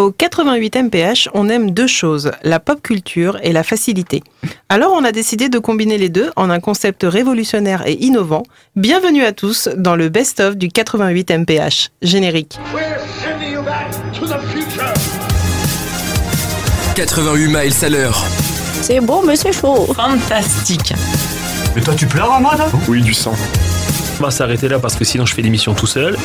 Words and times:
Au 0.00 0.12
88 0.12 0.76
MPH, 0.76 1.28
on 1.34 1.50
aime 1.50 1.72
deux 1.72 1.86
choses, 1.86 2.30
la 2.42 2.58
pop 2.58 2.80
culture 2.80 3.38
et 3.42 3.52
la 3.52 3.62
facilité. 3.62 4.22
Alors 4.70 4.94
on 4.94 5.04
a 5.04 5.12
décidé 5.12 5.50
de 5.50 5.58
combiner 5.58 5.98
les 5.98 6.08
deux 6.08 6.30
en 6.36 6.48
un 6.48 6.58
concept 6.58 7.02
révolutionnaire 7.02 7.86
et 7.86 7.92
innovant. 8.02 8.44
Bienvenue 8.76 9.24
à 9.24 9.32
tous 9.32 9.68
dans 9.76 9.96
le 9.96 10.08
best-of 10.08 10.56
du 10.56 10.68
88 10.68 11.32
MPH. 11.32 11.90
Générique. 12.00 12.58
88 16.94 17.46
miles 17.48 17.72
à 17.82 17.88
l'heure. 17.90 18.24
C'est 18.80 19.00
beau, 19.00 19.22
mais 19.22 19.36
c'est 19.36 19.52
chaud. 19.52 19.84
Fantastique. 19.92 20.94
Mais 21.76 21.82
toi, 21.82 21.92
tu 21.94 22.06
pleures, 22.06 22.32
Ahmad 22.32 22.58
Oui, 22.88 23.02
du 23.02 23.12
sang. 23.12 23.34
On 24.18 24.22
va 24.22 24.30
s'arrêter 24.30 24.68
là 24.68 24.78
parce 24.78 24.96
que 24.96 25.04
sinon 25.04 25.26
je 25.26 25.34
fais 25.34 25.42
l'émission 25.42 25.74
tout 25.74 25.86
seul. 25.86 26.16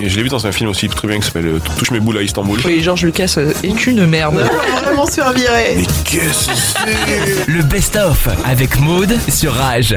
Et 0.00 0.08
je 0.08 0.16
l'ai 0.16 0.22
vu 0.22 0.28
dans 0.28 0.46
un 0.46 0.52
film 0.52 0.70
aussi 0.70 0.88
très 0.88 1.08
bien 1.08 1.18
qui 1.18 1.26
s'appelle 1.26 1.46
euh, 1.46 1.60
Touche 1.78 1.90
mes 1.90 2.00
boules 2.00 2.18
à 2.18 2.22
Istanbul. 2.22 2.60
Oui, 2.64 2.82
Georges 2.82 3.04
Lucas 3.04 3.34
euh, 3.38 3.52
est 3.64 3.86
une 3.86 4.06
merde. 4.06 4.48
Vraiment 4.82 5.06
se 5.06 5.12
faire 5.12 5.32
virer. 5.32 5.74
Mais 5.76 5.86
qu'est-ce 6.04 6.48
que 6.48 6.54
c'est? 6.54 7.48
Le 7.48 7.62
best-of 7.62 8.28
avec 8.44 8.78
Maude 8.78 9.18
sur 9.28 9.54
Rage. 9.54 9.96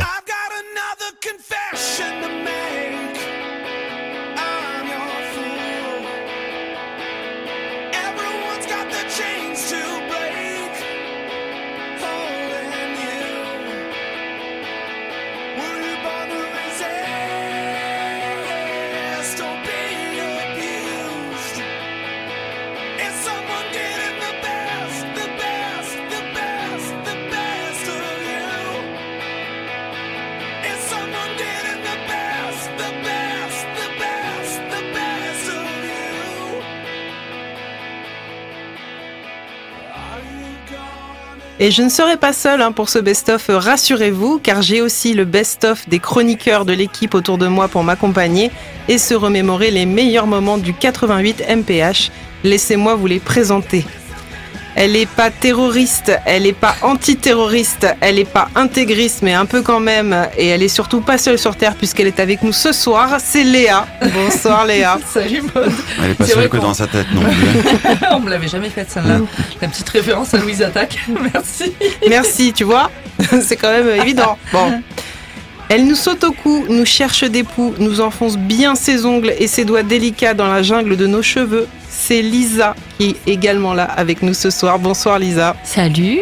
Et 41.63 41.69
je 41.69 41.83
ne 41.83 41.89
serai 41.89 42.17
pas 42.17 42.33
seule 42.33 42.59
hein, 42.59 42.71
pour 42.71 42.89
ce 42.89 42.97
best-of, 42.97 43.45
rassurez-vous, 43.49 44.39
car 44.39 44.63
j'ai 44.63 44.81
aussi 44.81 45.13
le 45.13 45.25
best-of 45.25 45.87
des 45.87 45.99
chroniqueurs 45.99 46.65
de 46.65 46.73
l'équipe 46.73 47.13
autour 47.13 47.37
de 47.37 47.45
moi 47.45 47.67
pour 47.67 47.83
m'accompagner 47.83 48.49
et 48.87 48.97
se 48.97 49.13
remémorer 49.13 49.69
les 49.69 49.85
meilleurs 49.85 50.25
moments 50.25 50.57
du 50.57 50.73
88 50.73 51.43
MPH. 51.47 52.09
Laissez-moi 52.43 52.95
vous 52.95 53.05
les 53.05 53.19
présenter. 53.19 53.85
Elle 54.83 54.93
n'est 54.93 55.05
pas 55.05 55.29
terroriste, 55.29 56.11
elle 56.25 56.41
n'est 56.41 56.53
pas 56.53 56.75
antiterroriste, 56.81 57.85
elle 58.01 58.15
n'est 58.15 58.25
pas 58.25 58.49
intégriste, 58.55 59.21
mais 59.21 59.35
un 59.35 59.45
peu 59.45 59.61
quand 59.61 59.79
même. 59.79 60.27
Et 60.35 60.47
elle 60.47 60.63
est 60.63 60.69
surtout 60.69 61.01
pas 61.01 61.19
seule 61.19 61.37
sur 61.37 61.55
Terre 61.55 61.75
puisqu'elle 61.75 62.07
est 62.07 62.19
avec 62.19 62.41
nous 62.41 62.51
ce 62.51 62.71
soir. 62.71 63.17
C'est 63.19 63.43
Léa. 63.43 63.85
Bonsoir 64.11 64.65
Léa. 64.65 64.97
Salut 65.07 65.43
Maud. 65.43 65.71
Elle 66.03 66.09
est 66.09 66.13
pas 66.15 66.25
seule 66.25 66.49
que 66.49 66.57
dans 66.57 66.73
sa 66.73 66.87
tête 66.87 67.05
non 67.13 67.21
plus. 67.29 68.07
On 68.11 68.21
me 68.21 68.31
l'avait 68.31 68.47
jamais 68.47 68.71
faite 68.71 68.89
celle-là. 68.89 69.19
La 69.61 69.67
petite 69.67 69.87
référence 69.87 70.33
à 70.33 70.39
Louise 70.39 70.63
Attaque. 70.63 70.97
Merci. 71.31 71.73
Merci, 72.09 72.51
tu 72.51 72.63
vois. 72.63 72.89
C'est 73.43 73.57
quand 73.57 73.69
même 73.69 74.01
évident. 74.01 74.35
Bon. 74.51 74.81
Elle 75.69 75.85
nous 75.85 75.95
saute 75.95 76.23
au 76.23 76.31
cou, 76.31 76.65
nous 76.67 76.85
cherche 76.85 77.23
des 77.23 77.43
poux, 77.43 77.75
nous 77.77 78.01
enfonce 78.01 78.35
bien 78.35 78.73
ses 78.73 79.05
ongles 79.05 79.35
et 79.37 79.45
ses 79.45 79.63
doigts 79.63 79.83
délicats 79.83 80.33
dans 80.33 80.47
la 80.47 80.63
jungle 80.63 80.97
de 80.97 81.05
nos 81.05 81.21
cheveux. 81.21 81.67
C'est 82.03 82.23
Lisa 82.23 82.75
qui 82.97 83.11
est 83.11 83.31
également 83.31 83.75
là 83.75 83.83
avec 83.83 84.23
nous 84.23 84.33
ce 84.33 84.49
soir. 84.49 84.79
Bonsoir 84.79 85.19
Lisa. 85.19 85.55
Salut. 85.63 86.17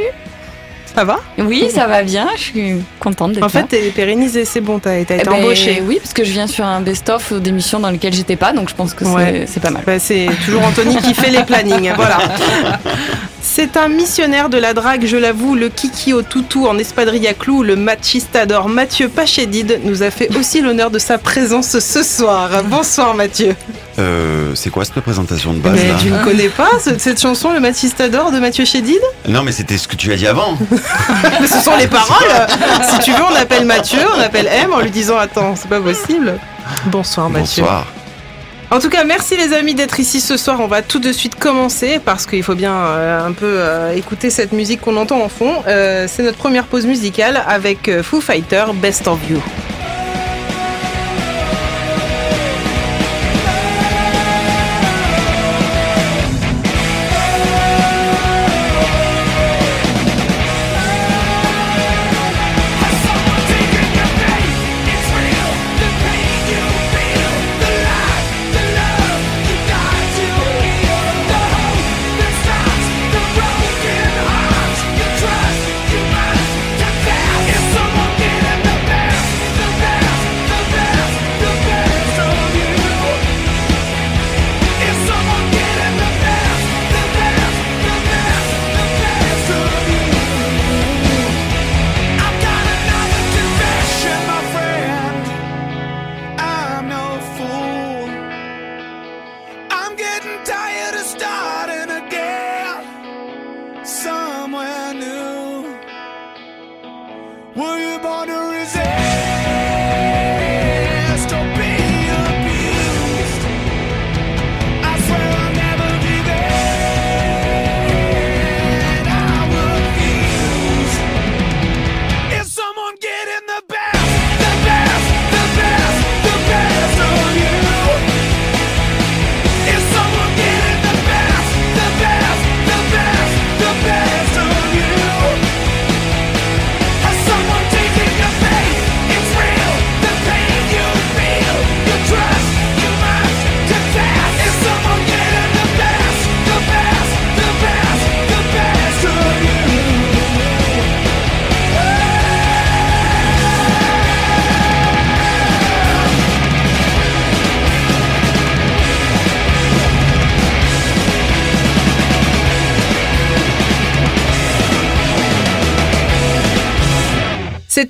Ça 0.94 1.06
va? 1.06 1.22
Oui, 1.38 1.72
ça 1.74 1.88
va 1.88 2.04
bien. 2.04 2.28
Je 2.36 2.42
suis 2.42 2.76
contente 3.00 3.34
d'être 3.34 3.44
En 3.44 3.50
fait, 3.50 3.64
t'es 3.64 3.80
pérennisé, 3.96 4.46
c'est 4.46 4.62
bon, 4.62 4.80
t'as 4.80 4.98
Eh 4.98 5.02
été 5.02 5.18
ben, 5.24 5.34
embauchée. 5.34 5.82
Oui, 5.86 6.00
parce 6.02 6.14
que 6.14 6.24
je 6.24 6.32
viens 6.32 6.48
sur 6.48 6.66
un 6.66 6.82
best-of 6.82 7.34
d'émissions 7.34 7.80
dans 7.80 7.90
lesquelles 7.90 8.14
j'étais 8.14 8.36
pas, 8.36 8.54
donc 8.54 8.70
je 8.70 8.76
pense 8.76 8.94
que 8.94 9.06
c'est- 9.06 9.12
Ouais. 9.12 9.46
c'est 9.48 9.60
pas 9.60 9.72
mal. 9.72 9.84
Bah, 9.86 9.98
c'est 10.00 10.28
toujours 10.46 10.64
Anthony 10.64 10.98
qui 10.98 11.14
fait 11.14 11.32
les 11.32 11.44
plannings. 11.44 11.92
Voilà. 11.96 12.18
C'est 13.42 13.78
un 13.78 13.88
missionnaire 13.88 14.50
de 14.50 14.58
la 14.58 14.74
drague, 14.74 15.06
je 15.06 15.18
l'avoue, 15.18 15.56
le 15.56 15.70
kiki 15.70 16.14
au 16.14 16.22
toutou 16.22 16.68
en 16.68 16.78
espadrille 16.78 17.28
à 17.28 17.34
clous, 17.34 17.64
le 17.64 17.76
machistador 17.76 18.68
Mathieu 18.70 19.08
Pachédide 19.10 19.80
nous 19.86 20.04
a 20.04 20.12
fait 20.12 20.30
aussi 20.38 20.62
l'honneur 20.62 20.92
de 20.92 21.00
sa 21.00 21.18
présence 21.18 21.80
ce 21.80 22.04
soir. 22.04 22.50
Bonsoir 22.66 23.16
Mathieu. 23.16 23.56
Euh, 23.98 24.52
c'est 24.56 24.70
quoi 24.70 24.86
cette 24.86 25.00
présentation 25.02 25.54
de 25.54 25.60
base 25.60 25.74
Mais 25.76 25.88
là 25.90 25.96
tu 26.00 26.10
ne 26.10 26.24
connais 26.24 26.48
pas 26.50 26.70
ce- 26.84 26.98
cette 26.98 27.20
chanson, 27.20 27.52
le 27.52 27.60
machistador 27.60 28.32
de 28.32 28.40
Mathieu 28.40 28.64
Chédid? 28.66 29.00
Non 29.28 29.42
mais 29.44 29.52
c'était 29.52 29.78
ce 29.78 29.88
que 29.88 29.96
tu 29.96 30.12
as 30.14 30.16
dit 30.16 30.28
avant. 30.28 30.58
Mais 31.42 31.48
ce 31.48 31.60
sont 31.60 31.76
les 31.78 31.88
paroles 31.88 32.48
Si 32.94 33.00
tu 33.00 33.12
veux, 33.12 33.24
on 33.24 33.36
appelle 33.36 33.66
Mathieu, 33.66 34.00
on 34.16 34.20
appelle 34.20 34.48
M 34.48 34.74
en 34.74 34.80
lui 34.80 34.92
disant 34.92 35.18
Attends, 35.18 35.56
c'est 35.56 35.70
pas 35.70 35.80
possible. 35.80 36.40
Bonsoir 36.88 37.30
Mathieu. 37.30 37.64
Bonsoir. 37.64 37.86
En 38.72 38.80
tout 38.80 38.90
cas, 38.90 39.04
merci 39.04 39.36
les 39.36 39.54
amis 39.54 39.74
d'être 39.74 40.00
ici 40.00 40.22
ce 40.22 40.38
soir. 40.38 40.60
On 40.60 40.68
va 40.68 40.84
tout 40.84 41.00
de 41.00 41.12
suite 41.12 41.36
commencer 41.36 42.00
parce 42.04 42.28
qu'il 42.28 42.44
faut 42.44 42.54
bien 42.54 42.76
euh, 42.76 43.26
un 43.26 43.32
peu 43.32 43.46
euh, 43.48 43.96
écouter 43.96 44.30
cette 44.30 44.52
musique 44.52 44.82
qu'on 44.82 44.96
entend 44.96 45.24
en 45.24 45.30
fond. 45.30 45.64
Euh, 45.68 46.06
c'est 46.08 46.22
notre 46.22 46.38
première 46.38 46.66
pause 46.66 46.86
musicale 46.86 47.42
avec 47.48 47.90
Foo 48.04 48.22
Fighter 48.22 48.66
Best 48.76 49.08
of 49.08 49.18
You. 49.28 49.42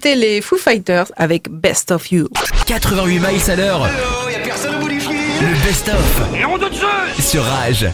C'était 0.02 0.16
les 0.16 0.40
Foo 0.40 0.56
Fighters 0.56 1.12
avec 1.18 1.50
Best 1.50 1.92
of 1.92 2.10
You. 2.10 2.30
88 2.68 3.20
miles 3.20 3.52
à 3.52 3.56
l'heure. 3.58 3.86
Le 5.42 5.66
best-of 5.66 6.22
sur 7.20 7.44
Rage. 7.44 7.86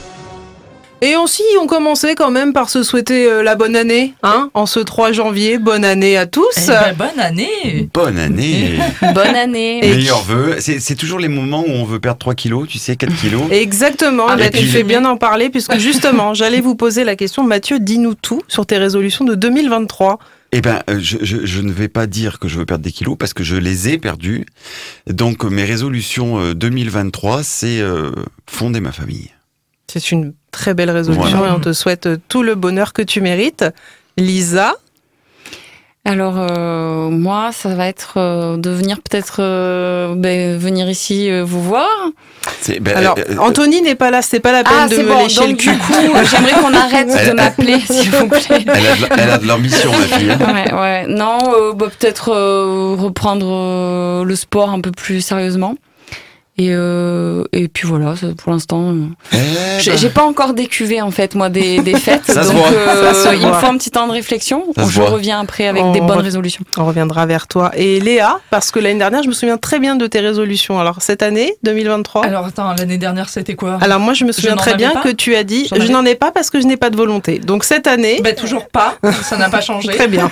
Et 1.01 1.15
aussi, 1.15 1.41
on 1.59 1.65
commençait 1.65 2.13
quand 2.13 2.29
même 2.29 2.53
par 2.53 2.69
se 2.69 2.83
souhaiter 2.83 3.25
euh, 3.27 3.41
la 3.41 3.55
bonne 3.55 3.75
année, 3.75 4.13
hein, 4.21 4.51
en 4.53 4.67
ce 4.67 4.79
3 4.79 5.13
janvier. 5.13 5.57
Bonne 5.57 5.83
année 5.83 6.15
à 6.15 6.27
tous. 6.27 6.53
Eh 6.67 6.67
ben, 6.67 6.93
bonne 6.95 7.19
année 7.19 7.89
Bonne 7.91 8.19
année 8.19 8.77
Bonne 9.01 9.35
année. 9.35 9.79
Meilleur 9.83 10.21
vœu. 10.21 10.57
C'est 10.59 10.79
c'est 10.79 10.95
toujours 10.95 11.17
les 11.17 11.27
moments 11.27 11.61
où 11.67 11.71
on 11.71 11.85
veut 11.85 11.99
perdre 11.99 12.19
3 12.19 12.35
kilos, 12.35 12.67
tu 12.67 12.77
sais, 12.77 12.95
4 12.95 13.15
kilos. 13.19 13.41
Exactement, 13.49 14.27
Ah, 14.29 14.35
bah, 14.35 14.51
tu 14.51 14.67
fais 14.67 14.83
bien 14.83 15.01
d'en 15.01 15.17
parler 15.17 15.49
puisque 15.49 15.75
justement, 15.79 16.35
j'allais 16.35 16.61
vous 16.61 16.75
poser 16.75 17.03
la 17.03 17.15
question. 17.15 17.41
Mathieu, 17.41 17.79
dis-nous 17.79 18.13
tout 18.13 18.43
sur 18.47 18.67
tes 18.67 18.77
résolutions 18.77 19.25
de 19.25 19.33
2023. 19.33 20.19
Eh 20.57 20.61
ben, 20.61 20.81
euh, 20.89 20.99
je, 21.01 21.17
je, 21.21 21.45
je 21.45 21.59
ne 21.61 21.69
vais 21.69 21.89
pas 21.89 22.07
dire 22.07 22.39
que 22.39 22.47
je 22.47 22.57
veux 22.57 22.65
perdre 22.65 22.81
des 22.81 22.93
kilos 22.93 23.17
parce 23.19 23.33
que 23.33 23.43
je 23.43 23.57
les 23.57 23.89
ai 23.89 23.97
perdus. 23.97 24.45
Donc, 25.05 25.43
euh, 25.43 25.49
mes 25.49 25.65
résolutions 25.65 26.39
euh, 26.39 26.53
2023, 26.53 27.43
c'est 27.43 27.81
euh, 27.81 28.11
fonder 28.49 28.79
ma 28.79 28.93
famille. 28.93 29.31
C'est 29.91 30.11
une 30.13 30.33
très 30.51 30.73
belle 30.73 30.91
résolution 30.91 31.39
Voilà. 31.39 31.51
et 31.51 31.55
on 31.57 31.59
te 31.59 31.73
souhaite 31.73 32.07
tout 32.29 32.41
le 32.41 32.55
bonheur 32.55 32.93
que 32.93 33.01
tu 33.01 33.19
mérites. 33.19 33.65
Lisa, 34.17 34.75
Alors 36.07 36.35
euh, 36.37 37.09
moi, 37.09 37.49
ça 37.51 37.69
va 37.73 37.87
être 37.87 38.13
euh, 38.17 38.57
de 38.57 38.69
venir 38.69 38.97
peut-être 38.97 39.37
euh, 39.39 40.13
ben, 40.15 40.55
venir 40.55 40.87
ici 40.87 41.31
euh, 41.31 41.43
vous 41.43 41.63
voir. 41.63 41.89
C'est- 42.61 42.79
ben, 42.79 42.95
alors 42.95 43.15
euh, 43.17 43.37
Anthony 43.39 43.81
n'est 43.81 43.95
pas 43.95 44.11
là, 44.11 44.21
c'est 44.21 44.39
pas 44.39 44.51
la 44.51 44.63
peine 44.63 44.73
Ah, 44.81 44.87
de 44.87 44.95
c'est 44.95 45.03
me 45.03 45.07
bon. 45.09 45.23
lécher 45.23 45.47
le 45.47 45.55
cul. 45.55 45.71
du 45.71 45.77
coup, 45.79 45.93
j'aimerais 46.29 46.53
qu'on 46.61 46.73
arrête 46.75 47.07
de 47.07 47.33
m'appeler, 47.33 47.79
s'il 47.89 48.11
vous 48.11 48.27
plaît. 48.27 48.41
elle, 49.17 49.29
a 49.31 49.37
de, 49.39 49.47
l'ambition, 49.47 49.91
ma 49.91 50.17
fille. 50.17 50.29
hein. 50.29 50.37
Ouais, 50.53 50.73
ouais. 50.79 51.05
Non, 51.07 51.39
euh, 51.55 51.73
bah, 51.73 51.87
peut-être 51.99 52.29
euh, 52.31 52.95
reprendre 52.99 53.47
euh, 53.49 54.23
le 54.23 54.35
sport 54.35 54.69
un 54.69 54.81
peu 54.81 54.91
plus 54.91 55.21
sérieusement. 55.21 55.73
Et, 56.57 56.69
euh, 56.71 57.43
et 57.51 57.67
puis 57.67 57.85
voilà, 57.85 58.13
pour 58.37 58.53
l'instant, 58.53 58.91
euh, 58.93 59.07
Eh 59.33 59.37
j'ai 59.81 59.91
ben, 59.91 59.97
j'ai 59.97 60.09
pas 60.09 60.23
encore 60.23 60.53
décuvé 60.53 61.01
en 61.01 61.11
fait 61.11 61.35
moi 61.35 61.49
des, 61.49 61.79
des 61.81 61.95
fêtes, 61.99 62.21
Ça 62.27 62.43
se 62.43 62.47
donc 62.47 62.57
voit, 62.59 62.69
euh, 62.71 63.13
ça 63.13 63.35
il 63.35 63.45
me 63.45 63.51
faut 63.51 63.65
un 63.65 63.77
petit 63.77 63.91
temps 63.91 64.07
de 64.07 64.13
réflexion. 64.13 64.63
Ça 64.77 64.85
je 64.87 65.01
voit. 65.01 65.09
reviens 65.09 65.41
après 65.41 65.67
avec 65.67 65.83
On 65.83 65.91
des 65.91 65.99
bonnes 65.99 66.19
résolutions. 66.19 66.63
On 66.77 66.85
reviendra 66.85 67.25
vers 67.25 67.47
toi. 67.47 67.71
Et 67.75 67.99
Léa, 67.99 68.37
parce 68.51 68.71
que 68.71 68.79
l'année 68.79 68.99
dernière, 68.99 69.21
je 69.21 69.27
me 69.27 69.33
souviens 69.33 69.57
très 69.57 69.79
bien 69.79 69.97
de 69.97 70.07
tes 70.07 70.21
résolutions. 70.21 70.79
Alors 70.79 71.01
cette 71.01 71.23
année, 71.23 71.55
2023 71.63 72.25
Alors 72.25 72.45
attends, 72.45 72.73
l'année 72.73 72.97
dernière 72.97 73.27
c'était 73.27 73.55
quoi? 73.55 73.77
Alors 73.81 73.99
moi, 73.99 74.13
je 74.13 74.23
me 74.23 74.31
souviens 74.31 74.55
très 74.55 74.75
bien 74.75 74.91
pas 74.91 75.01
que 75.01 75.09
tu 75.09 75.35
as 75.35 75.43
dit, 75.43 75.67
je 75.77 75.91
n'en 75.91 76.05
ai 76.05 76.15
pas 76.15 76.31
parce 76.31 76.49
que 76.49 76.61
je 76.61 76.67
n'ai 76.67 76.77
pas 76.77 76.89
de 76.89 76.95
volonté. 76.95 77.39
Donc 77.39 77.65
cette 77.65 77.85
année, 77.85 78.21
Ben 78.23 78.33
toujours 78.33 78.69
pas, 78.69 78.95
ça 79.23 79.35
n'a 79.35 79.49
pas 79.49 79.59
changé. 79.59 79.89
très 79.89 80.07
bien, 80.07 80.31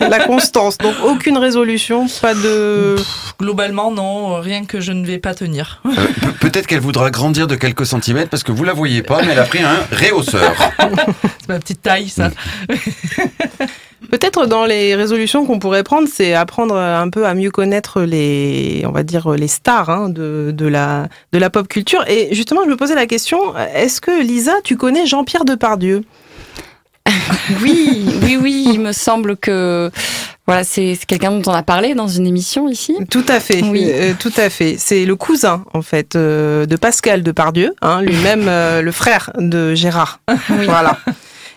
la 0.00 0.20
constance. 0.20 0.78
Donc 0.78 0.94
aucune 1.04 1.36
résolution, 1.36 2.06
pas 2.22 2.34
de... 2.34 2.94
Globalement 3.40 3.90
non, 3.90 4.40
rien 4.40 4.64
que 4.64 4.80
je 4.80 4.92
ne 4.92 5.04
vais 5.04 5.18
pas 5.18 5.34
tenir. 5.34 5.47
Euh, 5.48 5.62
pe- 5.84 6.32
Peut-être 6.40 6.66
qu'elle 6.66 6.80
voudra 6.80 7.10
grandir 7.10 7.46
de 7.46 7.54
quelques 7.56 7.86
centimètres 7.86 8.30
parce 8.30 8.42
que 8.42 8.52
vous 8.52 8.64
la 8.64 8.72
voyez 8.72 9.02
pas, 9.02 9.22
mais 9.22 9.32
elle 9.32 9.38
a 9.38 9.44
pris 9.44 9.62
un 9.62 9.78
réhausseur. 9.90 10.54
C'est 11.40 11.48
ma 11.48 11.58
petite 11.58 11.82
taille 11.82 12.08
ça. 12.08 12.30
Peut-être 14.10 14.46
dans 14.46 14.64
les 14.64 14.94
résolutions 14.94 15.44
qu'on 15.44 15.58
pourrait 15.58 15.82
prendre, 15.82 16.08
c'est 16.10 16.32
apprendre 16.32 16.74
un 16.76 17.10
peu 17.10 17.26
à 17.26 17.34
mieux 17.34 17.50
connaître 17.50 18.02
les, 18.02 18.82
on 18.86 18.92
va 18.92 19.02
dire 19.02 19.28
les 19.32 19.48
stars 19.48 19.90
hein, 19.90 20.08
de, 20.08 20.50
de 20.56 20.66
la 20.66 21.08
de 21.32 21.38
la 21.38 21.50
pop 21.50 21.66
culture. 21.68 22.04
Et 22.08 22.28
justement, 22.32 22.62
je 22.64 22.70
me 22.70 22.76
posais 22.76 22.94
la 22.94 23.06
question 23.06 23.38
est-ce 23.74 24.00
que 24.00 24.22
Lisa, 24.22 24.54
tu 24.64 24.76
connais 24.76 25.04
Jean-Pierre 25.04 25.44
Depardieu? 25.44 26.04
Oui, 27.62 28.04
oui, 28.22 28.38
oui, 28.40 28.66
il 28.72 28.80
me 28.80 28.92
semble 28.92 29.36
que 29.36 29.90
voilà, 30.48 30.64
c'est 30.64 30.98
quelqu'un 31.06 31.30
dont 31.30 31.52
on 31.52 31.54
a 31.54 31.62
parlé 31.62 31.94
dans 31.94 32.08
une 32.08 32.26
émission 32.26 32.68
ici. 32.68 32.96
Tout 33.10 33.24
à 33.28 33.38
fait, 33.38 33.62
Oui. 33.62 33.84
euh, 33.86 34.14
tout 34.18 34.32
à 34.38 34.48
fait. 34.48 34.76
C'est 34.78 35.04
le 35.04 35.14
cousin 35.14 35.62
en 35.74 35.82
fait 35.82 36.16
euh, 36.16 36.64
de 36.64 36.74
Pascal 36.76 37.22
Depardieu, 37.22 37.74
hein, 37.82 38.00
lui-même 38.00 38.46
euh, 38.48 38.80
le 38.88 38.90
frère 38.90 39.30
de 39.38 39.74
Gérard. 39.74 40.20
Oui. 40.48 40.64
Voilà. 40.64 40.96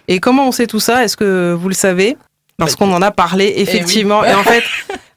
Et 0.09 0.19
comment 0.19 0.45
on 0.47 0.51
sait 0.51 0.67
tout 0.67 0.81
ça? 0.81 1.05
Est-ce 1.05 1.15
que 1.15 1.53
vous 1.57 1.69
le 1.69 1.73
savez? 1.73 2.17
Parce 2.57 2.75
qu'on 2.75 2.91
en 2.93 3.01
a 3.01 3.11
parlé 3.11 3.53
effectivement. 3.57 4.23
Et, 4.23 4.33
en 4.35 4.43
fait, 4.53 4.63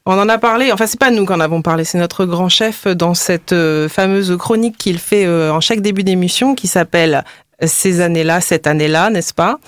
on 0.05 0.17
en 0.17 0.29
a 0.29 0.37
parlé. 0.37 0.71
Enfin, 0.71 0.87
c'est 0.87 0.99
pas 0.99 1.11
nous 1.11 1.25
qui 1.25 1.33
en 1.33 1.39
avons 1.41 1.61
parlé, 1.61 1.83
c'est 1.83 1.97
notre 1.97 2.25
grand 2.25 2.47
chef 2.47 2.87
dans 2.87 3.13
cette 3.13 3.51
euh, 3.53 3.89
fameuse 3.89 4.35
chronique 4.37 4.77
qu'il 4.77 4.99
fait 4.99 5.25
euh, 5.25 5.51
en 5.51 5.59
chaque 5.59 5.81
début 5.81 6.03
d'émission, 6.03 6.55
qui 6.55 6.67
s'appelle 6.67 7.23
Ces 7.61 8.01
années-là, 8.01 8.39
cette 8.41 8.67
année-là, 8.67 9.09
n'est-ce 9.09 9.33
pas? 9.33 9.59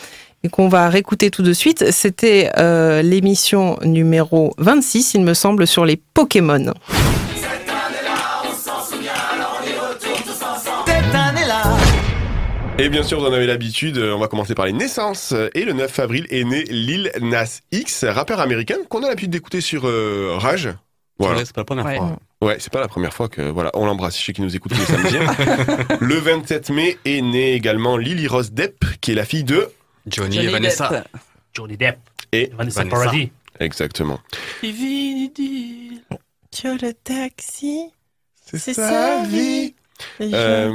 Et 0.44 0.50
qu'on 0.50 0.68
va 0.70 0.90
réécouter 0.90 1.32
tout 1.32 1.44
de 1.44 1.54
suite. 1.54 1.92
C'était 1.92 2.52
euh, 2.58 3.02
l'émission 3.02 3.78
numéro 3.84 4.54
26, 4.58 5.14
il 5.16 5.22
me 5.22 5.34
semble, 5.34 5.68
sur 5.68 5.86
les 5.86 5.98
Pokémon. 6.14 6.74
Et 12.80 12.90
bien 12.90 13.02
sûr, 13.02 13.20
vous 13.20 13.26
en 13.26 13.34
avez 13.34 13.48
l'habitude, 13.48 13.98
on 13.98 14.20
va 14.20 14.28
commencer 14.28 14.54
par 14.54 14.68
les 14.68 14.74
naissances. 14.74 15.34
Et 15.56 15.66
le 15.66 15.74
9 15.74 15.98
avril 16.00 16.28
est 16.30 16.44
né 16.44 16.64
Lil 16.66 17.12
Nas 17.22 17.62
X, 17.72 18.06
rappeur 18.06 18.40
américain 18.40 18.76
qu'on 18.88 19.04
a 19.04 19.08
l'habitude 19.08 19.32
d'écouter 19.32 19.62
sur 19.62 19.88
euh, 19.88 20.36
Rage. 20.38 20.70
Voilà. 21.18 21.44
C'est 21.44 21.54
pas 21.56 21.62
la 21.62 21.66
première 21.66 21.86
Ouais. 21.86 21.98
fois. 21.98 22.18
Ouais, 22.40 22.58
c'est 22.60 22.72
pas 22.72 22.80
la 22.82 22.88
première 22.88 23.14
fois 23.16 23.30
que 23.30 23.42
voilà, 23.42 23.72
on 23.74 23.88
l'embrasse, 23.88 24.20
je 24.20 24.26
sais 24.26 24.32
qu'il 24.34 24.44
nous 24.44 24.56
écoute 24.56 24.74
tous 24.74 24.80
les 24.80 24.86
samedis. 24.86 25.18
le 26.00 26.16
27 26.20 26.70
mai 26.70 26.98
est 27.04 27.22
né 27.22 27.54
également 27.56 27.98
Lily 27.98 28.28
Rose 28.28 28.52
Depp, 28.52 28.86
qui 29.02 29.14
est 29.14 29.16
la 29.16 29.26
fille 29.26 29.44
de 29.44 29.70
Johnny, 30.08 30.36
Johnny 30.38 30.48
et 30.48 30.52
Vanessa. 30.52 30.90
Depp. 30.90 31.08
Johnny 31.54 31.78
Depp. 31.78 31.98
Et 32.32 32.52
Vanessa, 32.58 32.80
Vanessa. 32.84 32.98
Paradis. 33.06 33.32
exactement. 33.60 34.20
Sur 36.52 36.74
le 36.82 36.94
taxi, 36.94 37.90
C'est 38.46 38.58
C'est 38.58 38.74
sa 38.74 39.24
vie. 39.24 39.74
Euh, 40.22 40.70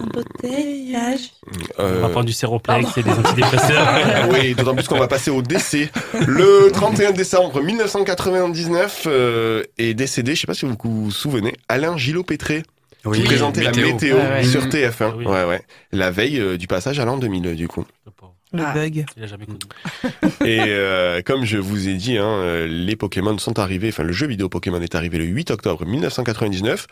embouteillage. 0.00 1.32
On 1.78 1.82
Euh, 1.82 2.00
va 2.00 2.08
prendre 2.08 2.24
du 2.26 2.32
séroplex 2.32 2.96
et 2.96 3.02
des 3.02 3.10
antidépresseurs. 3.10 3.86
oui, 4.30 4.54
d'autant 4.54 4.74
plus 4.74 4.88
qu'on 4.88 4.98
va 4.98 5.08
passer 5.08 5.30
au 5.30 5.42
décès. 5.42 5.90
Le 6.26 6.70
31 6.72 7.12
décembre 7.12 7.60
1999 7.62 9.04
euh, 9.06 9.62
est 9.76 9.92
décédé, 9.94 10.34
je 10.34 10.40
sais 10.40 10.46
pas 10.46 10.54
si 10.54 10.64
vous 10.64 10.76
vous 10.82 11.10
souvenez, 11.10 11.54
Alain 11.68 11.96
Gillot-Pétré, 11.98 12.62
Oui, 13.10 13.18
qui 13.20 13.24
présentait 13.24 13.62
la 13.62 13.72
météo 13.72 14.16
ouais. 14.16 14.44
sur 14.44 14.66
TF1. 14.66 14.94
Ah 15.00 15.14
oui. 15.16 15.24
Ouais, 15.26 15.44
ouais. 15.44 15.62
La 15.92 16.10
veille 16.10 16.40
euh, 16.40 16.56
du 16.56 16.66
passage 16.66 16.98
à 16.98 17.04
l'an 17.04 17.16
2000, 17.18 17.54
du 17.54 17.68
coup. 17.68 17.84
Le 18.52 18.62
Ah. 18.62 18.72
bug. 18.72 19.04
Il 19.16 19.24
a 19.24 19.26
jamais 19.26 19.44
connu. 19.46 19.58
Et 20.44 20.60
euh, 20.68 21.20
comme 21.22 21.44
je 21.44 21.58
vous 21.58 21.88
ai 21.88 21.94
dit, 21.94 22.16
hein, 22.16 22.24
euh, 22.26 22.66
les 22.66 22.94
Pokémon 22.96 23.36
sont 23.38 23.58
arrivés, 23.58 23.88
enfin 23.88 24.04
le 24.04 24.12
jeu 24.12 24.26
vidéo 24.28 24.48
Pokémon 24.48 24.80
est 24.80 24.94
arrivé 24.94 25.18
le 25.18 25.24
8 25.24 25.50
octobre 25.50 25.84
1999. 25.84 26.86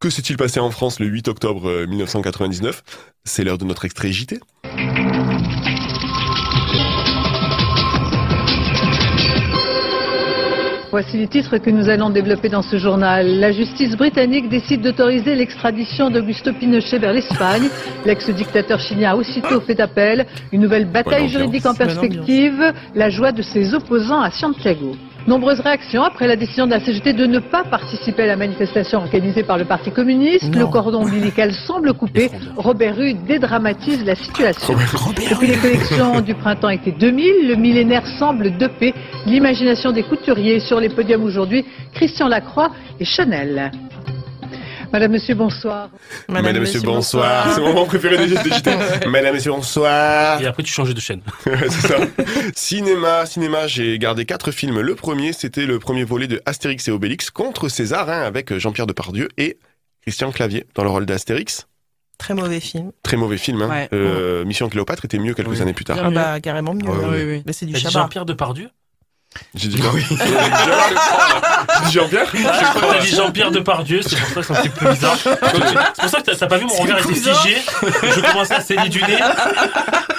Que 0.00 0.10
s'est-il 0.10 0.36
passé 0.36 0.60
en 0.60 0.70
France 0.70 1.00
le 1.00 1.06
8 1.06 1.28
octobre 1.28 1.68
euh, 1.68 1.86
1999 1.86 2.82
C'est 3.24 3.42
l'heure 3.42 3.58
de 3.58 3.64
notre 3.64 3.84
extrait 3.86 4.12
JT. 4.12 4.38
Voici 10.90 11.18
les 11.18 11.28
titres 11.28 11.58
que 11.58 11.68
nous 11.68 11.90
allons 11.90 12.08
développer 12.08 12.48
dans 12.48 12.62
ce 12.62 12.78
journal. 12.78 13.40
La 13.40 13.52
justice 13.52 13.94
britannique 13.94 14.48
décide 14.48 14.80
d'autoriser 14.80 15.34
l'extradition 15.34 16.08
d'Augusto 16.08 16.50
Pinochet 16.54 16.98
vers 16.98 17.12
l'Espagne. 17.12 17.68
L'ex-dictateur 18.06 18.80
chilien 18.80 19.10
a 19.10 19.16
aussitôt 19.16 19.60
fait 19.60 19.80
appel. 19.80 20.26
Une 20.50 20.62
nouvelle 20.62 20.86
bataille 20.86 21.28
juridique 21.28 21.66
en 21.66 21.74
perspective. 21.74 22.72
La 22.94 23.10
joie 23.10 23.32
de 23.32 23.42
ses 23.42 23.74
opposants 23.74 24.22
à 24.22 24.30
Santiago. 24.30 24.96
Nombreuses 25.28 25.60
réactions 25.60 26.04
après 26.04 26.26
la 26.26 26.36
décision 26.36 26.64
de 26.64 26.70
la 26.70 26.80
CGT 26.80 27.12
de 27.12 27.26
ne 27.26 27.38
pas 27.38 27.62
participer 27.62 28.22
à 28.22 28.26
la 28.28 28.36
manifestation 28.36 29.00
organisée 29.00 29.42
par 29.42 29.58
le 29.58 29.66
Parti 29.66 29.90
communiste. 29.90 30.54
Non. 30.54 30.60
Le 30.60 30.66
cordon 30.68 31.02
ombilical 31.02 31.52
semble 31.52 31.92
coupé. 31.92 32.30
Robert 32.56 32.96
Rue 32.96 33.12
dédramatise 33.12 34.02
la 34.06 34.14
situation. 34.14 34.74
Depuis 34.74 35.48
les 35.48 35.58
collections 35.58 36.22
du 36.22 36.34
printemps 36.34 36.70
été 36.70 36.92
2000, 36.92 37.46
le 37.46 37.56
millénaire 37.56 38.06
semble 38.18 38.56
dopé 38.56 38.94
l'imagination 39.26 39.92
des 39.92 40.02
couturiers 40.02 40.60
sur 40.60 40.80
les 40.80 40.88
podiums 40.88 41.24
aujourd'hui. 41.24 41.66
Christian 41.92 42.28
Lacroix 42.28 42.70
et 42.98 43.04
Chanel. 43.04 43.70
Madame, 44.92 45.12
Monsieur, 45.12 45.34
bonsoir. 45.34 45.90
Madame, 46.28 46.60
Monsieur, 46.60 46.80
bonsoir. 46.80 47.52
C'est 47.54 47.60
mon 47.60 47.68
moment 47.68 47.84
préféré 47.84 48.16
des 48.16 48.28
JT. 48.28 48.70
Madame, 49.08 49.34
Monsieur, 49.34 49.50
bonsoir. 49.50 50.40
Et 50.40 50.46
après, 50.46 50.62
tu 50.62 50.72
changes 50.72 50.94
de 50.94 51.00
chaîne. 51.00 51.20
c'est 51.44 51.70
ça. 51.70 51.96
cinéma, 52.54 53.26
cinéma, 53.26 53.66
j'ai 53.66 53.98
gardé 53.98 54.24
quatre 54.24 54.50
films. 54.50 54.80
Le 54.80 54.94
premier, 54.94 55.32
c'était 55.32 55.66
le 55.66 55.78
premier 55.78 56.04
volet 56.04 56.26
de 56.26 56.40
Astérix 56.46 56.88
et 56.88 56.90
Obélix 56.90 57.30
contre 57.30 57.68
César, 57.68 58.08
hein, 58.08 58.22
avec 58.22 58.56
Jean-Pierre 58.56 58.86
Depardieu 58.86 59.28
et 59.36 59.58
Christian 60.02 60.32
Clavier 60.32 60.66
dans 60.74 60.84
le 60.84 60.90
rôle 60.90 61.04
d'Astérix. 61.06 61.66
Très 62.16 62.34
mauvais 62.34 62.58
film. 62.60 62.90
Très 63.02 63.16
mauvais 63.16 63.36
film. 63.36 63.62
Hein. 63.62 63.68
Ouais. 63.68 63.88
Euh, 63.92 64.44
Mission 64.44 64.68
Cléopâtre 64.68 65.04
était 65.04 65.18
mieux 65.18 65.34
quelques 65.34 65.50
Oui. 65.50 65.60
années 65.62 65.72
plus 65.74 65.84
tard. 65.84 65.98
Ah 66.00 66.08
mieux. 66.08 66.14
bah 66.16 66.40
carrément 66.40 66.74
mieux. 66.74 66.88
Ouais, 66.90 67.06
oui, 67.10 67.24
oui. 67.24 67.42
Mais 67.46 67.52
c'est 67.52 67.66
du 67.66 67.76
Chabat. 67.76 67.90
Jean-Pierre 67.90 68.24
Depardieu? 68.24 68.70
J'ai 69.54 69.68
dit 69.68 69.78
quoi 69.80 69.92
J'ai 69.98 70.14
dit 71.86 71.92
Jean-Pierre 71.92 72.32
t'as 72.32 72.98
dit 73.00 73.08
Jean-Pierre 73.14 73.50
Depardieu, 73.50 74.00
c'est 74.02 74.16
pour 74.16 74.28
ça 74.28 74.34
que 74.40 74.42
c'est 74.46 74.52
un 74.52 74.62
petit 74.62 74.68
peu 74.70 74.90
bizarre. 74.90 75.16
C'est 75.22 76.00
pour 76.00 76.10
ça 76.10 76.20
que 76.22 76.30
t'as- 76.34 76.46
pas 76.46 76.58
vu 76.58 76.64
mon 76.64 76.74
regard 76.74 76.98
était 76.98 77.14
figé. 77.14 77.56
Je 77.82 78.20
commençais 78.20 78.54
à 78.54 78.60
saigner 78.60 78.88
du 78.88 79.02
nez. 79.02 79.14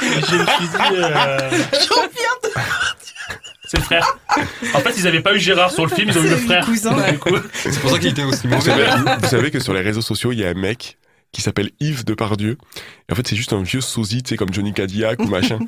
Et 0.01 0.22
je 0.30 0.36
me 0.36 0.46
suis 0.46 0.68
dit. 0.68 0.96
euh, 0.96 1.50
C'est 3.66 3.78
le 3.78 3.84
frère. 3.84 4.18
En 4.74 4.80
fait, 4.80 4.94
ils 4.98 5.08
avaient 5.08 5.22
pas 5.22 5.34
eu 5.34 5.39
Gérard 5.39 5.72
sur 5.72 5.86
le 5.86 5.94
film, 5.94 6.10
ils 6.10 6.18
ont 6.18 6.24
eu 6.24 6.30
le 6.30 6.38
frère. 6.38 6.66
cousin. 6.66 6.96
Du 7.12 7.20
coup, 7.20 7.36
C'est 7.54 7.80
pour 7.82 7.92
ça 7.92 8.00
qu'il 8.00 8.10
était 8.10 8.24
aussi 8.24 8.48
vous 8.48 8.56
mauvais. 8.56 8.72
savez, 8.72 8.86
vous 9.22 9.28
savez 9.28 9.51
que 9.51 9.60
sur 9.60 9.74
les 9.74 9.82
réseaux 9.82 10.01
sociaux, 10.01 10.32
il 10.32 10.39
y 10.39 10.46
a 10.46 10.50
un 10.50 10.54
mec 10.56 10.98
qui 11.32 11.42
s'appelle 11.42 11.70
Yves 11.80 12.06
Depardieu. 12.06 12.58
Et 13.10 13.13
en 13.13 13.16
fait, 13.16 13.28
c'est 13.28 13.36
juste 13.36 13.54
un 13.54 13.62
vieux 13.62 13.82
sosie, 13.82 14.24
tu 14.24 14.30
sais, 14.30 14.38
comme 14.38 14.51
Johnny 14.54 14.74
Cadillac 14.74 15.20
ou 15.20 15.28
machin. 15.28 15.60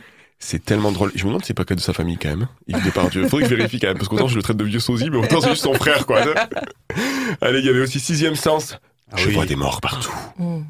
C'est 0.43 0.65
tellement 0.65 0.91
drôle. 0.91 1.11
Je 1.15 1.23
me 1.23 1.29
demande 1.29 1.41
si 1.43 1.47
c'est 1.49 1.53
pas 1.53 1.65
que 1.65 1.75
de 1.75 1.79
sa 1.79 1.93
famille 1.93 2.17
quand 2.17 2.29
même. 2.29 2.47
Yves 2.67 2.83
Depardieu. 2.83 3.27
Faudrait 3.27 3.43
que 3.45 3.49
je 3.51 3.55
vérifie 3.55 3.79
quand 3.79 3.87
même, 3.89 3.97
parce 3.97 4.09
qu'autant 4.09 4.27
je 4.27 4.35
le 4.35 4.41
traite 4.41 4.57
de 4.57 4.63
vieux 4.63 4.79
sosie, 4.79 5.09
mais 5.11 5.17
autant 5.17 5.39
c'est 5.39 5.49
juste 5.51 5.63
son 5.63 5.73
frère, 5.75 6.05
quoi. 6.07 6.21
Allez, 7.41 7.59
il 7.59 7.65
y 7.65 7.69
avait 7.69 7.81
aussi 7.81 7.99
Sixième 7.99 8.35
Sens. 8.35 8.77
Ah 9.11 9.17
je 9.17 9.27
oui. 9.27 9.33
vois 9.35 9.45
des 9.45 9.55
morts 9.55 9.81
partout. 9.81 10.11
Mm. 10.37 10.61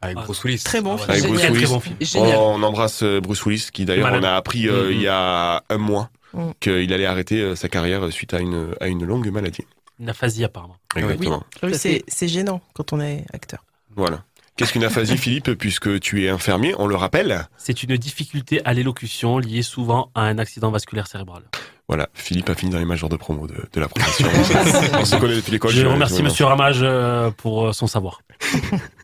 Avec 0.00 0.16
Bruce 0.18 0.44
Willis. 0.44 0.62
Très 0.64 0.80
bon 0.80 0.94
Ah 0.94 0.98
film. 0.98 1.10
Avec 1.10 1.24
Bruce 1.24 1.36
Génial, 1.40 1.52
Willis. 1.52 1.64
très 1.64 1.74
bon 1.74 1.80
film. 1.80 1.96
On 2.38 2.62
embrasse 2.62 3.02
euh, 3.02 3.20
Bruce 3.20 3.44
Willis, 3.46 3.68
qui 3.72 3.84
d'ailleurs, 3.84 4.12
on 4.12 4.22
a 4.22 4.34
appris 4.36 4.68
euh, 4.68 4.86
Mhm. 4.86 4.92
il 4.92 5.00
y 5.02 5.08
a 5.08 5.62
un 5.68 5.78
mois 5.78 6.10
Mm. 6.34 6.50
qu'il 6.60 6.92
allait 6.92 7.06
arrêter 7.06 7.40
euh, 7.40 7.56
sa 7.56 7.68
carrière 7.70 8.12
suite 8.12 8.34
à 8.34 8.38
une, 8.40 8.74
à 8.80 8.86
une 8.88 9.04
longue 9.04 9.28
maladie. 9.30 9.64
Une 9.98 10.10
aphasie, 10.10 10.44
apparemment. 10.44 10.76
Exactement. 10.94 11.42
Oui, 11.62 11.72
c'est 11.74 12.28
gênant 12.28 12.60
quand 12.74 12.92
on 12.92 13.00
est 13.00 13.24
acteur. 13.32 13.64
Voilà. 13.96 14.22
Qu'est-ce 14.58 14.72
qu'une 14.72 14.82
aphasie, 14.84 15.16
Philippe, 15.24 15.52
puisque 15.54 16.00
tu 16.00 16.24
es 16.24 16.28
infirmier, 16.28 16.74
on 16.78 16.88
le 16.88 16.96
rappelle 16.96 17.46
C'est 17.56 17.84
une 17.84 17.96
difficulté 17.96 18.60
à 18.64 18.74
l'élocution 18.74 19.38
liée 19.38 19.62
souvent 19.62 20.10
à 20.16 20.22
un 20.22 20.36
accident 20.38 20.70
vasculaire 20.72 21.06
cérébral. 21.06 21.44
Voilà, 21.86 22.08
Philippe 22.12 22.50
a 22.50 22.54
fini 22.56 22.72
dans 22.72 22.78
les 22.80 22.84
majors 22.84 23.08
de 23.08 23.16
promo 23.16 23.46
de, 23.46 23.54
de 23.72 23.80
la 23.80 23.88
profession. 23.88 24.28
on 24.98 25.04
se 25.04 25.16
connaît 25.16 25.36
depuis 25.36 25.52
l'école. 25.52 25.70
Je 25.70 25.80
je- 25.82 25.86
remercie 25.86 26.22
Monsieur 26.24 26.44
Ramage 26.44 26.80
euh, 26.82 27.30
pour 27.30 27.68
euh, 27.68 27.72
son 27.72 27.86
savoir. 27.86 28.20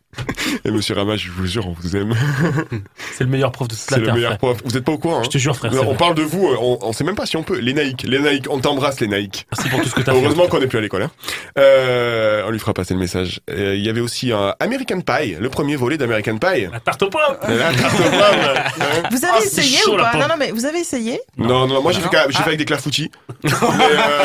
Et 0.65 0.71
monsieur 0.71 0.95
Ramage, 0.95 1.25
je 1.27 1.31
vous 1.31 1.47
jure, 1.47 1.67
on 1.69 1.73
vous 1.79 1.97
aime. 1.97 2.15
C'est 3.15 3.25
le 3.25 3.31
meilleur 3.31 3.53
prof 3.53 3.69
de 3.69 3.75
toute 3.75 3.83
C'est 3.83 3.93
la 3.93 3.99
le 3.99 4.05
Terre. 4.07 4.15
meilleur 4.15 4.31
frère. 4.31 4.39
prof. 4.39 4.59
Vous 4.65 4.73
n'êtes 4.73 4.85
pas 4.85 4.93
au 4.93 4.99
courant, 4.99 5.19
hein 5.21 5.23
Je 5.25 5.31
te 5.31 5.39
jure, 5.39 5.57
frère. 5.57 5.73
c'est 5.73 5.79
On 5.79 5.85
vrai. 5.85 5.97
parle 5.97 6.15
de 6.15 6.23
vous, 6.23 6.47
euh, 6.49 6.57
on, 6.61 6.79
on 6.83 6.93
sait 6.93 7.05
même 7.05 7.15
pas 7.17 7.27
si 7.27 7.37
on 7.37 7.43
peut. 7.43 7.59
Les 7.59 7.73
naïcs, 7.73 8.03
les 8.03 8.19
naïcs, 8.19 8.47
on 8.51 8.59
t'embrasse 8.61 9.01
les 9.01 9.07
naïcs. 9.09 9.47
Merci 9.53 9.69
pour 9.71 9.81
tout 9.83 9.89
ce 9.89 9.95
que 9.95 10.01
tu 10.03 10.11
as 10.11 10.13
fait. 10.13 10.21
Heureusement 10.23 10.47
qu'on 10.47 10.61
n'est 10.61 10.67
plus 10.67 10.79
à 10.79 10.81
l'école. 10.81 11.03
Hein. 11.03 11.11
Euh, 11.59 12.43
on 12.47 12.51
lui 12.51 12.59
fera 12.59 12.75
passer 12.75 12.95
le 12.95 13.01
message. 13.01 13.41
Euh, 13.51 13.75
Il 13.77 13.85
y 13.85 13.89
avait 13.89 14.01
aussi 14.01 14.33
un 14.33 14.55
American 14.61 15.01
Pie, 15.01 15.37
le 15.39 15.49
premier 15.49 15.77
volet 15.77 15.97
d'American 15.97 16.39
Pie. 16.39 16.67
La 16.73 16.81
tarte 16.81 17.03
aux 17.03 17.11
pommes 17.11 17.21
La 17.49 17.73
tarte 17.73 18.01
aux 18.01 18.03
pommes. 18.03 18.21
Hein 18.81 19.03
Vous 19.11 19.25
avez 19.25 19.35
Ah, 19.37 19.41
c'est 19.41 19.61
essayé 19.61 19.79
chaud, 19.79 19.95
ou 19.95 19.97
pas. 19.97 20.13
Non, 20.15 20.29
non, 20.29 20.35
mais 20.39 20.51
vous 20.51 20.65
avez 20.67 20.79
essayé 20.81 21.21
Non, 21.37 21.67
non, 21.67 21.83
moi 21.83 21.93
j'ai 21.93 22.01
fait, 22.01 22.09
fait 22.11 22.43
avec 22.47 22.59
des 22.59 22.65
clafoutis. 22.65 23.11
Euh, 23.45 23.49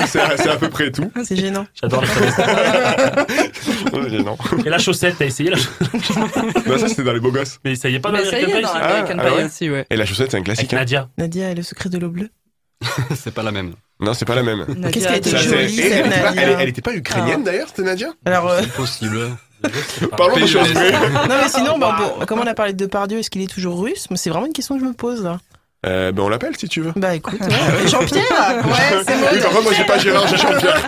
c'est 0.08 0.20
c'est 0.38 0.50
à 0.50 0.58
peu 0.58 0.70
près 0.70 0.92
tout. 0.92 1.12
C'est 1.24 1.36
gênant. 1.36 1.66
J'adore 1.82 2.02
la 2.04 3.26
Ouais, 3.94 4.24
non. 4.24 4.38
Et 4.66 4.70
la 4.70 4.78
chaussette, 4.80 5.16
t'as 5.20 5.26
essayé 5.26 5.50
la 5.50 5.58
chaussette 5.58 5.78
non, 6.68 6.78
ça 6.78 6.88
c'était 6.88 7.04
dans 7.04 7.13
les 7.13 7.20
beaux 7.20 7.32
gosses. 7.32 7.60
Mais 7.63 7.75
ça 7.75 7.89
y 7.89 7.96
est 7.96 8.00
pas 8.00 8.12
dans 8.12 8.18
Mais 8.18 8.25
ça 8.25 8.39
y 8.39 8.44
American 8.44 8.51
est, 8.51 8.56
Pie, 8.58 8.62
dans 8.63 8.68
ça 8.74 8.78
American 8.80 9.16
Ah, 9.20 9.24
Pie 9.24 9.30
ah 9.32 9.36
ouais 9.38 9.44
aussi, 9.46 9.70
ouais. 9.70 9.86
Et 9.89 9.96
la 9.96 10.06
chaussette, 10.06 10.32
c'est 10.32 10.38
un 10.38 10.39
Avec 10.42 10.46
classique. 10.46 10.74
hein. 10.74 10.78
Nadia. 10.78 11.10
Nadia 11.18 11.51
et 11.51 11.56
le 11.56 11.63
secret 11.63 11.89
de 11.89 11.98
l'eau 11.98 12.10
bleue. 12.10 12.30
C'est 13.16 13.34
pas 13.34 13.44
la 13.44 13.51
même. 13.51 13.74
Non, 14.00 14.13
c'est 14.13 14.24
pas 14.24 14.36
la 14.36 14.44
même. 14.44 14.66
Qu'est-ce 14.92 15.06
qu'elle 15.08 15.18
était 15.18 15.38
jolie, 15.38 15.82
elle, 15.82 15.92
cette 15.92 16.06
était 16.06 16.22
pas, 16.22 16.30
Nadia. 16.30 16.42
elle, 16.42 16.58
elle 16.62 16.70
était 16.70 16.82
pas 16.82 16.94
ukrainienne 16.96 17.44
d'ailleurs, 17.44 17.68
c'était 17.68 17.82
Nadia? 17.84 18.08
Alors, 18.24 18.48
euh, 18.50 18.62
C'est 18.63 18.72
possible. 18.74 19.20
Parlons 20.18 20.36
de 20.36 20.39
PUS. 20.42 20.48
choses 20.48 20.74
non, 20.74 20.82
mais 21.28 21.50
sinon, 21.50 21.78
bah, 21.78 21.98
bon, 22.00 22.25
comme 22.25 22.39
on 22.39 22.48
a 22.48 22.54
parlé 22.54 22.72
de 22.72 22.78
Depardieu, 22.78 23.20
est-ce 23.20 23.30
qu'il 23.30 23.42
est 23.42 23.51
toujours 23.54 23.82
russe? 23.82 24.08
Mais 24.10 24.16
c'est 24.16 24.30
vraiment 24.30 24.46
une 24.46 24.54
question 24.54 24.75
que 24.75 24.82
je 24.82 24.88
me 24.88 24.94
pose 24.94 25.22
là. 25.22 25.39
Euh, 25.86 26.12
ben 26.12 26.24
on 26.24 26.29
l'appelle 26.29 26.57
si 26.57 26.67
tu 26.67 26.81
veux. 26.81 26.91
Bah 26.98 27.15
écoute, 27.15 27.39
ouais. 27.41 27.88
Jean-Pierre 27.88 28.25
Ouais, 28.65 29.01
c'est 29.07 29.13
Oui, 29.33 29.39
par 29.41 29.51
contre, 29.51 29.63
moi 29.63 29.71
j'ai 29.74 29.86
pas 29.86 29.98
Gérard, 29.98 30.27
j'ai 30.27 30.36
Jean-Pierre. 30.36 30.83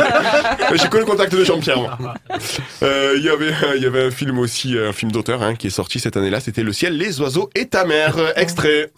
j'ai 0.75 0.87
que 0.89 0.97
le 0.97 1.05
contact 1.05 1.33
de 1.33 1.43
Jean-Pierre. 1.45 1.77
moi. 1.79 2.13
Euh, 2.83 3.13
Il 3.17 3.23
y 3.23 3.29
avait, 3.29 3.53
il 3.77 3.83
y 3.83 3.85
avait 3.85 4.03
un 4.07 4.11
film 4.11 4.37
aussi, 4.39 4.77
un 4.77 4.91
film 4.91 5.11
d'auteur 5.13 5.41
hein, 5.43 5.55
qui 5.55 5.67
est 5.67 5.71
sorti 5.71 5.99
cette 5.99 6.17
année-là. 6.17 6.41
C'était 6.41 6.63
Le 6.63 6.73
ciel, 6.73 6.97
les 6.97 7.21
oiseaux 7.21 7.49
et 7.55 7.67
ta 7.67 7.85
mère. 7.85 8.17
euh, 8.17 8.31
Extrait. 8.35 8.91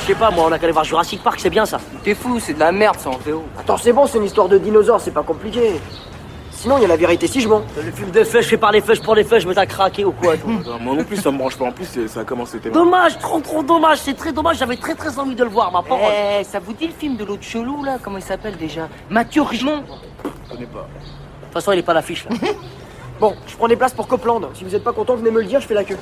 Je 0.00 0.06
sais 0.08 0.18
pas, 0.18 0.32
moi, 0.32 0.46
on 0.48 0.52
a 0.52 0.58
qu'à 0.58 0.64
aller 0.64 0.72
voir 0.72 0.84
Jurassic 0.84 1.22
Park, 1.22 1.38
c'est 1.40 1.50
bien 1.50 1.64
ça. 1.66 1.78
T'es 2.02 2.14
fou, 2.16 2.40
c'est 2.40 2.54
de 2.54 2.58
la 2.58 2.72
merde 2.72 2.96
ça 2.98 3.10
en 3.10 3.18
VO. 3.18 3.44
Attends, 3.60 3.76
c'est 3.76 3.92
bon, 3.92 4.08
c'est 4.08 4.18
une 4.18 4.24
histoire 4.24 4.48
de 4.48 4.58
dinosaures, 4.58 5.00
c'est 5.00 5.12
pas 5.12 5.22
compliqué. 5.22 5.74
Sinon, 6.64 6.78
il 6.78 6.80
y 6.80 6.84
a 6.86 6.88
la 6.88 6.96
vérité 6.96 7.26
si 7.26 7.42
je 7.42 7.48
mens. 7.48 7.60
Le 7.76 7.92
film 7.92 8.10
de 8.10 8.24
feuilles, 8.24 8.42
fait 8.42 8.56
par 8.56 8.72
les 8.72 8.80
feuilles 8.80 8.98
pour 8.98 9.14
les 9.14 9.22
feuilles, 9.22 9.42
je 9.42 9.46
me 9.46 9.52
t'as 9.52 9.66
craqué 9.66 10.02
ou 10.02 10.12
quoi 10.12 10.34
toi 10.38 10.50
Moi 10.80 10.96
non 10.96 11.04
plus, 11.04 11.18
ça 11.18 11.30
me 11.30 11.36
branche 11.36 11.58
pas. 11.58 11.66
En 11.66 11.72
plus, 11.72 12.06
ça 12.06 12.20
a 12.20 12.24
commencé 12.24 12.58
tellement. 12.58 12.82
Dommage, 12.86 13.18
trop 13.18 13.38
trop 13.40 13.62
dommage, 13.62 13.98
c'est 13.98 14.14
très 14.14 14.32
dommage, 14.32 14.56
j'avais 14.56 14.78
très 14.78 14.94
très 14.94 15.18
envie 15.18 15.34
de 15.34 15.44
le 15.44 15.50
voir, 15.50 15.70
ma 15.70 15.82
parole. 15.82 16.10
Eh, 16.40 16.42
ça 16.42 16.60
vous 16.60 16.72
dit 16.72 16.86
le 16.86 16.94
film 16.94 17.16
de 17.18 17.24
l'autre 17.26 17.42
chelou 17.42 17.84
là 17.84 17.98
Comment 18.02 18.16
il 18.16 18.22
s'appelle 18.24 18.56
déjà? 18.56 18.88
Mathieu 19.10 19.42
Richemont 19.42 19.84
Je 20.24 20.54
connais 20.54 20.64
pas. 20.64 20.88
De 20.88 21.44
toute 21.44 21.52
façon, 21.52 21.72
il 21.72 21.80
est 21.80 21.82
pas 21.82 21.92
à 21.92 21.96
l'affiche 21.96 22.24
là. 22.30 22.34
Bon, 23.20 23.34
je 23.46 23.54
prends 23.56 23.68
des 23.68 23.76
places 23.76 23.92
pour 23.92 24.08
Copland. 24.08 24.40
Si 24.54 24.64
vous 24.64 24.74
êtes 24.74 24.82
pas 24.82 24.94
content, 24.94 25.16
venez 25.16 25.30
me 25.30 25.40
le 25.40 25.46
dire, 25.46 25.60
je 25.60 25.66
fais 25.66 25.74
la 25.74 25.84
queue. 25.84 25.98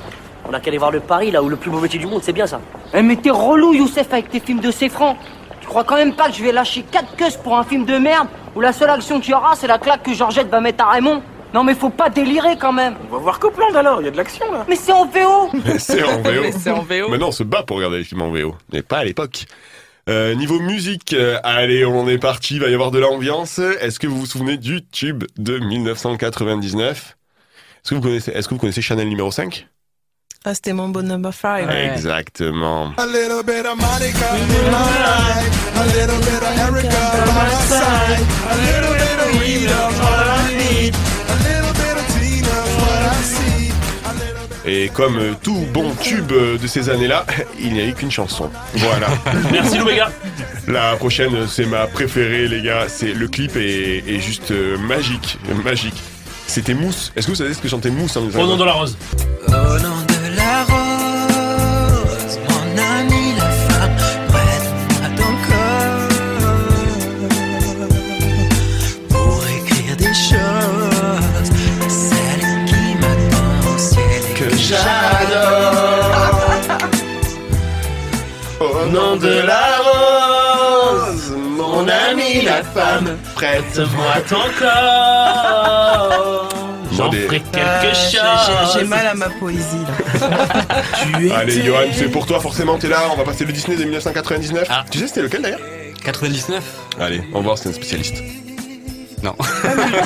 On 0.49 0.55
a 0.55 0.61
qu'à 0.61 0.69
aller 0.69 0.79
voir 0.79 0.93
le 0.93 1.01
Paris 1.01 1.33
là 1.33 1.43
où 1.43 1.49
le 1.49 1.57
plus 1.57 1.73
beau 1.73 1.81
métier 1.81 1.99
du 1.99 2.07
monde, 2.07 2.23
c'est 2.23 2.33
bien 2.33 2.47
ça. 2.47 2.61
Eh, 2.95 3.03
mais 3.03 3.17
t'es 3.17 3.31
relou, 3.31 3.75
Youssef, 3.75 4.13
avec 4.13 4.31
tes 4.31 4.39
films 4.39 4.61
de 4.61 4.71
C-Franc. 4.71 5.17
Tu 5.63 5.69
crois 5.69 5.85
quand 5.85 5.97
même 5.97 6.15
pas 6.15 6.29
que 6.29 6.35
je 6.35 6.43
vais 6.43 6.53
lâcher 6.53 6.85
4 6.91 7.17
queues 7.17 7.39
pour 7.43 7.57
un 7.57 7.65
film 7.65 7.87
de 7.87 7.97
merde 7.97 8.29
où 8.55 8.61
la 8.61 8.73
seule 8.73 8.91
action 8.91 9.21
qu'il 9.21 9.31
y 9.31 9.35
aura, 9.35 9.57
c'est 9.57 9.69
la 9.69 9.79
claque 9.79 10.03
que 10.03 10.13
Georgette 10.13 10.49
va 10.49 10.61
mettre 10.61 10.85
à 10.85 10.91
Raymond? 10.91 11.23
Non, 11.55 11.65
mais 11.65 11.75
faut 11.75 11.91
pas 11.91 12.11
délirer 12.11 12.57
quand 12.59 12.73
même. 12.73 12.95
On 13.09 13.15
va 13.15 13.19
voir 13.19 13.39
Copland 13.39 13.75
alors, 13.77 14.01
il 14.01 14.05
y 14.07 14.09
a 14.09 14.11
de 14.11 14.17
l'action 14.17 14.51
là. 14.53 14.65
Mais 14.69 14.77
c'est 14.77 14.93
en 14.93 15.07
VO 15.07 15.51
C'est 15.79 16.03
en 16.03 16.21
VO. 16.21 16.41
Mais 16.43 16.53
c'est 16.53 16.71
en 16.71 16.83
VO. 16.83 17.09
Maintenant, 17.09 17.29
on 17.29 17.33
se 17.33 17.43
bat 17.43 17.63
pour 17.63 17.77
regarder 17.77 17.99
les 17.99 18.05
films 18.05 18.23
en 18.23 18.31
VO, 18.31 18.57
mais 18.73 18.83
pas 18.83 18.99
à 18.99 19.05
l'époque. 19.05 19.47
Euh, 20.09 20.35
niveau 20.35 20.59
musique, 20.59 21.13
euh, 21.13 21.39
allez, 21.45 21.85
on 21.85 22.09
est 22.09 22.19
parti, 22.19 22.55
il 22.55 22.61
va 22.61 22.69
y 22.69 22.75
avoir 22.75 22.91
de 22.91 22.99
l'ambiance. 22.99 23.59
Est-ce 23.59 24.01
que 24.01 24.07
vous 24.07 24.19
vous 24.19 24.27
souvenez 24.27 24.57
du 24.57 24.85
tube 24.85 25.25
de 25.39 25.59
1999 25.59 27.17
Est-ce 27.85 27.91
que 27.91 27.95
vous 27.95 28.01
connaissez, 28.01 28.33
est-ce 28.33 28.49
que 28.49 28.55
vous 28.55 28.61
connaissez 28.61 28.83
Chanel 28.83 29.09
numéro 29.09 29.31
5 29.31 29.69
Ah, 30.45 30.55
c'était 30.55 30.73
mon 30.73 30.89
bon 30.89 31.07
number 31.07 31.33
5. 31.33 31.69
Exactement. 31.71 32.93
A 32.99 33.07
little 33.07 33.45
bit 33.47 33.65
of 33.65 33.77
Monica 33.77 34.27
in 34.35 34.71
my 34.71 34.99
life, 34.99 35.77
a 35.77 35.85
little 35.97 36.19
bit 36.19 36.43
of 36.43 36.59
Erica 36.59 36.89
by 36.89 37.33
my 37.33 37.51
side, 37.69 38.27
a 38.51 38.57
little 38.57 38.93
bit 38.93 39.19
of 39.21 39.41
Rita's 39.41 40.01
what 40.01 40.27
I 40.27 40.57
need, 40.57 40.95
a 41.29 41.37
little 41.47 41.73
bit 41.75 41.97
of 41.97 42.07
Tina's 42.19 42.71
what 42.81 43.03
I 43.07 43.23
see. 43.23 43.71
a 44.05 44.13
little 44.15 44.49
bit- 44.49 44.67
Et 44.85 44.89
comme 44.89 45.17
euh, 45.19 45.35
tout 45.41 45.65
bon 45.73 45.95
tube 46.03 46.33
euh, 46.33 46.59
de 46.59 46.67
ces 46.67 46.89
années-là, 46.91 47.25
il 47.61 47.73
n'y 47.75 47.81
a 47.81 47.85
eu 47.87 47.95
qu'une 47.95 48.11
chanson. 48.11 48.51
Voilà. 48.75 49.07
Merci 49.53 49.79
Loubega. 49.79 50.11
La 50.67 50.97
prochaine, 50.97 51.47
c'est 51.47 51.67
ma 51.67 51.87
préférée, 51.87 52.49
les 52.49 52.63
gars. 52.63 52.87
C'est 52.89 53.13
le 53.15 53.29
clip 53.29 53.55
est, 53.55 54.03
est 54.09 54.19
juste 54.21 54.51
euh, 54.51 54.77
magique, 54.77 55.39
magique. 55.65 56.03
C'était 56.49 56.75
Mousse. 56.75 57.13
Est-ce 57.17 57.27
que 57.29 57.33
vous 57.33 57.37
savez 57.39 57.55
ce 57.55 57.61
que 57.61 57.69
chantait 57.69 57.91
Mousse 57.91 58.17
en 58.17 58.23
Au 58.25 58.47
nom 58.47 58.57
de 58.57 58.65
la 58.65 58.73
rose. 58.73 58.99
Au 59.49 59.53
nom 59.79 60.02
nom 78.93 79.17
de 79.17 79.43
la 79.47 79.79
rose, 79.89 81.33
Mon 81.57 81.89
ami 81.89 82.43
la 82.43 82.63
femme, 82.63 83.17
prête-moi 83.35 84.21
ton 84.29 84.47
corps. 84.59 86.52
Des- 87.11 87.27
quelque 87.27 87.57
Euh, 87.57 87.83
j'ai- 88.11 88.19
chose. 88.19 88.77
j'ai- 88.79 88.85
mal 88.85 89.07
à 89.07 89.15
ma 89.15 89.29
poésie 89.29 89.61
là. 90.21 90.29
Tu 91.17 91.27
es 91.29 91.33
Allez, 91.33 91.63
Johan, 91.65 91.79
c'est 91.93 92.09
pour 92.09 92.27
toi, 92.27 92.41
forcément, 92.41 92.79
t'es 92.79 92.89
là. 92.89 92.99
On 93.13 93.17
va 93.17 93.25
passer 93.25 93.45
le 93.45 93.53
Disney 93.53 93.77
de 93.77 93.85
1999. 93.85 94.67
Ah. 94.71 94.85
Tu 94.91 94.99
sais, 94.99 95.07
c'était 95.09 95.23
lequel 95.23 95.43
d'ailleurs 95.43 95.61
99 96.05 96.63
Allez, 97.01 97.23
on 97.33 97.39
va 97.39 97.41
voir, 97.45 97.59
c'est 97.59 97.69
un 97.69 97.73
spécialiste. 97.73 98.17
Non. 99.23 99.35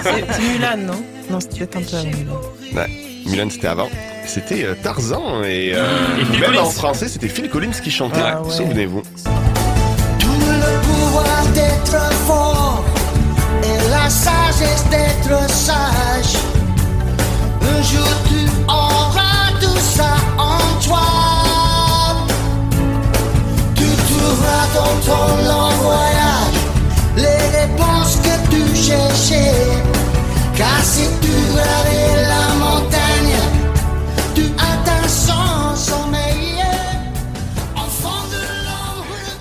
C'est 0.03 0.25
c'est 0.31 0.43
Mulan, 0.43 0.77
non 0.87 1.03
Non, 1.31 1.39
c'était 1.41 1.63
un 1.77 1.81
peu 1.81 1.97
Mulan. 2.09 2.41
Ouais, 2.75 2.91
Milan, 3.27 3.49
c'était 3.51 3.69
avant. 3.69 3.89
C'était 4.27 4.65
euh, 4.65 4.75
Tarzan 4.83 5.43
et, 5.45 5.73
euh, 5.75 5.85
Et 6.35 6.39
même 6.39 6.51
Collins. 6.51 6.61
en 6.63 6.71
français, 6.71 7.09
c'était 7.09 7.29
Phil 7.29 7.49
Collins 7.49 7.71
qui 7.83 7.91
chantait. 7.91 8.21
Ah 8.23 8.43
ouais. 8.43 8.51
Souvenez-vous. 8.53 9.03
Tout 10.19 10.29
le 10.29 10.81
pouvoir 10.83 11.47
d'être 11.55 12.13
fort 12.27 12.85
et 13.63 13.89
la 13.91 14.11
sagesse 14.11 14.85
d'être 14.91 15.49
sage. 15.51 16.37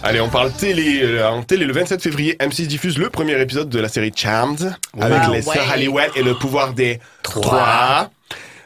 Allez, 0.03 0.21
on 0.21 0.29
parle 0.29 0.51
télé. 0.51 0.99
euh, 1.01 1.27
En 1.27 1.41
télé, 1.41 1.65
le 1.65 1.73
27 1.73 2.01
février, 2.01 2.35
M6 2.39 2.67
diffuse 2.67 2.97
le 2.99 3.09
premier 3.09 3.39
épisode 3.41 3.69
de 3.69 3.79
la 3.79 3.87
série 3.89 4.11
Charmed 4.15 4.75
avec 5.01 5.23
Wow, 5.23 5.33
les 5.33 5.41
sœurs. 5.41 5.71
Halliwell 5.71 6.11
et 6.15 6.21
le 6.21 6.35
pouvoir 6.35 6.73
des 6.73 6.99
trois. 7.23 8.11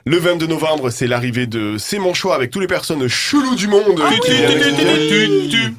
Le 0.05 0.17
22 0.17 0.47
novembre, 0.47 0.89
c'est 0.89 1.07
l'arrivée 1.07 1.45
de 1.47 1.75
C'est 1.77 1.99
mon 1.99 2.13
choix 2.13 2.35
avec 2.35 2.51
toutes 2.51 2.61
les 2.61 2.67
personnes 2.67 3.07
cheloues 3.07 3.55
du 3.55 3.67
monde. 3.67 3.99
viennent- 5.47 5.75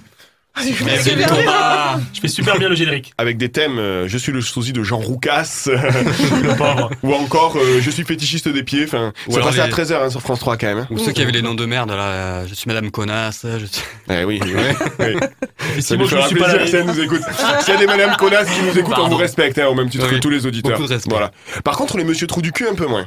Bien. 0.56 2.00
Je 2.12 2.20
fais 2.20 2.28
super 2.28 2.58
bien 2.58 2.68
le 2.68 2.74
générique. 2.74 3.12
Avec 3.18 3.38
des 3.38 3.50
thèmes, 3.50 3.78
euh, 3.78 4.08
je 4.08 4.18
suis 4.18 4.32
le 4.32 4.40
sosie 4.42 4.72
de 4.72 4.82
Jean 4.82 4.98
Roucas, 4.98 5.62
Le 5.66 6.56
pauvre. 6.56 6.90
ou 7.02 7.14
encore 7.14 7.56
euh, 7.56 7.80
je 7.80 7.90
suis 7.90 8.04
fétichiste 8.04 8.48
des 8.48 8.62
pieds. 8.62 8.84
Enfin, 8.84 9.12
Ou 9.26 9.32
ça 9.32 9.36
alors 9.38 9.48
passait 9.50 9.60
à 9.60 9.66
les- 9.68 9.72
13h 9.72 10.10
sur 10.10 10.20
France 10.20 10.40
3 10.40 10.56
quand 10.58 10.66
même. 10.66 10.78
hein. 10.80 10.86
Ou 10.90 10.98
ceux 10.98 11.12
qui 11.12 11.22
avaient 11.22 11.32
les 11.32 11.40
noms 11.42 11.54
de 11.54 11.64
merde, 11.66 11.90
là, 11.90 11.94
euh, 12.02 12.46
je 12.48 12.54
suis 12.54 12.66
Madame 12.68 12.90
Connasse, 12.90 13.46
je 13.58 13.64
suis... 13.66 13.82
Eh 14.10 14.24
oui, 14.24 14.40
oui, 14.44 14.52
oui. 14.98 15.06
Et 15.76 15.80
Ça 15.80 15.88
si 15.88 15.92
nous 15.92 15.98
moi 16.00 16.08
je 16.08 16.16
fera 16.16 16.26
suis 16.28 16.36
pas 16.36 16.44
plaisir 16.54 16.60
là. 16.60 16.66
si 16.66 16.76
elle 16.76 16.84
nous 16.86 17.00
écoute. 17.00 17.20
S'il 17.60 17.74
y 17.74 17.76
a 17.76 17.80
des 17.80 17.86
Madame 17.86 18.16
Connasse 18.16 18.48
qui 18.50 18.62
nous 18.62 18.78
écoutent, 18.78 18.92
on 18.94 19.02
Pardon. 19.02 19.08
vous 19.10 19.16
respecte, 19.16 19.58
hein, 19.58 19.66
au 19.68 19.74
même 19.74 19.88
titre 19.88 20.06
Oui, 20.08 20.16
que 20.16 20.20
tous 20.20 20.30
les 20.30 20.44
auditeurs. 20.46 20.72
beaucoup 20.72 20.88
de 20.88 20.92
respect. 20.92 21.10
Voilà. 21.10 21.30
Par 21.64 21.76
contre, 21.76 21.96
les 21.96 22.04
Monsieur 22.04 22.26
Trou 22.26 22.42
du 22.42 22.52
cul, 22.52 22.66
un 22.68 22.74
peu 22.74 22.86
moins. 22.86 23.06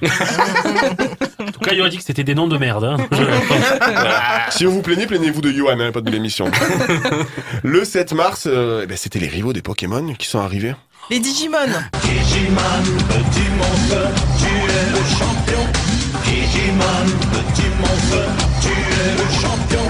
En 1.40 1.52
tout 1.52 1.60
cas, 1.60 1.72
il 1.74 1.82
aurait 1.82 1.90
dit 1.90 1.98
que 1.98 2.04
c'était 2.04 2.24
des 2.24 2.36
noms 2.36 2.48
de 2.48 2.58
merde. 2.58 2.84
hein. 2.86 2.98
Je- 3.12 4.52
si 4.58 4.66
vous 4.66 4.72
vous 4.72 4.82
plaignez, 4.82 5.06
plaignez-vous 5.08 5.42
de 5.42 5.52
Johan, 5.52 5.80
hein, 5.80 5.92
pas 5.92 6.02
de 6.02 6.10
l'émission. 6.10 6.50
Le 7.64 7.84
7 7.86 8.14
mars, 8.14 8.44
euh, 8.48 8.82
eh 8.84 8.88
ben, 8.88 8.98
c'était 8.98 9.20
les 9.20 9.28
rivaux 9.28 9.54
des 9.54 9.62
Pokémon 9.62 10.14
qui 10.18 10.28
sont 10.28 10.40
arrivés. 10.40 10.76
Les 11.10 11.20
Digimon. 11.20 11.58
Digimon, 12.02 12.84
petit 13.10 13.50
monstre, 13.58 14.08
tu 14.40 14.46
es 14.48 14.90
le 14.92 15.04
champion. 15.18 15.64
Digimon, 16.24 17.06
petit 17.32 17.70
monstre, 17.80 18.24
tu 18.62 18.70
es 18.72 19.12
le 19.18 19.28
champion. 19.42 19.86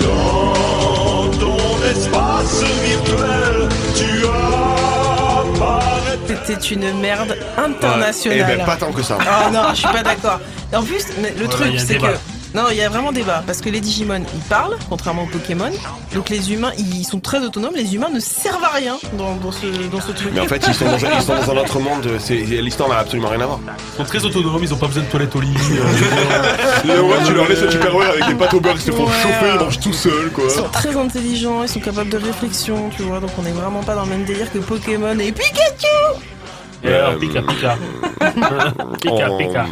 Dans 0.00 1.30
ton 1.38 1.84
espace 1.90 2.62
virtuel, 2.84 3.68
tu 3.96 4.26
apparais. 4.26 6.18
C'était 6.46 6.74
une 6.74 7.00
merde 7.00 7.36
Eh 7.38 7.60
internationale. 7.60 8.56
ben, 8.58 8.64
pas 8.66 8.76
tant 8.76 8.92
que 8.92 9.02
ça. 9.02 9.18
Ah 9.20 9.50
non, 9.52 9.70
je 9.70 9.76
suis 9.76 9.88
pas 9.88 10.02
d'accord. 10.02 10.40
En 10.72 10.82
plus, 10.82 11.04
le 11.38 11.48
truc, 11.48 11.74
c'est 11.78 11.98
que. 11.98 12.06
Non, 12.54 12.64
il 12.70 12.76
y 12.76 12.82
a 12.82 12.88
vraiment 12.88 13.10
débat. 13.10 13.42
Parce 13.46 13.60
que 13.60 13.68
les 13.68 13.80
Digimon, 13.80 14.22
ils 14.34 14.40
parlent, 14.48 14.76
contrairement 14.88 15.24
aux 15.24 15.26
Pokémon. 15.26 15.70
Donc 16.14 16.28
les 16.30 16.52
humains, 16.52 16.70
ils 16.78 17.04
sont 17.04 17.18
très 17.18 17.38
autonomes. 17.40 17.74
Les 17.74 17.94
humains 17.96 18.10
ne 18.10 18.20
servent 18.20 18.62
à 18.62 18.68
rien 18.68 18.96
dans, 19.18 19.34
dans 19.36 19.50
ce, 19.50 19.66
dans 19.90 20.00
ce 20.00 20.12
truc. 20.12 20.30
Mais 20.32 20.40
en 20.40 20.46
fait, 20.46 20.62
ils 20.68 20.72
sont 20.74 20.84
dans 20.84 20.92
un, 21.04 21.10
ils 21.18 21.22
sont 21.22 21.34
dans 21.34 21.50
un 21.50 21.56
autre 21.56 21.80
monde. 21.80 22.08
c'est- 22.20 22.34
L'histoire 22.36 22.88
n'a 22.88 22.98
absolument 22.98 23.28
rien 23.28 23.40
à 23.40 23.46
voir. 23.46 23.58
Ils 23.66 23.96
sont 23.96 24.04
très 24.04 24.24
autonomes, 24.24 24.60
ils 24.62 24.72
ont 24.72 24.76
pas 24.76 24.86
besoin 24.86 25.02
de 25.02 25.08
toilette 25.08 25.34
au 25.34 25.40
lit. 25.40 25.48
euh, 26.86 27.00
ouais, 27.02 27.16
tu 27.26 27.34
leur 27.34 27.48
laisses 27.48 27.62
un 27.62 27.66
Tupperware 27.66 28.10
avec 28.10 28.26
des 28.28 28.34
pâtes 28.34 28.54
au 28.54 28.60
beurre, 28.60 28.74
ils 28.76 28.80
se 28.82 28.90
font 28.92 29.04
Ouais. 29.06 29.12
chauffer, 29.22 29.50
ils 29.54 29.58
mangent 29.60 29.80
tout 29.80 29.92
seuls, 29.92 30.30
quoi. 30.32 30.44
Ils 30.44 30.50
sont 30.50 30.68
très 30.72 30.96
intelligents, 30.96 31.62
ils 31.64 31.68
sont 31.68 31.80
capables 31.80 32.10
de 32.10 32.18
réflexion, 32.18 32.88
tu 32.96 33.02
vois. 33.02 33.18
Donc 33.20 33.30
on 33.36 33.44
est 33.46 33.50
vraiment 33.52 33.82
pas 33.82 33.94
dans 33.96 34.04
le 34.04 34.10
même 34.10 34.24
délire 34.24 34.50
que 34.52 34.58
Pokémon 34.58 35.18
et 35.18 35.32
Pikachu. 35.32 36.20
Et 36.84 36.92
alors, 36.92 37.18
Pika, 37.18 37.42
Pika. 37.42 37.78
Pika, 39.00 39.30
En- 39.30 39.38
Pika. 39.38 39.66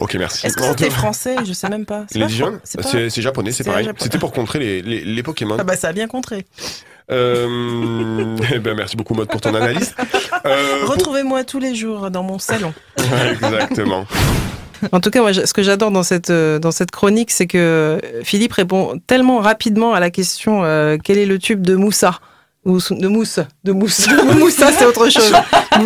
Ok, 0.00 0.14
merci. 0.14 0.46
Est-ce 0.46 0.56
que 0.56 0.62
c'était 0.62 0.90
français 0.90 1.36
Je 1.44 1.52
sais 1.52 1.68
même 1.68 1.86
pas. 1.86 2.04
C'est 2.08 2.16
Les 2.18 2.24
pas 2.24 2.26
Digimon 2.28 2.58
c'est 2.64 2.82
pas- 2.82 2.88
C'est 2.88 3.10
c'est 3.10 3.22
japonais, 3.22 3.52
c'est 3.52 3.64
pareil. 3.64 3.88
C'était 3.98 4.18
pour 4.18 4.32
contrer 4.32 4.58
les, 4.58 4.82
les, 4.82 5.00
les 5.04 5.22
Pokémon. 5.22 5.56
Ah 5.58 5.64
bah 5.64 5.76
ça 5.76 5.88
a 5.88 5.92
bien 5.92 6.06
contré. 6.06 6.46
Euh, 7.10 8.36
eh 8.54 8.58
ben, 8.58 8.74
merci 8.76 8.96
beaucoup, 8.96 9.14
Maud, 9.14 9.28
pour 9.28 9.40
ton 9.40 9.54
analyse. 9.54 9.94
Euh, 10.46 10.80
pour- 10.86 10.94
Retrouvez-moi 10.94 11.44
tous 11.44 11.58
les 11.58 11.74
jours 11.74 12.10
dans 12.10 12.22
mon 12.22 12.38
salon. 12.38 12.72
Exactement. 12.96 14.06
En 14.90 15.00
tout 15.00 15.10
cas, 15.10 15.20
moi, 15.20 15.34
ce 15.34 15.52
que 15.52 15.62
j'adore 15.62 15.90
dans 15.90 16.02
cette, 16.02 16.30
euh, 16.30 16.58
dans 16.58 16.70
cette 16.70 16.90
chronique, 16.90 17.30
c'est 17.30 17.46
que 17.46 18.00
Philippe 18.22 18.54
répond 18.54 18.98
tellement 19.06 19.40
rapidement 19.40 19.92
à 19.92 20.00
la 20.00 20.08
question 20.10 20.64
euh, 20.64 20.96
quel 21.02 21.18
est 21.18 21.26
le 21.26 21.38
tube 21.38 21.60
de 21.60 21.74
Moussa? 21.76 22.20
Ou 22.64 22.78
sou- 22.80 22.94
de 22.94 23.08
mousse, 23.08 23.40
de 23.64 23.72
mousse. 23.72 24.06
Moussa, 24.38 24.70
c'est 24.72 24.84
autre 24.84 25.08
chose. 25.08 25.32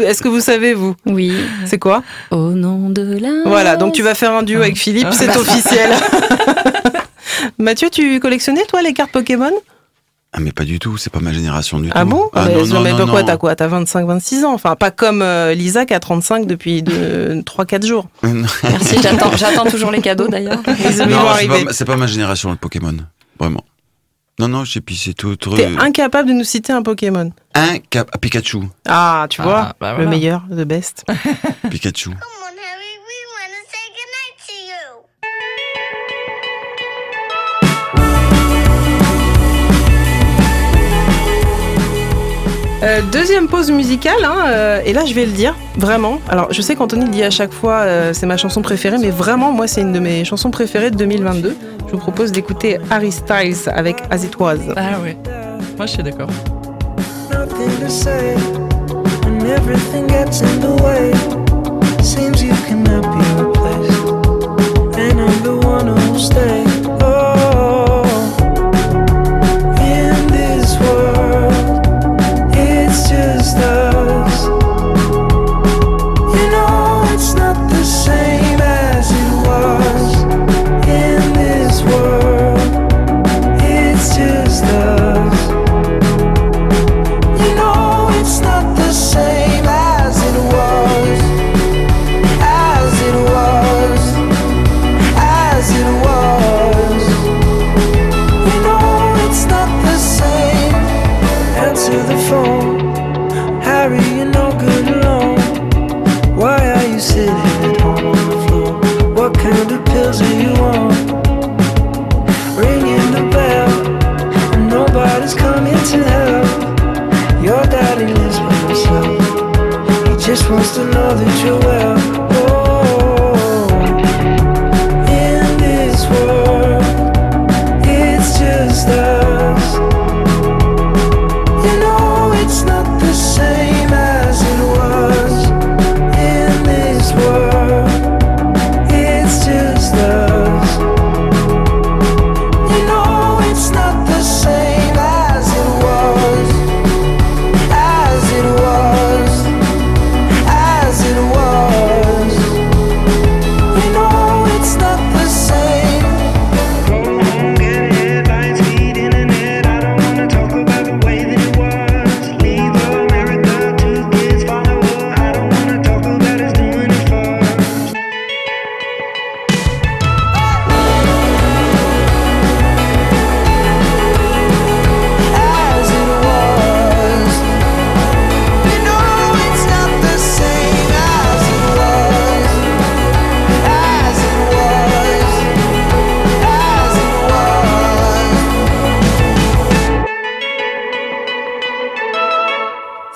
Est-ce 0.05 0.21
que 0.23 0.29
vous 0.29 0.41
savez 0.41 0.75
vous 0.75 0.95
Oui. 1.07 1.33
C'est 1.67 1.79
quoi 1.79 2.03
Au 2.31 2.51
nom 2.51 2.91
de 2.91 3.19
la. 3.21 3.31
Voilà, 3.47 3.77
donc 3.77 3.95
tu 3.95 4.03
vas 4.03 4.15
faire 4.15 4.33
un 4.33 4.43
duo 4.43 4.61
avec 4.61 4.77
Philippe, 4.77 5.09
c'est 5.13 5.35
officiel. 5.37 5.91
Mathieu, 7.59 7.89
tu 7.91 8.21
collectionnais 8.21 8.65
toi 8.67 8.83
les 8.83 8.93
cartes 8.93 9.13
Pokémon 9.13 9.51
Ah, 10.33 10.41
mais 10.41 10.53
pas 10.53 10.65
du 10.65 10.79
tout, 10.79 10.97
c'est 10.97 11.11
pas 11.13 11.21
ma 11.21 11.33
génération 11.33 11.79
du 11.79 11.91
Ah 11.95 12.03
tout. 12.03 12.09
bon 12.11 12.31
ah, 12.33 12.47
mais, 12.47 12.55
non, 12.55 12.67
non, 12.67 12.81
mais 12.81 12.91
non, 12.93 12.99
pourquoi 12.99 13.21
non. 13.21 13.27
t'as 13.29 13.37
quoi 13.37 13.55
T'as 13.55 13.69
25-26 13.69 14.45
ans 14.45 14.53
Enfin, 14.55 14.75
pas 14.77 14.91
comme 14.91 15.23
euh, 15.23 15.55
Lisa 15.55 15.87
qui 15.87 15.95
a 15.95 16.01
35 16.01 16.47
depuis 16.47 16.83
3-4 16.83 17.87
jours. 17.87 18.09
Merci, 18.23 18.97
j'attends, 19.03 19.37
j'attends 19.37 19.65
toujours 19.67 19.91
les 19.91 20.01
cadeaux 20.01 20.29
d'ailleurs. 20.29 20.59
Ils 20.67 21.05
vont 21.15 21.29
arriver. 21.29 21.67
c'est 21.71 21.85
pas 21.85 21.97
ma 21.97 22.07
génération, 22.07 22.51
le 22.51 22.57
Pokémon. 22.57 22.95
Vraiment. 23.39 23.65
Non, 24.41 24.49
non, 24.49 24.65
je 24.65 24.73
sais 24.73 24.81
plus, 24.81 24.97
c'est 24.97 25.15
tout 25.15 25.29
autre. 25.29 25.57
T'es 25.57 25.67
incapable 25.79 26.29
de 26.29 26.35
nous 26.35 26.43
citer 26.45 26.73
un 26.73 26.83
Pokémon. 26.83 27.31
Un 27.55 27.79
cap... 27.79 28.11
ah, 28.13 28.19
Pikachu. 28.19 28.59
Ah, 28.87 29.27
tu 29.31 29.41
Ah, 29.41 29.45
vois, 29.45 29.73
bah 29.81 29.97
le 29.97 30.09
meilleur, 30.09 30.45
le 30.51 30.65
best. 30.65 31.05
Pikachu. 31.71 32.11
Euh, 42.85 43.01
deuxième 43.11 43.49
pause 43.49 43.71
musicale, 43.71 44.23
hein, 44.25 44.45
euh, 44.49 44.81
et 44.85 44.93
là 44.93 45.07
je 45.07 45.15
vais 45.15 45.25
le 45.25 45.33
dire, 45.33 45.57
vraiment. 45.77 46.21
Alors 46.29 46.53
je 46.53 46.61
sais 46.61 46.77
qu'Anthony 46.77 47.07
le 47.07 47.11
dit 47.11 47.23
à 47.23 47.31
chaque 47.31 47.53
fois, 47.53 47.81
euh, 47.81 48.13
c'est 48.13 48.27
ma 48.27 48.37
chanson 48.37 48.61
préférée, 48.61 48.99
mais 48.99 49.11
vraiment, 49.11 49.53
moi 49.53 49.67
c'est 49.67 49.81
une 49.81 49.93
de 49.93 50.01
mes 50.01 50.25
chansons 50.25 50.51
préférées 50.51 50.91
de 50.91 50.97
2022. 50.97 51.57
Je 51.87 51.93
vous 51.93 51.99
propose 51.99 52.31
d'écouter 52.31 52.79
Harry 52.91 53.11
Styles 53.11 53.71
avec 53.75 53.97
As 54.11 54.25
It 54.25 54.39
Was. 54.39 54.59
Ah 54.77 55.01
ouais. 55.03 55.17
Moi, 55.77 55.87
je 55.87 55.93
suis 55.93 56.03
d'accord. 56.03 56.29
nothing 57.31 57.81
to 57.81 57.91
say 57.91 58.37
when 59.25 59.47
everything 59.47 60.07
gets 60.07 60.41
in 60.43 60.61
the 60.61 60.83
way. 60.83 61.13
Seems 62.03 62.43
you 62.43 62.53
cannot 62.67 63.03
be 63.03 63.25
replaced, 63.43 64.99
and 64.99 65.21
I'm 65.21 65.43
the 65.43 65.57
one 65.67 65.87
who'll 65.89 66.19
stay. 66.19 66.64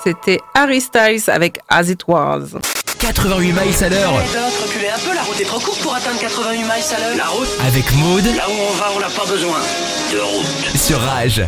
C'était 0.09 0.39
Harry 0.55 0.81
Styles 0.81 1.21
avec 1.27 1.59
As 1.69 1.87
It 1.87 2.01
Was. 2.07 2.57
88 2.97 3.45
miles 3.51 3.83
à 3.83 3.89
l'heure 3.89 4.13
reculez 4.13 4.89
un 4.89 4.97
peu, 4.97 5.13
la 5.13 5.21
route 5.21 5.39
est 5.39 5.45
trop 5.45 5.59
courte 5.59 5.79
pour 5.81 5.93
atteindre 5.93 6.19
88 6.19 6.57
miles 6.57 6.67
à 6.67 6.99
l'heure. 6.99 7.17
La 7.17 7.27
route 7.27 7.47
avec 7.67 7.93
Maude 7.93 8.25
Là 8.25 8.49
où 8.49 8.53
on 8.53 8.73
va, 8.73 8.85
on 8.95 8.99
n'a 8.99 9.09
pas 9.09 9.27
besoin 9.27 9.59
de 10.11 10.19
route. 10.19 10.75
sur 10.75 10.99
Rage. 10.99 11.43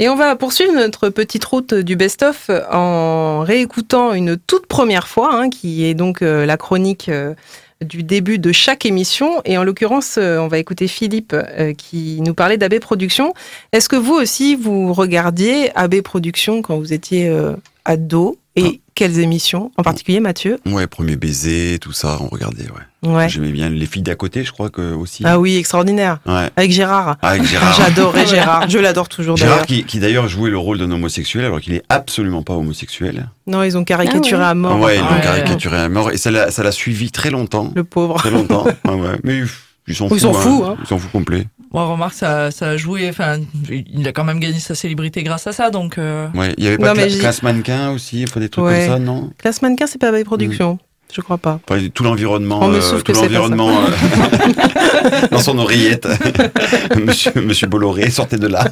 Et 0.00 0.08
on 0.08 0.16
va 0.16 0.34
poursuivre 0.34 0.72
notre 0.72 1.10
petite 1.10 1.44
route 1.44 1.74
du 1.74 1.94
best-of 1.94 2.50
en 2.72 3.42
réécoutant 3.42 4.14
une 4.14 4.36
toute 4.36 4.66
première 4.66 5.06
fois, 5.06 5.32
hein, 5.32 5.48
qui 5.48 5.84
est 5.84 5.94
donc 5.94 6.22
euh, 6.22 6.44
la 6.44 6.56
chronique 6.56 7.08
euh, 7.08 7.34
du 7.80 8.02
début 8.02 8.38
de 8.38 8.52
chaque 8.52 8.86
émission. 8.86 9.40
Et 9.44 9.56
en 9.58 9.64
l'occurrence, 9.64 10.16
euh, 10.18 10.38
on 10.38 10.48
va 10.48 10.58
écouter 10.58 10.88
Philippe 10.88 11.34
euh, 11.34 11.72
qui 11.74 12.20
nous 12.20 12.34
parlait 12.34 12.56
d'AB 12.56 12.78
Productions. 12.80 13.34
Est-ce 13.72 13.88
que 13.88 13.96
vous 13.96 14.14
aussi, 14.14 14.56
vous 14.56 14.92
regardiez 14.92 15.76
AB 15.76 16.00
Productions 16.00 16.62
quand 16.62 16.78
vous 16.78 16.92
étiez 16.92 17.28
euh, 17.28 17.54
ado 17.88 18.38
Et 18.56 18.80
quelles 18.94 19.18
émissions 19.20 19.70
En 19.76 19.82
particulier, 19.82 20.20
Mathieu 20.20 20.58
Ouais, 20.66 20.86
premier 20.86 21.16
baiser, 21.16 21.78
tout 21.80 21.92
ça, 21.92 22.18
on 22.20 22.26
regardait, 22.28 22.64
ouais. 22.64 23.08
Ouais. 23.08 23.28
J'aimais 23.28 23.52
bien 23.52 23.68
les 23.68 23.86
filles 23.86 24.02
d'à 24.02 24.16
côté, 24.16 24.42
je 24.44 24.50
crois 24.50 24.70
que 24.70 24.92
aussi. 24.92 25.22
Ah 25.24 25.38
oui, 25.38 25.56
extraordinaire. 25.56 26.18
Ouais. 26.26 26.50
Avec 26.56 26.72
Gérard. 26.72 27.16
Ah, 27.22 27.28
avec 27.28 27.44
Gérard. 27.44 27.74
J'adorais 27.74 28.26
Gérard. 28.34 28.68
Je 28.68 28.78
l'adore 28.78 29.08
toujours 29.08 29.36
Gérard 29.36 29.64
qui, 29.66 29.84
qui 29.84 30.00
d'ailleurs 30.00 30.26
jouait 30.28 30.50
le 30.50 30.58
rôle 30.58 30.78
d'un 30.78 30.90
homosexuel 30.90 31.44
alors 31.44 31.60
qu'il 31.60 31.74
est 31.74 31.84
absolument 31.88 32.42
pas 32.42 32.54
homosexuel. 32.54 33.28
Non, 33.46 33.62
ils 33.62 33.78
ont 33.78 33.84
caricaturé 33.84 34.42
à 34.42 34.54
mort. 34.54 34.80
Ouais, 34.80 34.96
ils 34.96 35.00
l'ont 35.00 35.14
Ouais. 35.14 35.20
caricaturé 35.22 35.76
à 35.78 35.88
mort 35.88 36.10
et 36.10 36.16
ça 36.16 36.30
l'a 36.32 36.72
suivi 36.72 37.12
très 37.12 37.30
longtemps. 37.30 37.72
Le 37.76 37.84
pauvre. 37.84 38.16
Très 38.16 38.30
longtemps. 38.32 38.64
Ouais. 38.88 39.18
Mais 39.22 39.42
ils 39.88 39.94
s'en 39.94 40.08
Ils 40.08 40.20
s'en 40.20 40.32
foutent, 40.32 40.64
hein. 40.64 40.76
Ils 40.82 40.86
s'en 40.86 40.98
foutent 40.98 41.10
complet. 41.12 41.46
Bon, 41.70 41.90
remarque, 41.92 42.14
ça, 42.14 42.50
ça 42.50 42.68
a 42.70 42.76
joué, 42.76 43.08
enfin, 43.08 43.38
il 43.70 44.06
a 44.08 44.12
quand 44.12 44.24
même 44.24 44.40
gagné 44.40 44.58
sa 44.58 44.74
célébrité 44.74 45.22
grâce 45.22 45.46
à 45.46 45.52
ça, 45.52 45.70
donc. 45.70 45.98
euh, 45.98 46.28
Ouais, 46.34 46.54
il 46.56 46.64
y 46.64 46.68
avait 46.68 46.78
Non, 46.78 46.94
pas 46.94 47.08
j'ai- 47.08 47.18
classe 47.18 47.42
mannequin 47.42 47.90
aussi, 47.90 48.24
enfin 48.26 48.40
des 48.40 48.48
trucs 48.48 48.64
Ouais. 48.64 48.86
comme 48.86 48.94
ça, 48.94 48.98
non? 48.98 49.30
Classe 49.38 49.60
mannequin, 49.62 49.86
c'est 49.86 49.98
pas 49.98 50.08
AB 50.08 50.24
Productions. 50.24 50.78
Je 51.14 51.20
crois 51.22 51.38
pas. 51.38 51.58
Enfin, 51.68 51.80
tout 51.92 52.02
l'environnement, 52.04 52.60
On 52.62 52.68
me 52.68 52.78
euh, 52.78 53.00
tout 53.00 53.12
l'environnement 53.12 53.70
euh, 53.70 55.26
dans 55.30 55.38
son 55.40 55.58
oreillette. 55.58 56.06
Monsieur, 57.02 57.32
Monsieur 57.36 57.66
Bolloré, 57.66 58.10
sortez 58.10 58.36
de 58.36 58.46
là. 58.46 58.64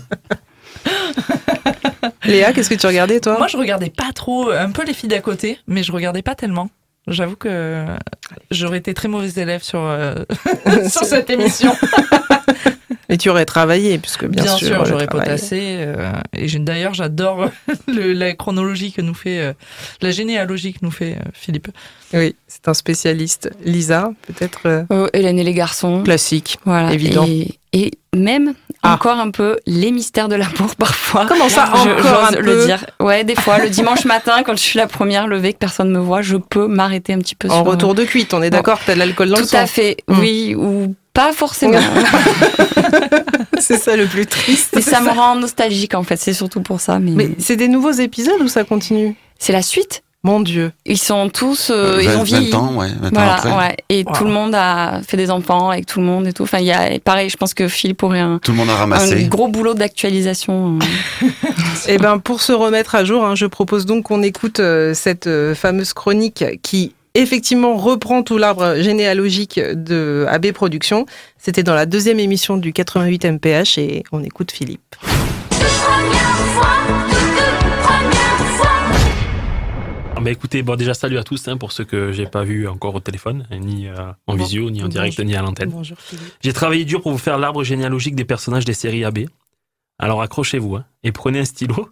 Léa, 2.25 2.53
qu'est-ce 2.53 2.69
que 2.71 2.75
tu 2.75 2.87
regardais 2.87 3.21
toi? 3.21 3.37
Moi, 3.39 3.47
je 3.49 3.57
regardais 3.57 3.91
pas 3.91 4.13
trop, 4.15 4.51
un 4.51 4.71
peu 4.71 4.85
les 4.85 4.93
filles 4.95 5.09
d'à 5.09 5.21
côté, 5.21 5.59
mais 5.67 5.83
je 5.83 5.93
regardais 5.93 6.23
pas 6.23 6.35
tellement. 6.35 6.69
J'avoue 7.09 7.37
que 7.37 7.87
j'aurais 8.51 8.79
été 8.79 8.93
très 8.95 9.07
mauvaise 9.07 9.39
élève 9.39 9.63
sur, 9.63 9.81
euh, 9.81 10.15
sur 10.89 11.05
cette 11.05 11.31
émission. 11.31 11.73
Et 13.09 13.19
tu 13.19 13.29
aurais 13.31 13.45
travaillé, 13.45 13.99
puisque 13.99 14.25
bien, 14.27 14.43
Bien, 14.43 14.57
sûr, 14.57 14.81
le 14.81 14.85
j'aurais 14.85 15.07
potassé. 15.07 15.61
euh, 15.79 16.11
et 16.33 16.49
j'ai- 16.49 16.59
d'ailleurs, 16.59 16.93
j'adore 16.93 17.51
le- 17.87 18.13
la 18.13 18.35
chronologie 18.35 18.93
que 18.93 19.01
nous 19.01 19.15
fait, 19.15 19.39
euh, 19.39 19.53
la 20.01 20.11
généalogie 20.11 20.73
que 20.73 20.81
nous 20.83 20.91
fait 20.91 21.13
euh, 21.13 21.31
Philippe. 21.33 21.69
Oui, 22.15 22.35
c'est 22.49 22.67
un 22.69 22.75
spécialiste. 22.75 23.51
Lisa, 23.65 24.11
peut-être 24.27 24.61
euh, 24.67 24.83
Euh, 24.93 25.09
Hélène 25.13 25.39
et 25.39 25.45
les 25.45 25.55
garçons. 25.55 26.03
classique. 26.03 26.59
Voilà. 26.65 26.93
Évident. 26.93 27.25
Et, 27.29 27.59
et 27.73 27.93
même 28.15 28.55
encore 28.83 29.19
un 29.21 29.31
peu 29.31 29.59
les 29.67 29.93
mystères 29.93 30.29
de 30.29 30.35
l'amour 30.35 30.75
parfois. 30.79 31.27
Comment 31.27 31.49
ça, 31.49 31.71
Je- 31.85 31.91
encore 32.09 32.25
un 32.25 32.31
le 32.33 32.43
peu 32.43 32.67
dire. 32.67 32.85
Ouais, 32.99 33.23
des 33.23 33.37
fois, 33.37 33.59
le 33.59 33.71
dimanche 33.71 34.05
matin, 34.17 34.43
quand 34.45 34.57
je 34.57 34.63
suis 34.63 34.79
la 34.79 34.89
première 34.89 35.29
levée, 35.29 35.53
que 35.53 35.59
personne 35.59 35.91
me 35.91 35.99
voit, 36.01 36.23
je 36.23 36.37
peux 36.37 36.67
m'arrêter 36.67 37.13
un 37.13 37.19
petit 37.19 37.37
peu. 37.37 37.49
En 37.51 37.63
sur- 37.63 37.71
retour 37.73 37.95
de 37.95 38.03
cuite, 38.05 38.35
on 38.35 38.43
est 38.43 38.51
d'accord 38.51 38.81
que 38.81 38.87
t'as 38.87 38.95
de 38.95 38.99
l'alcool 38.99 39.29
dans 39.29 39.37
le 39.37 39.43
Tout 39.43 39.49
sang. 39.49 39.59
à 39.59 39.67
fait, 39.67 39.99
Mm. 40.09 40.19
oui, 40.19 40.55
ou 40.57 40.95
pas 41.17 41.33
forcément. 41.33 41.79
c'est 43.59 43.79
ça 43.79 43.97
le 43.97 44.07
plus 44.07 44.27
triste. 44.27 44.77
Et 44.77 44.83
ça 44.83 45.01
me 45.01 45.11
rend 45.11 45.37
nostalgique 45.37 45.95
en 45.95 46.03
fait, 46.03 46.17
c'est 46.17 46.33
surtout 46.35 46.61
pour 46.61 46.81
ça. 46.81 46.99
Mais, 46.99 47.13
Mais 47.13 47.31
c'est 47.39 47.57
des 47.57 47.69
nouveaux 47.69 47.93
épisodes 47.93 48.41
ou 48.41 48.49
ça 48.49 48.65
continue? 48.65 49.15
C'est 49.39 49.53
la 49.53 49.63
suite. 49.63 50.03
Mon 50.23 50.41
Dieu. 50.41 50.73
Ils 50.87 50.99
sont 50.99 51.29
tous, 51.29 51.71
euh, 51.71 51.99
Euh, 51.99 52.03
ils 52.03 52.09
20 52.09 52.17
ont 52.19 52.23
vieilli. 52.25 52.51
20 52.51 52.59
ans, 52.59 52.75
ouais, 52.79 52.89
20 53.01 53.07
ans 53.09 53.11
Voilà, 53.13 53.35
après. 53.35 53.57
ouais. 53.57 53.77
Et 53.91 54.03
Wow. 54.05 54.13
tout 54.13 54.25
le 54.25 54.31
monde 54.33 54.55
a 54.57 55.01
fait 55.07 55.17
des 55.17 55.31
enfants 55.31 55.71
avec 55.71 55.87
tout 55.87 56.01
le 56.01 56.07
monde 56.07 56.27
et 56.27 56.33
tout. 56.33 56.43
Enfin, 56.43 56.59
il 56.59 56.65
y 56.67 56.73
a, 56.73 56.99
pareil, 56.99 57.31
je 57.31 57.37
pense 57.37 57.55
que 57.55 57.69
Philippe 57.69 58.03
aurait 58.03 58.19
un, 58.19 58.41
Tout 58.43 58.51
le 58.51 58.57
monde 58.57 58.69
a 58.71 58.73
un 58.73 58.77
ramassé. 58.77 59.25
gros 59.27 59.47
boulot 59.47 59.75
d'actualisation. 59.75 60.79
euh. 61.23 61.27
Eh 61.89 61.99
ben, 61.99 62.19
pour 62.19 62.41
se 62.43 62.53
remettre 62.53 62.97
à 62.97 63.05
jour, 63.05 63.25
hein, 63.25 63.37
je 63.37 63.47
propose 63.47 63.87
donc 63.87 64.05
qu'on 64.07 64.23
écoute 64.25 64.59
euh, 64.59 64.95
cette 64.95 65.29
euh, 65.29 65.55
fameuse 65.55 65.93
chronique 65.93 66.45
qui 66.63 66.93
effectivement 67.21 67.77
reprend 67.77 68.23
tout 68.23 68.39
l'arbre 68.39 68.77
généalogique 68.81 69.59
de 69.61 70.27
AB 70.29 70.53
Productions. 70.53 71.07
C'était 71.39 71.63
dans 71.63 71.75
la 71.75 71.87
deuxième 71.87 72.19
émission 72.21 72.57
du 72.57 72.73
88 72.73 73.25
MPH 73.27 73.79
et 73.79 74.03
on 74.13 74.23
écoute 74.23 74.51
Philippe. 74.51 74.97
Ah 80.19 80.21
bah 80.21 80.31
écoutez, 80.31 80.63
bon 80.63 80.77
déjà 80.77 80.95
salut 80.95 81.19
à 81.19 81.25
tous 81.25 81.47
hein, 81.49 81.57
pour 81.59 81.73
ceux 81.73 81.85
que 81.85 82.11
j'ai 82.13 82.27
pas 82.27 82.43
vu 82.43 82.67
encore 82.69 82.95
au 82.95 83.01
téléphone, 83.01 83.47
ni 83.51 83.87
euh, 83.87 83.95
en 84.27 84.35
Bon- 84.35 84.43
visio, 84.43 84.71
ni 84.71 84.83
en 84.83 84.89
direct, 84.89 85.17
bonjour. 85.17 85.27
ni 85.27 85.37
à 85.37 85.43
l'antenne. 85.43 85.71
Bonjour 85.71 85.99
Philippe. 86.01 86.25
J'ai 86.43 86.53
travaillé 86.53 86.85
dur 86.85 87.03
pour 87.03 87.13
vous 87.13 87.19
faire 87.19 87.39
l'arbre 87.39 87.63
généalogique 87.65 88.15
des 88.15 88.25
personnages 88.25 88.65
des 88.65 88.73
séries 88.73 89.05
AB. 89.05 89.21
Alors 89.99 90.23
accrochez-vous 90.23 90.77
hein, 90.77 90.85
et 91.05 91.13
prenez 91.13 91.41
un 91.41 91.45
stylo 91.45 91.91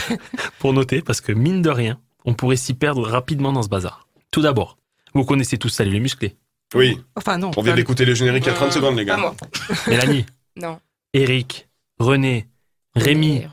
pour 0.60 0.72
noter 0.72 1.02
parce 1.02 1.20
que 1.20 1.32
mine 1.32 1.62
de 1.62 1.70
rien, 1.70 1.98
on 2.24 2.34
pourrait 2.34 2.56
s'y 2.56 2.74
perdre 2.74 3.02
rapidement 3.08 3.52
dans 3.52 3.62
ce 3.62 3.68
bazar. 3.68 4.03
Tout 4.34 4.42
d'abord, 4.42 4.78
vous 5.14 5.24
connaissez 5.24 5.58
tous 5.58 5.68
Salut 5.68 5.92
les 5.92 6.00
musclés. 6.00 6.36
Oui, 6.74 7.00
Enfin 7.14 7.38
non. 7.38 7.52
on 7.56 7.62
vient 7.62 7.76
d'écouter 7.76 8.04
le 8.04 8.14
générique 8.16 8.42
il 8.46 8.48
y 8.48 8.50
a 8.50 8.54
30 8.54 8.72
secondes, 8.72 8.96
les 8.96 9.04
gars. 9.04 9.32
Mélanie, 9.86 10.26
Non. 10.56 10.80
Eric, 11.12 11.68
René, 12.00 12.48
Rémi, 12.96 13.46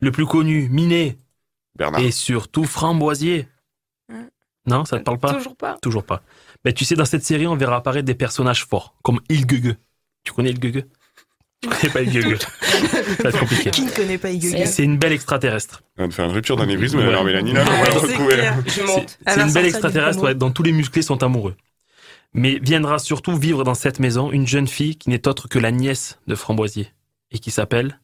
le 0.00 0.10
plus 0.10 0.24
connu, 0.24 0.70
Minet 0.70 1.18
Bernard. 1.76 2.00
et 2.00 2.10
surtout 2.10 2.64
Framboisier. 2.64 3.46
Hein 4.10 4.30
Non, 4.64 4.86
ça 4.86 4.98
te 4.98 5.02
parle 5.04 5.18
pas? 5.18 5.34
Toujours 5.34 5.54
pas. 5.54 5.76
Toujours 5.82 6.04
pas. 6.04 6.22
Mais 6.64 6.72
tu 6.72 6.86
sais, 6.86 6.94
dans 6.94 7.04
cette 7.04 7.24
série, 7.26 7.46
on 7.46 7.54
verra 7.56 7.76
apparaître 7.76 8.06
des 8.06 8.14
personnages 8.14 8.64
forts, 8.64 8.94
comme 9.02 9.20
Ilgugue. 9.28 9.76
Tu 10.24 10.32
connais 10.32 10.48
Ilgugue 10.52 10.86
connais 11.68 11.92
pas 11.92 12.02
va 13.22 13.28
être 13.28 13.38
compliqué. 13.38 13.70
Qui 13.70 13.82
ne 13.82 13.90
connaît 13.90 14.18
pas 14.18 14.30
Igugu 14.30 14.66
C'est 14.66 14.84
une 14.84 14.98
belle 14.98 15.12
extraterrestre. 15.12 15.82
On 15.98 16.08
de 16.08 16.12
faire 16.12 16.26
une 16.26 16.32
rupture 16.32 16.56
d'anévrisme, 16.56 16.98
Ouais. 16.98 17.04
alors 17.06 17.24
Mélanie, 17.24 17.52
là, 17.52 17.64
on 17.66 17.84
va 17.84 18.00
retrouver. 18.00 18.50
C'est 19.26 19.40
une 19.40 19.52
belle 19.52 19.66
extraterrestre 19.66 20.22
ouais, 20.22 20.34
dont 20.34 20.50
tous 20.50 20.62
les 20.62 20.72
musclés 20.72 21.02
sont 21.02 21.22
amoureux. 21.22 21.54
Mais 22.34 22.58
viendra 22.62 22.98
surtout 22.98 23.36
vivre 23.36 23.62
dans 23.62 23.74
cette 23.74 24.00
maison 24.00 24.32
une 24.32 24.46
jeune 24.46 24.66
fille 24.66 24.96
qui 24.96 25.10
n'est 25.10 25.28
autre 25.28 25.48
que 25.48 25.58
la 25.58 25.70
nièce 25.70 26.18
de 26.26 26.34
Framboisier 26.34 26.88
et 27.30 27.38
qui 27.38 27.50
s'appelle 27.50 28.00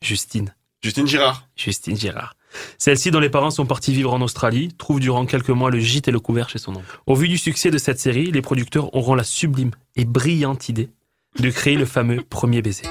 Justine. 0.00 0.54
Justine 0.82 1.06
Girard. 1.06 1.48
Justine 1.56 1.96
Girard. 1.96 2.34
Celle-ci, 2.78 3.10
dont 3.10 3.20
les 3.20 3.30
parents 3.30 3.50
sont 3.50 3.66
partis 3.66 3.92
vivre 3.92 4.12
en 4.12 4.20
Australie, 4.20 4.68
trouve 4.76 5.00
durant 5.00 5.26
quelques 5.26 5.50
mois 5.50 5.70
le 5.70 5.78
gîte 5.78 6.08
et 6.08 6.10
le 6.10 6.20
couvert 6.20 6.48
chez 6.48 6.58
son 6.58 6.76
oncle. 6.76 6.86
Au 7.06 7.14
vu 7.14 7.28
du 7.28 7.38
succès 7.38 7.70
de 7.70 7.78
cette 7.78 7.98
série, 7.98 8.30
les 8.30 8.42
producteurs 8.42 8.94
auront 8.94 9.14
la 9.14 9.24
sublime 9.24 9.70
et 9.96 10.04
brillante 10.04 10.68
idée 10.68 10.90
de 11.40 11.50
créer 11.50 11.76
le 11.76 11.84
fameux 11.86 12.20
premier 12.28 12.62
baiser. 12.62 12.84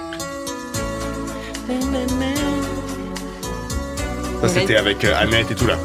Ça, 4.42 4.48
c'était 4.50 4.76
avec 4.76 5.06
euh, 5.06 5.14
Annette 5.20 5.52
et 5.52 5.56
tout, 5.56 5.68
là. 5.68 5.78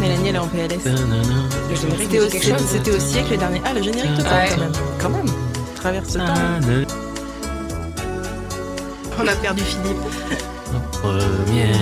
Mélanie, 0.00 0.28
elle 0.28 0.34
est 0.36 0.38
en 0.38 0.46
PLS. 0.48 0.78
C'était 1.98 2.20
au, 2.20 2.28
c'était- 2.28 2.58
c'était 2.58 2.90
au 2.92 2.98
siècle 3.00 3.36
dernier. 3.36 3.60
Ah, 3.64 3.72
le 3.74 3.82
générique 3.82 4.16
total, 4.16 4.32
Ouais. 4.32 4.48
quand 4.54 4.60
même. 4.60 4.72
Quand 5.00 5.10
même. 5.10 5.26
Traverse 5.76 6.14
le 6.14 6.20
temps. 6.20 6.86
On 9.22 9.26
a 9.26 9.32
perdu 9.36 9.62
Philippe. 9.62 9.96
Première 10.92 11.76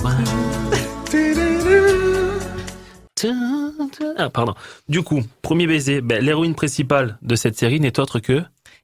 fois. 0.00 0.10
Ah, 4.16 4.30
pardon. 4.30 4.54
Du 4.88 5.02
coup, 5.02 5.22
premier 5.42 5.66
baiser, 5.66 6.00
ben, 6.00 6.24
l'héroïne 6.24 6.54
principale 6.54 7.18
de 7.22 7.36
cette 7.36 7.56
série 7.56 7.80
n'est 7.80 7.98
autre 8.00 8.18
que. 8.18 8.42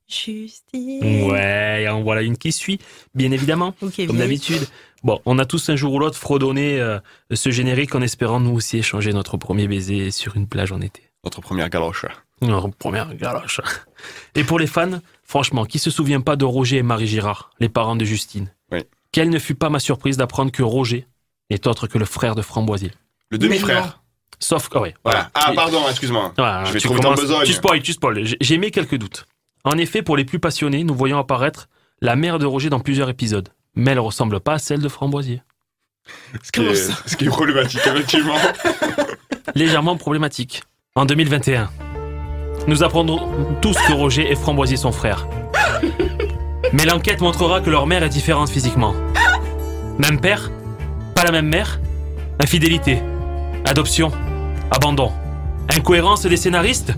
Justine. 0.08 1.30
Ouais, 1.30 1.82
et 1.82 1.88
en 1.88 2.02
voilà 2.02 2.22
une 2.22 2.36
qui 2.36 2.52
suit, 2.52 2.80
bien 3.14 3.30
évidemment, 3.30 3.74
comme 3.80 4.16
d'habitude. 4.16 4.66
Bon, 5.02 5.20
on 5.24 5.38
a 5.38 5.46
tous 5.46 5.68
un 5.70 5.76
jour 5.76 5.94
ou 5.94 5.98
l'autre 5.98 6.18
fredonné 6.18 6.80
euh, 6.80 6.98
ce 7.32 7.50
générique 7.50 7.94
en 7.94 8.02
espérant 8.02 8.40
nous 8.40 8.50
aussi 8.50 8.78
échanger 8.78 9.12
notre 9.12 9.36
premier 9.36 9.66
baiser 9.66 10.10
sur 10.10 10.36
une 10.36 10.46
plage 10.46 10.72
en 10.72 10.80
été. 10.80 11.02
Notre 11.24 11.40
première 11.40 11.70
galoche. 11.70 12.06
Notre 12.42 12.68
première 12.68 13.14
galoche. 13.14 13.60
Et 14.34 14.44
pour 14.44 14.58
les 14.58 14.66
fans, 14.66 15.00
franchement, 15.22 15.64
qui 15.64 15.78
se 15.78 15.90
souvient 15.90 16.20
pas 16.20 16.36
de 16.36 16.44
Roger 16.44 16.78
et 16.78 16.82
Marie 16.82 17.06
Girard, 17.06 17.50
les 17.60 17.68
parents 17.68 17.96
de 17.96 18.04
Justine? 18.04 18.52
Oui. 18.72 18.80
Quelle 19.12 19.30
ne 19.30 19.38
fut 19.38 19.54
pas 19.54 19.70
ma 19.70 19.80
surprise 19.80 20.16
d'apprendre 20.16 20.50
que 20.50 20.62
Roger 20.62 21.06
n'est 21.50 21.66
autre 21.66 21.86
que 21.86 21.98
le 21.98 22.04
frère 22.04 22.34
de 22.34 22.42
Framboisier. 22.42 22.92
Le 23.30 23.38
demi-frère. 23.38 23.99
Sauf 24.38 24.68
que, 24.68 24.78
oui. 24.78 24.94
Voilà. 25.04 25.30
Ah, 25.34 25.52
pardon, 25.54 25.80
excuse-moi. 25.88 26.32
Voilà, 26.36 26.64
Je 26.64 26.72
vais 26.72 26.78
tu 26.80 26.86
trop 26.86 26.94
vite 26.94 27.04
en 27.04 27.08
commences- 27.10 27.20
besogne. 27.20 27.44
Tu 27.44 27.52
spoil, 27.52 27.82
tu 27.82 27.92
spoil. 27.92 28.24
J'ai- 28.24 28.36
J'ai 28.40 28.58
mis 28.58 28.70
quelques 28.70 28.96
doutes. 28.96 29.26
En 29.64 29.76
effet, 29.76 30.00
pour 30.02 30.16
les 30.16 30.24
plus 30.24 30.38
passionnés, 30.38 30.84
nous 30.84 30.94
voyons 30.94 31.18
apparaître 31.18 31.68
la 32.00 32.16
mère 32.16 32.38
de 32.38 32.46
Roger 32.46 32.70
dans 32.70 32.80
plusieurs 32.80 33.08
épisodes. 33.10 33.50
Mais 33.74 33.90
elle 33.92 33.98
ressemble 34.00 34.40
pas 34.40 34.54
à 34.54 34.58
celle 34.58 34.80
de 34.80 34.88
Framboisier. 34.88 35.42
Ce 36.42 36.50
qui, 36.50 36.62
est, 36.62 36.74
ce 36.74 37.16
qui 37.16 37.26
est 37.26 37.28
problématique, 37.28 37.80
effectivement. 37.86 38.36
Légèrement 39.54 39.96
problématique. 39.96 40.62
En 40.94 41.04
2021, 41.04 41.70
nous 42.66 42.82
apprendrons 42.82 43.28
tous 43.60 43.76
que 43.86 43.92
Roger 43.92 44.30
et 44.30 44.34
Framboisier 44.34 44.76
sont 44.76 44.92
frères. 44.92 45.26
Mais 46.72 46.84
l'enquête 46.84 47.20
montrera 47.20 47.60
que 47.60 47.70
leur 47.70 47.86
mère 47.86 48.02
est 48.02 48.08
différente 48.08 48.48
physiquement. 48.50 48.94
Même 49.98 50.20
père, 50.20 50.50
pas 51.14 51.24
la 51.24 51.32
même 51.32 51.48
mère, 51.48 51.80
Infidélité, 52.42 53.02
adoption, 53.66 54.12
abandon, 54.70 55.12
incohérence 55.74 56.22
des 56.22 56.36
scénaristes? 56.36 56.92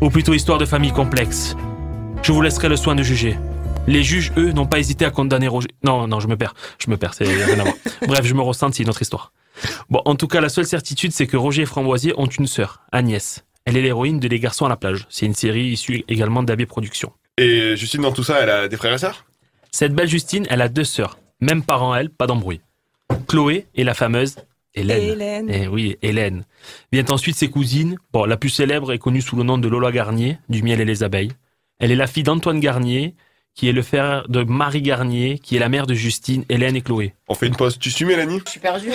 Ou 0.00 0.10
plutôt 0.10 0.34
histoire 0.34 0.58
de 0.58 0.64
famille 0.64 0.92
complexe? 0.92 1.56
Je 2.22 2.32
vous 2.32 2.40
laisserai 2.40 2.68
le 2.68 2.76
soin 2.76 2.94
de 2.94 3.02
juger. 3.02 3.36
Les 3.86 4.02
juges, 4.02 4.32
eux, 4.36 4.52
n'ont 4.52 4.66
pas 4.66 4.78
hésité 4.78 5.04
à 5.04 5.10
condamner 5.10 5.48
Roger. 5.48 5.68
Non, 5.82 6.06
non, 6.06 6.20
je 6.20 6.28
me 6.28 6.36
perds. 6.36 6.54
Je 6.78 6.90
me 6.90 6.96
perds, 6.96 7.14
c'est 7.14 7.24
rien 7.24 7.58
à 7.58 7.62
voir. 7.64 7.74
Bref, 8.06 8.24
je 8.24 8.34
me 8.34 8.42
ressens, 8.42 8.72
c'est 8.72 8.82
une 8.82 8.90
autre 8.90 9.02
histoire. 9.02 9.32
Bon, 9.88 10.02
en 10.04 10.14
tout 10.14 10.28
cas, 10.28 10.40
la 10.40 10.48
seule 10.48 10.66
certitude, 10.66 11.12
c'est 11.12 11.26
que 11.26 11.36
Roger 11.36 11.62
et 11.62 11.66
Framboisier 11.66 12.12
ont 12.16 12.26
une 12.26 12.46
sœur, 12.46 12.82
Agnès. 12.92 13.44
Elle 13.64 13.76
est 13.76 13.82
l'héroïne 13.82 14.20
de 14.20 14.28
Les 14.28 14.40
Garçons 14.40 14.66
à 14.66 14.68
la 14.68 14.76
plage. 14.76 15.06
C'est 15.08 15.26
une 15.26 15.34
série 15.34 15.66
issue 15.66 16.04
également 16.08 16.42
d'AB 16.42 16.64
Productions. 16.66 17.12
Et 17.38 17.76
Justine, 17.76 18.02
dans 18.02 18.12
tout 18.12 18.24
ça, 18.24 18.40
elle 18.40 18.50
a 18.50 18.68
des 18.68 18.76
frères 18.76 18.94
et 18.94 18.98
sœurs? 18.98 19.24
Cette 19.70 19.94
belle 19.94 20.08
Justine, 20.08 20.46
elle 20.50 20.62
a 20.62 20.68
deux 20.68 20.84
sœurs. 20.84 21.18
Même 21.40 21.62
parents, 21.62 21.94
elle, 21.94 22.10
pas 22.10 22.26
d'embrouille. 22.26 22.60
Chloé 23.26 23.66
et 23.74 23.84
la 23.84 23.94
fameuse 23.94 24.36
Hélène. 24.78 25.02
Hélène. 25.02 25.50
Eh 25.52 25.68
oui, 25.68 25.96
Hélène. 26.02 26.44
Vient 26.92 27.04
ensuite 27.10 27.36
ses 27.36 27.48
cousines. 27.48 27.96
Bon, 28.12 28.24
la 28.24 28.36
plus 28.36 28.50
célèbre 28.50 28.92
est 28.92 28.98
connue 28.98 29.22
sous 29.22 29.36
le 29.36 29.42
nom 29.42 29.58
de 29.58 29.68
Lola 29.68 29.92
Garnier, 29.92 30.38
du 30.48 30.62
miel 30.62 30.80
et 30.80 30.84
les 30.84 31.02
abeilles. 31.02 31.32
Elle 31.78 31.92
est 31.92 31.96
la 31.96 32.06
fille 32.06 32.22
d'Antoine 32.22 32.60
Garnier, 32.60 33.14
qui 33.54 33.68
est 33.68 33.72
le 33.72 33.82
frère 33.82 34.28
de 34.28 34.42
Marie 34.44 34.82
Garnier, 34.82 35.38
qui 35.38 35.56
est 35.56 35.58
la 35.58 35.68
mère 35.68 35.86
de 35.86 35.94
Justine, 35.94 36.44
Hélène 36.48 36.76
et 36.76 36.80
Chloé. 36.80 37.14
On 37.28 37.34
fait 37.34 37.46
une 37.46 37.56
pause. 37.56 37.78
Tu 37.78 37.90
suis 37.90 38.04
Mélanie? 38.04 38.40
Je 38.46 38.50
suis 38.50 38.60
perdu. 38.60 38.90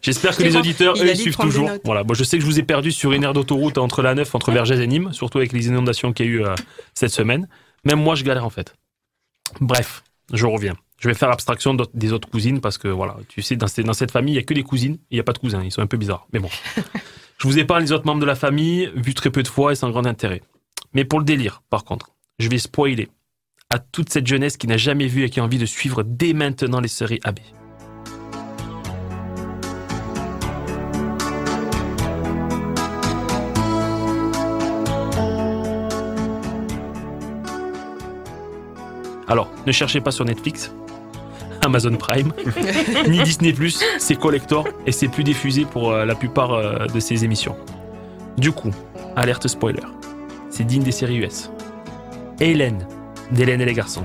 J'espère 0.00 0.36
que 0.36 0.42
les 0.44 0.56
auditeurs, 0.56 0.96
eux, 0.96 1.06
ils 1.06 1.16
suivent 1.16 1.36
toujours. 1.36 1.70
Voilà. 1.84 2.02
Bon, 2.04 2.14
je 2.14 2.24
sais 2.24 2.38
que 2.38 2.42
je 2.42 2.46
vous 2.46 2.58
ai 2.58 2.62
perdu 2.62 2.92
sur 2.92 3.12
une 3.12 3.24
aire 3.24 3.34
d'autoroute 3.34 3.78
entre 3.78 4.02
la 4.02 4.14
9, 4.14 4.34
entre 4.34 4.52
Vergès 4.52 4.80
et 4.80 4.86
Nîmes, 4.86 5.12
surtout 5.12 5.38
avec 5.38 5.52
les 5.52 5.66
inondations 5.66 6.12
qu'il 6.12 6.26
y 6.26 6.28
a 6.28 6.32
eu 6.32 6.44
euh, 6.44 6.54
cette 6.94 7.10
semaine. 7.10 7.48
Même 7.84 8.00
moi, 8.00 8.14
je 8.14 8.24
galère 8.24 8.44
en 8.44 8.50
fait. 8.50 8.74
Bref, 9.60 10.02
je 10.32 10.46
reviens. 10.46 10.74
Je 10.98 11.08
vais 11.08 11.14
faire 11.14 11.30
abstraction 11.30 11.76
des 11.94 12.12
autres 12.12 12.28
cousines 12.28 12.60
parce 12.60 12.76
que 12.76 12.88
voilà, 12.88 13.16
tu 13.28 13.40
sais, 13.40 13.54
dans, 13.56 13.68
ces- 13.68 13.84
dans 13.84 13.92
cette 13.92 14.10
famille, 14.10 14.34
il 14.34 14.36
n'y 14.38 14.42
a 14.42 14.44
que 14.44 14.54
des 14.54 14.64
cousines, 14.64 14.98
il 15.10 15.14
n'y 15.14 15.20
a 15.20 15.24
pas 15.24 15.32
de 15.32 15.38
cousins, 15.38 15.62
ils 15.62 15.70
sont 15.70 15.80
un 15.82 15.86
peu 15.86 15.96
bizarres. 15.96 16.26
Mais 16.32 16.40
bon. 16.40 16.48
je 17.38 17.46
vous 17.46 17.58
épargne 17.58 17.84
les 17.84 17.92
autres 17.92 18.06
membres 18.06 18.20
de 18.20 18.26
la 18.26 18.34
famille, 18.34 18.90
vu 18.96 19.14
très 19.14 19.30
peu 19.30 19.42
de 19.44 19.48
fois 19.48 19.72
et 19.72 19.74
sans 19.76 19.90
grand 19.90 20.06
intérêt. 20.06 20.42
Mais 20.94 21.04
pour 21.04 21.20
le 21.20 21.24
délire, 21.24 21.62
par 21.70 21.84
contre, 21.84 22.10
je 22.40 22.48
vais 22.48 22.58
spoiler 22.58 23.08
à 23.70 23.78
toute 23.78 24.10
cette 24.10 24.26
jeunesse 24.26 24.56
qui 24.56 24.66
n'a 24.66 24.76
jamais 24.76 25.06
vu 25.06 25.22
et 25.24 25.30
qui 25.30 25.38
a 25.38 25.44
envie 25.44 25.58
de 25.58 25.66
suivre 25.66 26.02
dès 26.02 26.32
maintenant 26.32 26.80
les 26.80 26.88
séries 26.88 27.20
AB. 27.22 27.38
Alors, 39.28 39.48
ne 39.66 39.72
cherchez 39.72 40.00
pas 40.00 40.10
sur 40.10 40.24
Netflix, 40.24 40.72
Amazon 41.64 41.94
Prime, 41.96 42.32
ni 43.08 43.22
Disney⁇ 43.22 43.52
c'est 43.98 44.16
collector 44.16 44.66
et 44.86 44.92
c'est 44.92 45.08
plus 45.08 45.24
diffusé 45.24 45.64
pour 45.64 45.90
euh, 45.92 46.04
la 46.04 46.14
plupart 46.14 46.52
euh, 46.52 46.86
de 46.86 47.00
ces 47.00 47.24
émissions. 47.24 47.56
Du 48.36 48.52
coup, 48.52 48.70
alerte 49.16 49.48
spoiler, 49.48 49.82
c'est 50.50 50.64
digne 50.64 50.82
des 50.82 50.92
séries 50.92 51.16
US. 51.18 51.50
Hélène, 52.40 52.86
d'Hélène 53.32 53.60
et 53.60 53.64
les 53.64 53.74
garçons, 53.74 54.04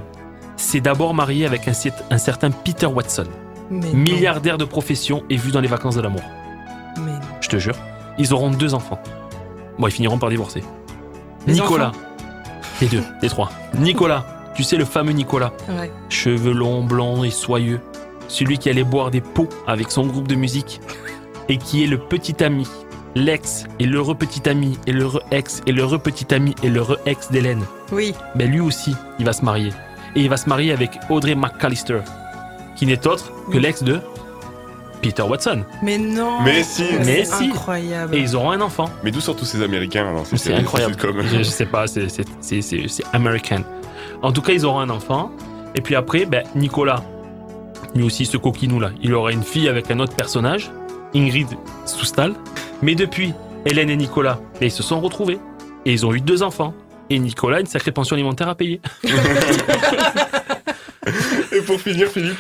s'est 0.58 0.82
d'abord 0.82 1.14
mariée 1.14 1.46
avec 1.46 1.68
un, 1.68 1.72
cer- 1.72 1.94
un 2.10 2.18
certain 2.18 2.50
Peter 2.52 2.88
Watson, 2.88 3.26
Mais 3.70 3.92
non. 3.92 3.98
milliardaire 4.00 4.58
de 4.58 4.66
profession 4.66 5.24
et 5.30 5.38
vu 5.38 5.52
dans 5.52 5.62
les 5.62 5.68
vacances 5.68 5.96
de 5.96 6.02
l'amour. 6.02 6.24
Je 7.42 7.50
te 7.50 7.58
jure, 7.58 7.76
ils 8.18 8.34
auront 8.34 8.50
deux 8.50 8.74
enfants. 8.74 9.00
Bon, 9.78 9.88
ils 9.88 9.92
finiront 9.92 10.18
par 10.18 10.30
divorcer. 10.30 10.64
Les 11.46 11.54
Nicolas, 11.54 11.90
enfants 11.90 12.00
les 12.82 12.88
deux, 12.88 13.04
les 13.22 13.30
trois. 13.30 13.52
Nicolas, 13.78 14.26
tu 14.56 14.64
sais 14.64 14.78
le 14.78 14.86
fameux 14.86 15.12
Nicolas, 15.14 15.52
Ouais. 15.70 15.92
cheveux 16.10 16.54
longs, 16.54 16.84
blancs 16.84 17.26
et 17.26 17.32
soyeux, 17.32 17.80
celui 18.28 18.58
qui 18.58 18.70
allait 18.70 18.84
boire 18.84 19.12
des 19.12 19.22
pots 19.22 19.50
avec 19.68 19.92
son 19.92 20.06
groupe 20.08 20.28
de 20.28 20.36
musique 20.36 20.80
et 21.50 21.58
qui 21.58 21.84
est 21.84 21.88
le 21.88 21.98
petit 21.98 22.44
ami, 22.44 22.68
l'ex 23.16 23.66
et 23.80 23.86
l'heureux 23.86 24.16
petit 24.16 24.48
ami 24.50 24.78
et 24.88 24.92
l'heureux 24.92 25.22
ex 25.32 25.62
et 25.68 25.72
l'heureux 25.72 26.00
petit 26.00 26.34
ami 26.34 26.56
et 26.64 26.70
l'heureux 26.70 26.98
ex 27.06 27.32
d'Hélène. 27.32 27.62
Oui. 27.92 28.14
Ben 28.36 28.50
lui 28.50 28.60
aussi, 28.60 28.96
il 29.20 29.26
va 29.26 29.34
se 29.34 29.44
marier. 29.44 29.72
Et 30.16 30.22
il 30.22 30.30
va 30.30 30.38
se 30.38 30.48
marier 30.48 30.72
avec 30.72 30.92
Audrey 31.10 31.36
McAllister, 31.36 32.00
qui 32.76 32.86
n'est 32.86 33.06
autre 33.08 33.32
que 33.52 33.58
l'ex 33.58 33.84
de 33.84 34.00
Peter 35.02 35.24
Watson. 35.24 35.64
Mais 35.82 35.98
non. 35.98 36.42
Mais 36.44 36.64
si. 36.64 36.84
Mais 37.00 37.26
C'est 37.26 37.36
si. 37.38 37.44
Incroyable. 37.46 38.16
Et 38.16 38.20
ils 38.20 38.36
auront 38.36 38.52
un 38.52 38.62
enfant. 38.62 38.90
Mais 39.04 39.12
d'où 39.12 39.20
sortent 39.20 39.40
tous 39.40 39.46
ces 39.46 39.62
Américains 39.62 40.08
C'est 40.36 40.54
incroyable. 40.54 40.96
Je, 41.30 41.38
je 41.40 41.44
sais 41.44 41.66
pas, 41.66 41.88
c'est- 41.88 42.08
c'est 42.10 42.26
c'est- 42.40 42.62
c'est- 42.62 42.88
c'est 42.88 43.04
American. 43.12 43.62
En 44.24 44.32
tout 44.32 44.42
cas, 44.42 44.54
ils 44.54 44.66
auront 44.66 44.80
un 44.80 44.90
enfant. 44.90 45.32
Et 45.76 45.82
puis 45.82 45.96
après, 45.96 46.26
ben, 46.26 46.44
Nicolas, 46.56 47.04
lui 47.94 48.04
aussi, 48.04 48.26
ce 48.26 48.38
coquinou 48.38 48.80
là, 48.80 48.92
il 49.02 49.14
aura 49.14 49.32
une 49.32 49.44
fille 49.44 49.68
avec 49.68 49.92
un 49.92 50.00
autre 50.00 50.16
personnage, 50.16 50.72
Ingrid 51.14 51.50
Soustal. 51.86 52.34
Mais 52.82 52.96
depuis, 52.96 53.34
Hélène 53.66 53.90
et 53.90 53.98
Nicolas, 53.98 54.40
ben, 54.60 54.68
ils 54.68 54.72
se 54.72 54.82
sont 54.82 55.02
retrouvés. 55.02 55.40
Et 55.86 55.92
ils 55.92 56.06
ont 56.06 56.14
eu 56.14 56.22
deux 56.22 56.42
enfants. 56.42 56.74
Et 57.10 57.20
Nicolas 57.20 57.58
a 57.58 57.60
une 57.60 57.66
sacrée 57.68 57.92
pension 57.92 58.16
alimentaire 58.16 58.48
à 58.48 58.56
payer. 58.56 58.80
Et 61.52 61.62
pour 61.62 61.80
finir, 61.80 62.08
Philippe 62.08 62.40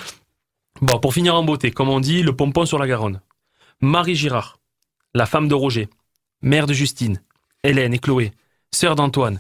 Bon, 0.82 0.98
pour 1.00 1.14
finir 1.14 1.36
en 1.36 1.44
beauté, 1.44 1.70
comme 1.72 1.90
on 1.90 2.00
dit, 2.00 2.24
le 2.24 2.34
pompon 2.36 2.66
sur 2.66 2.80
la 2.80 2.88
Garonne. 2.88 3.20
Marie 3.82 4.16
Girard, 4.16 4.58
la 5.14 5.26
femme 5.26 5.50
de 5.50 5.54
Roger, 5.54 5.90
mère 6.42 6.66
de 6.66 6.74
Justine, 6.74 7.22
Hélène 7.64 7.94
et 7.94 8.00
Chloé, 8.00 8.32
sœur 8.72 8.96
d'Antoine. 8.96 9.40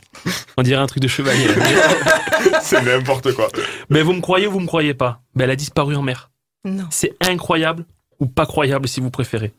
On 0.57 0.61
dirait 0.61 0.81
un 0.81 0.87
truc 0.87 1.01
de 1.01 1.07
chevalier. 1.07 1.47
C'est 2.61 2.81
n'importe 2.83 3.33
quoi. 3.33 3.47
Mais 3.89 4.01
vous 4.01 4.13
me 4.13 4.21
croyez 4.21 4.47
ou 4.47 4.51
vous 4.51 4.59
me 4.59 4.67
croyez 4.67 4.93
pas 4.93 5.21
Ben, 5.35 5.45
Elle 5.45 5.51
a 5.51 5.55
disparu 5.55 5.95
en 5.95 6.01
mer. 6.01 6.29
Non. 6.65 6.85
C'est 6.91 7.15
incroyable 7.21 7.85
ou 8.19 8.25
pas 8.27 8.45
croyable 8.45 8.87
si 8.87 9.01
vous 9.01 9.09
préférez. 9.11 9.51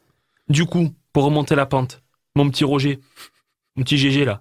Du 0.49 0.65
coup, 0.67 0.95
pour 1.13 1.25
remonter 1.25 1.55
la 1.55 1.67
pente, 1.67 2.03
mon 2.35 2.49
petit 2.51 2.65
Roger, 2.65 3.01
mon 3.77 3.83
petit 3.85 3.99
GG 3.99 4.25
là, 4.25 4.41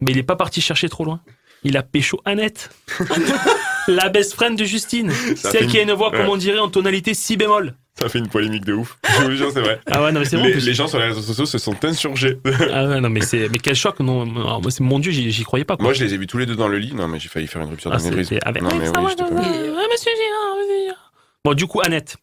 mais 0.00 0.12
il 0.12 0.18
est 0.18 0.22
pas 0.22 0.36
parti 0.36 0.60
chercher 0.60 0.88
trop 0.88 1.04
loin. 1.04 1.20
Il 1.62 1.76
a 1.78 1.82
pécho 1.82 2.20
Annette, 2.26 2.70
la 3.88 4.08
best 4.10 4.34
friend 4.34 4.58
de 4.58 4.64
Justine, 4.64 5.10
Ça 5.36 5.50
celle 5.50 5.66
qui 5.66 5.78
a 5.78 5.82
une- 5.82 5.92
voix, 5.92 6.10
comme 6.10 6.28
on 6.28 6.36
dirait, 6.36 6.58
en 6.58 6.68
tonalité 6.68 7.14
si 7.14 7.36
bémol. 7.36 7.74
Ça 7.98 8.08
fait 8.08 8.18
une 8.18 8.28
polémique 8.28 8.64
de 8.64 8.72
ouf. 8.72 8.98
Je 9.20 9.24
vous 9.24 9.36
jure, 9.36 9.50
c'est 9.52 9.60
vrai. 9.60 9.80
Ah 9.86 10.02
ouais, 10.02 10.10
non 10.12 10.20
mais 10.20 10.26
c'est 10.26 10.36
bon. 10.36 10.44
Les, 10.44 10.74
gens 10.74 10.88
sur 10.88 10.98
les 10.98 11.06
réseaux 11.06 11.22
sociaux 11.22 11.46
se 11.46 11.58
sont 11.58 11.76
insurgés. 11.84 12.38
Ah 12.72 12.86
ouais, 12.88 13.00
non 13.00 13.08
mais 13.08 13.20
c'est 13.20 13.48
mais 13.48 13.58
quel 13.58 13.76
choc 13.76 14.00
non 14.00 14.26
moi, 14.26 14.60
mon 14.80 14.98
dieu 14.98 15.12
j'y 15.12 15.44
croyais 15.44 15.64
pas 15.64 15.76
quoi. 15.76 15.84
Moi, 15.84 15.92
je 15.92 16.04
les 16.04 16.14
ai 16.14 16.18
vus 16.18 16.26
tous 16.26 16.38
les 16.38 16.46
deux 16.46 16.56
dans 16.56 16.66
le 16.68 16.78
lit. 16.78 16.92
Non, 16.92 17.06
mais 17.06 17.20
j'ai 17.20 17.28
failli 17.28 17.46
faire 17.46 17.62
une 17.62 17.68
rupture 17.70 17.92
Ah, 17.92 17.98
d'anévrisme. 17.98 18.38
avec- 18.42 18.62
Non, 18.62 18.70
mais 18.76 18.88
Ah, 18.94 19.00
oui, 19.00 19.04
ouais, 19.06 19.70
ouais, 19.70 19.86
monsieur 19.92 20.10
Girard. 20.16 21.12
Bon 21.44 21.54
du 21.54 21.66
coup 21.66 21.80
Annette, 21.82 22.16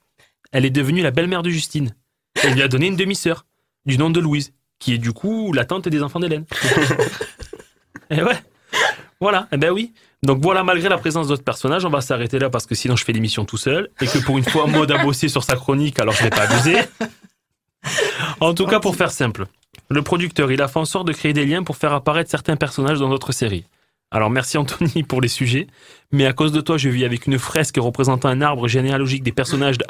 elle 0.51 0.65
est 0.65 0.71
devenue 0.71 1.01
la 1.01 1.11
belle-mère 1.11 1.43
de 1.43 1.49
Justine. 1.49 1.95
Elle 2.43 2.53
lui 2.53 2.63
a 2.63 2.67
donné 2.67 2.87
une 2.87 2.95
demi-sœur 2.95 3.45
du 3.85 3.97
nom 3.97 4.09
de 4.09 4.19
Louise, 4.19 4.53
qui 4.79 4.93
est 4.93 4.97
du 4.97 5.13
coup 5.13 5.53
la 5.53 5.63
tante 5.63 5.87
des 5.87 6.01
enfants 6.03 6.19
d'Hélène. 6.19 6.45
Et 8.09 8.21
ouais. 8.21 8.39
Voilà, 9.21 9.47
eh 9.51 9.57
ben 9.57 9.69
oui. 9.71 9.93
Donc 10.23 10.39
voilà, 10.41 10.63
malgré 10.63 10.87
la 10.87 10.99
présence 10.99 11.27
d'autres 11.27 11.43
personnages, 11.43 11.83
on 11.83 11.89
va 11.89 12.01
s'arrêter 12.01 12.37
là 12.37 12.49
parce 12.51 12.67
que 12.67 12.75
sinon 12.75 12.95
je 12.95 13.03
fais 13.03 13.11
l'émission 13.11 13.43
tout 13.43 13.57
seul 13.57 13.89
et 14.01 14.05
que 14.05 14.19
pour 14.19 14.37
une 14.37 14.43
fois, 14.43 14.67
Maud 14.67 14.91
a 14.91 15.03
bossé 15.03 15.27
sur 15.29 15.43
sa 15.43 15.55
chronique, 15.55 15.99
alors 15.99 16.13
je 16.13 16.23
vais 16.23 16.29
pas 16.29 16.43
abuser. 16.43 16.77
En 18.39 18.53
tout 18.53 18.67
cas, 18.67 18.79
pour 18.79 18.95
faire 18.95 19.11
simple, 19.11 19.45
le 19.89 20.01
producteur, 20.03 20.51
il 20.51 20.61
a 20.61 20.67
fait 20.67 20.79
en 20.79 20.85
sorte 20.85 21.07
de 21.07 21.13
créer 21.13 21.33
des 21.33 21.45
liens 21.45 21.63
pour 21.63 21.75
faire 21.75 21.93
apparaître 21.93 22.29
certains 22.29 22.55
personnages 22.55 22.99
dans 22.99 23.09
notre 23.09 23.31
série. 23.31 23.65
Alors 24.11 24.29
merci 24.29 24.57
Anthony 24.57 25.03
pour 25.03 25.21
les 25.21 25.27
sujets, 25.27 25.67
mais 26.11 26.25
à 26.25 26.33
cause 26.33 26.51
de 26.51 26.61
toi, 26.61 26.77
je 26.77 26.89
vis 26.89 27.05
avec 27.05 27.25
une 27.27 27.39
fresque 27.39 27.77
représentant 27.77 28.27
un 28.27 28.41
arbre 28.41 28.67
généalogique 28.67 29.23
des 29.23 29.31
personnages 29.31 29.77
de 29.77 29.85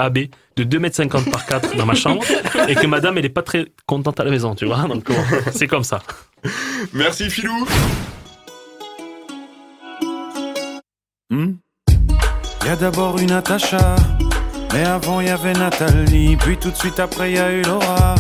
de 0.56 0.64
2m50 0.64 1.30
par 1.30 1.46
4 1.46 1.76
dans 1.76 1.86
ma 1.86 1.96
chambre 1.96 2.24
et 2.70 2.76
que 2.76 2.88
madame, 2.88 3.18
elle 3.18 3.26
est 3.26 3.30
pas 3.30 3.42
très 3.42 3.66
contente 3.86 4.20
à 4.20 4.24
la 4.24 4.32
maison, 4.32 4.56
tu 4.56 4.66
vois. 4.66 4.88
Donc 4.88 5.10
c'est 5.52 5.68
comme 5.68 5.84
ça. 5.84 6.02
Merci, 6.94 7.30
Philou. 7.30 7.68
Hmm? 11.32 11.54
Y 12.66 12.68
a 12.68 12.76
d'abord 12.76 13.18
eu 13.18 13.26
Natacha, 13.26 13.96
mais 14.74 14.84
avant 14.84 15.22
y 15.22 15.30
avait 15.30 15.54
Nathalie, 15.54 16.36
puis 16.36 16.58
tout 16.58 16.72
de 16.72 16.76
suite 16.76 17.00
après 17.00 17.32
y 17.32 17.38
a 17.38 17.54
eu 17.54 17.62
Laura, 17.62 18.16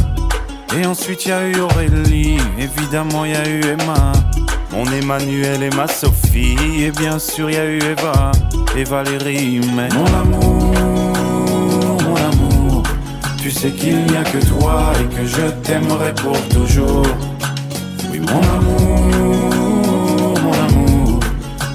et 0.73 0.85
ensuite 0.85 1.25
y 1.25 1.33
a 1.33 1.45
eu 1.45 1.59
Aurélie, 1.59 2.37
évidemment 2.57 3.25
y 3.25 3.35
a 3.35 3.45
eu 3.49 3.59
Emma, 3.65 4.13
mon 4.71 4.85
Emmanuel 4.85 5.61
et 5.61 5.75
ma 5.75 5.87
Sophie, 5.89 6.55
et 6.79 6.91
bien 6.91 7.19
sûr 7.19 7.49
y 7.49 7.57
a 7.57 7.65
eu 7.65 7.79
Eva 7.79 8.31
et 8.77 8.85
Valérie, 8.85 9.59
mais 9.75 9.89
mon 9.89 10.05
amour, 10.05 10.73
mon 12.05 12.15
amour, 12.15 12.83
tu 13.41 13.51
sais 13.51 13.71
qu'il 13.71 14.05
n'y 14.05 14.15
a 14.15 14.23
que 14.23 14.37
toi 14.37 14.93
et 15.01 15.13
que 15.13 15.25
je 15.25 15.49
t'aimerai 15.63 16.13
pour 16.13 16.39
toujours. 16.47 17.07
Oui, 18.09 18.21
mon 18.21 18.41
amour. 18.41 19.30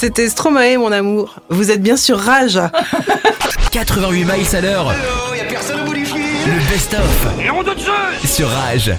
C'était 0.00 0.28
Stromae, 0.28 0.76
mon 0.78 0.92
amour. 0.92 1.40
Vous 1.48 1.72
êtes 1.72 1.82
bien 1.82 1.96
sur 1.96 2.20
Rage. 2.20 2.60
88 3.72 4.24
miles 4.24 4.56
à 4.56 4.60
l'heure. 4.60 4.94
Le 6.46 6.70
best-of. 6.70 7.26
Sur 8.24 8.48
Rage. 8.48 8.92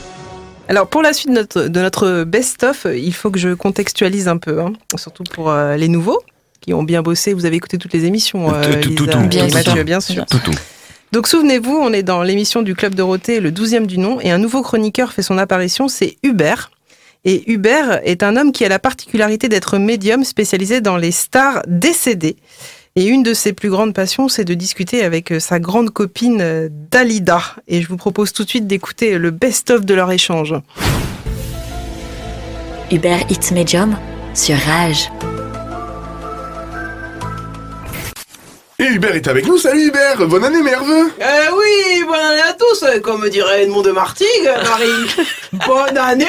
Alors 0.67 0.87
pour 0.87 1.01
la 1.01 1.13
suite 1.13 1.29
de 1.29 1.35
notre, 1.35 1.61
de 1.69 1.79
notre 1.79 2.25
best-of, 2.25 2.85
il 2.93 3.13
faut 3.13 3.31
que 3.31 3.39
je 3.39 3.53
contextualise 3.53 4.27
un 4.27 4.35
peu, 4.35 4.59
hein. 4.59 4.73
surtout 4.97 5.23
pour 5.23 5.49
euh, 5.49 5.77
les 5.77 5.87
nouveaux 5.87 6.21
qui 6.59 6.73
ont 6.73 6.83
bien 6.83 7.01
bossé. 7.01 7.31
Vous 7.31 7.45
avez 7.45 7.55
écouté 7.55 7.77
toutes 7.77 7.93
les 7.93 8.03
émissions, 8.03 8.53
euh, 8.53 8.61
Tout, 8.81 8.89
tout, 8.89 9.05
Lisa 9.05 9.13
tout, 9.13 9.23
et 9.23 9.27
bien 9.27 9.47
Mathieu, 9.47 9.71
sûr. 9.75 9.85
bien 9.85 10.01
sûr. 10.01 10.25
Tout, 10.25 10.39
tout. 10.43 10.51
Donc 11.13 11.29
souvenez-vous, 11.29 11.77
on 11.81 11.93
est 11.93 12.03
dans 12.03 12.23
l'émission 12.23 12.61
du 12.61 12.75
Club 12.75 12.93
Dorothée, 12.93 13.39
le 13.39 13.51
12e 13.51 13.85
du 13.85 13.99
nom, 13.99 14.19
et 14.19 14.31
un 14.31 14.37
nouveau 14.37 14.61
chroniqueur 14.63 15.13
fait 15.13 15.21
son 15.23 15.37
apparition, 15.37 15.87
c'est 15.87 16.17
Hubert. 16.23 16.71
Et 17.25 17.51
Hubert 17.51 17.99
est 18.03 18.23
un 18.23 18.37
homme 18.37 18.51
qui 18.51 18.63
a 18.63 18.69
la 18.69 18.79
particularité 18.79 19.49
d'être 19.49 19.77
médium 19.77 20.23
spécialisé 20.23 20.81
dans 20.81 20.97
les 20.97 21.11
stars 21.11 21.61
décédées. 21.67 22.37
Et 22.95 23.05
une 23.05 23.23
de 23.23 23.33
ses 23.33 23.53
plus 23.53 23.69
grandes 23.69 23.93
passions, 23.93 24.29
c'est 24.29 24.45
de 24.45 24.53
discuter 24.53 25.03
avec 25.03 25.31
euh, 25.31 25.39
sa 25.39 25.59
grande 25.59 25.91
copine 25.91 26.39
euh, 26.41 26.69
Dalida. 26.91 27.41
Et 27.67 27.81
je 27.81 27.87
vous 27.87 27.97
propose 27.97 28.33
tout 28.33 28.43
de 28.43 28.49
suite 28.49 28.67
d'écouter 28.67 29.17
le 29.17 29.31
best-of 29.31 29.85
de 29.85 29.93
leur 29.93 30.11
échange. 30.11 30.55
Hubert 32.91 33.21
It's 33.29 33.51
Medium 33.51 33.97
sur 34.33 34.57
Rage. 34.57 35.09
Et 38.79 38.85
Hubert 38.85 39.13
est 39.15 39.27
avec 39.27 39.45
nous. 39.45 39.57
Salut 39.57 39.87
Hubert, 39.87 40.25
bonne 40.27 40.45
année 40.45 40.61
merveilleux. 40.61 41.11
Eh 41.19 41.51
oui, 41.53 42.03
bonne 42.05 42.15
année 42.15 42.41
à 42.41 42.53
tous, 42.53 42.85
comme 43.03 43.27
dirait 43.29 43.63
Edmond 43.63 43.81
de 43.81 43.91
Martigues, 43.91 44.49
Marie. 44.63 45.27
bonne 45.67 45.97
année 45.97 46.25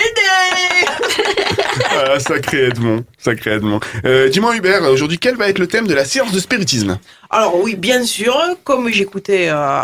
Ah, 1.91 2.19
sacré 2.19 2.67
Edmond, 2.67 3.05
sacré 3.23 3.53
Edmond. 3.53 3.81
Euh, 4.05 4.29
Dis-moi 4.29 4.57
Hubert, 4.57 4.83
aujourd'hui 4.83 5.19
quel 5.19 5.37
va 5.37 5.49
être 5.49 5.59
le 5.59 5.67
thème 5.67 5.87
de 5.87 5.95
la 5.95 6.05
séance 6.05 6.33
de 6.33 6.39
spiritisme? 6.39 6.99
Alors 7.29 7.61
oui, 7.61 7.77
bien 7.77 8.05
sûr, 8.05 8.37
comme 8.65 8.89
j'écoutais 8.89 9.49
euh, 9.51 9.83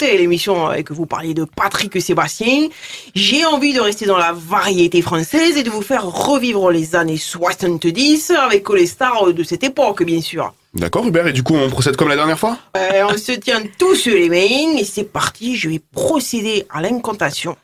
l'émission 0.00 0.72
et 0.72 0.84
que 0.84 0.92
vous 0.92 1.06
parliez 1.06 1.34
de 1.34 1.44
Patrick 1.44 2.00
Sébastien, 2.00 2.68
j'ai 3.14 3.44
envie 3.44 3.74
de 3.74 3.80
rester 3.80 4.06
dans 4.06 4.16
la 4.16 4.32
variété 4.32 5.02
française 5.02 5.56
et 5.56 5.62
de 5.62 5.70
vous 5.70 5.82
faire 5.82 6.06
revivre 6.06 6.70
les 6.70 6.96
années 6.96 7.18
70 7.18 8.30
avec 8.30 8.68
les 8.70 8.86
stars 8.86 9.32
de 9.32 9.42
cette 9.42 9.64
époque, 9.64 10.02
bien 10.04 10.20
sûr. 10.20 10.54
D'accord 10.74 11.06
Hubert, 11.06 11.26
et 11.26 11.32
du 11.32 11.42
coup 11.42 11.54
on 11.54 11.68
procède 11.70 11.96
comme 11.96 12.08
la 12.08 12.16
dernière 12.16 12.38
fois? 12.38 12.58
Euh, 12.76 13.04
on 13.10 13.16
se 13.16 13.32
tient 13.32 13.62
tous 13.78 14.06
les 14.06 14.28
mains 14.28 14.78
et 14.78 14.84
c'est 14.84 15.10
parti, 15.10 15.56
je 15.56 15.68
vais 15.68 15.80
procéder 15.92 16.66
à 16.70 16.80
l'incantation. 16.80 17.56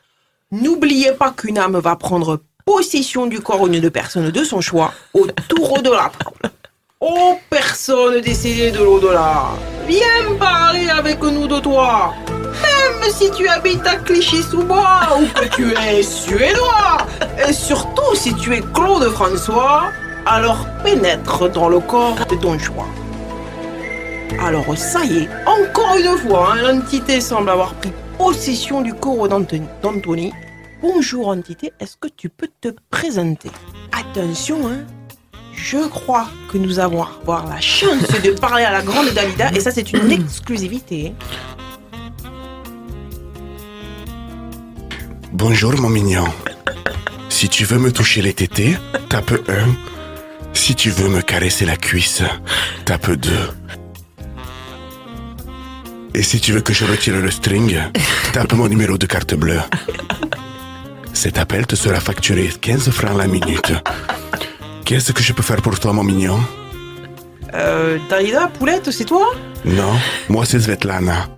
N'oubliez 0.51 1.13
pas 1.13 1.33
qu'une 1.37 1.59
âme 1.59 1.79
va 1.79 1.97
prendre 1.97 2.41
possession 2.65 3.27
du 3.27 3.41
corps 3.41 3.69
d'une 3.69 3.91
personne 3.91 4.31
de 4.31 4.45
son 4.45 4.61
choix 4.61 4.93
au 5.13 5.27
tour 5.49 5.83
de 5.83 5.91
la 5.91 6.11
table. 6.19 6.55
Oh 7.01 7.39
personne 7.51 8.21
décédée 8.23 8.71
de 8.71 8.79
l'au-delà, 8.79 9.49
viens 9.87 10.37
parler 10.39 10.89
avec 10.89 11.23
nous 11.23 11.47
de 11.47 11.61
toi. 11.61 12.15
Même 12.63 13.11
si 13.13 13.31
tu 13.33 13.47
habites 13.49 13.87
à 13.87 13.97
Clichy-sous-Bois 13.97 15.19
ou 15.19 15.27
que 15.39 15.55
tu 15.55 15.73
es 15.73 16.03
suédois, 16.03 17.07
et 17.47 17.53
surtout 17.53 18.15
si 18.15 18.35
tu 18.35 18.55
es 18.55 18.63
Claude 18.73 19.11
François, 19.11 19.91
alors 20.25 20.67
pénètre 20.83 21.51
dans 21.51 21.69
le 21.69 21.81
corps 21.81 22.25
de 22.31 22.37
ton 22.37 22.59
choix. 22.59 22.87
Alors 24.41 24.65
ça 24.77 25.05
y 25.05 25.25
est, 25.25 25.29
encore 25.47 25.97
une 25.97 26.17
fois, 26.17 26.55
hein, 26.55 26.63
l'entité 26.63 27.21
semble 27.21 27.51
avoir 27.51 27.75
pris 27.75 27.93
possession 28.17 28.81
du 28.81 28.95
corps 28.95 29.29
d'Anthony. 29.29 30.33
Bonjour 30.87 31.29
entité, 31.29 31.73
est-ce 31.81 31.97
que 31.97 32.09
tu 32.15 32.29
peux 32.29 32.51
te 32.61 32.69
présenter? 32.91 33.51
Attention, 33.91 34.69
hein, 34.69 34.85
je 35.55 35.79
crois 35.89 36.29
que 36.53 36.59
nous 36.59 36.79
allons 36.79 37.03
avoir 37.03 37.49
la 37.49 37.59
chance 37.59 38.07
de 38.23 38.39
parler 38.39 38.65
à 38.65 38.71
la 38.71 38.83
grande 38.83 39.09
Dalida, 39.15 39.51
et 39.53 39.61
ça 39.61 39.71
c'est 39.71 39.95
une 39.95 40.11
exclusivité. 40.13 41.15
Bonjour 45.33 45.73
mon 45.81 45.89
mignon. 45.89 46.27
Si 47.31 47.49
tu 47.49 47.65
veux 47.65 47.79
me 47.79 47.91
toucher 47.91 48.21
les 48.21 48.35
tétés, 48.35 48.77
tape 49.09 49.33
1. 49.49 50.53
Si 50.53 50.75
tu 50.75 50.91
veux 50.91 51.09
me 51.09 51.23
caresser 51.23 51.65
la 51.65 51.79
cuisse, 51.79 52.23
tape 52.85 53.11
2. 53.11 53.31
Et 56.13 56.23
si 56.23 56.41
tu 56.41 56.53
veux 56.53 56.61
que 56.61 56.75
je 56.75 56.85
retire 56.85 57.17
le 57.17 57.31
string, 57.31 57.75
tape 58.35 58.53
mon 58.53 58.69
numéro 58.69 58.99
de 58.99 59.07
carte 59.07 59.35
bleue. 59.35 59.61
Cet 61.15 61.39
appel 61.39 61.67
te 61.67 61.77
sera 61.77 62.01
facturé 62.01 62.51
15 62.61 62.91
francs 62.91 63.17
la 63.17 63.27
minute. 63.27 63.73
Qu'est-ce 64.85 65.13
que 65.13 65.23
je 65.23 65.33
peux 65.33 65.43
faire 65.43 65.63
pour 65.63 65.79
toi 65.81 65.93
mon 65.93 66.03
mignon? 66.05 66.39
Euh, 67.55 67.99
Dalida, 68.11 68.49
Poulette, 68.49 68.91
c'est 68.91 69.05
toi? 69.05 69.33
Non, 69.65 69.93
moi 70.29 70.45
c'est 70.45 70.61
Svetlana. 70.61 71.29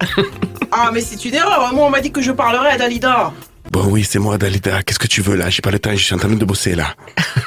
Ah 0.79 0.91
mais 0.93 1.01
c'est 1.01 1.24
une 1.24 1.35
erreur, 1.35 1.72
moi 1.72 1.87
on 1.87 1.91
m'a 1.91 2.01
dit 2.01 2.11
que 2.11 2.20
je 2.20 2.33
parlerais 2.33 2.70
à 2.72 2.77
Dalida. 2.77 3.33
Bon 3.70 3.85
oui, 3.87 4.05
c'est 4.05 4.18
moi 4.18 4.37
Dalida. 4.37 4.83
Qu'est-ce 4.83 4.99
que 4.99 5.07
tu 5.07 5.22
veux 5.22 5.37
là? 5.37 5.49
J'ai 5.49 5.62
pas 5.62 5.70
le 5.70 5.79
temps, 5.79 5.93
je 5.93 6.03
suis 6.05 6.14
en 6.14 6.18
train 6.18 6.29
de 6.29 6.45
bosser 6.45 6.74
là. 6.74 6.95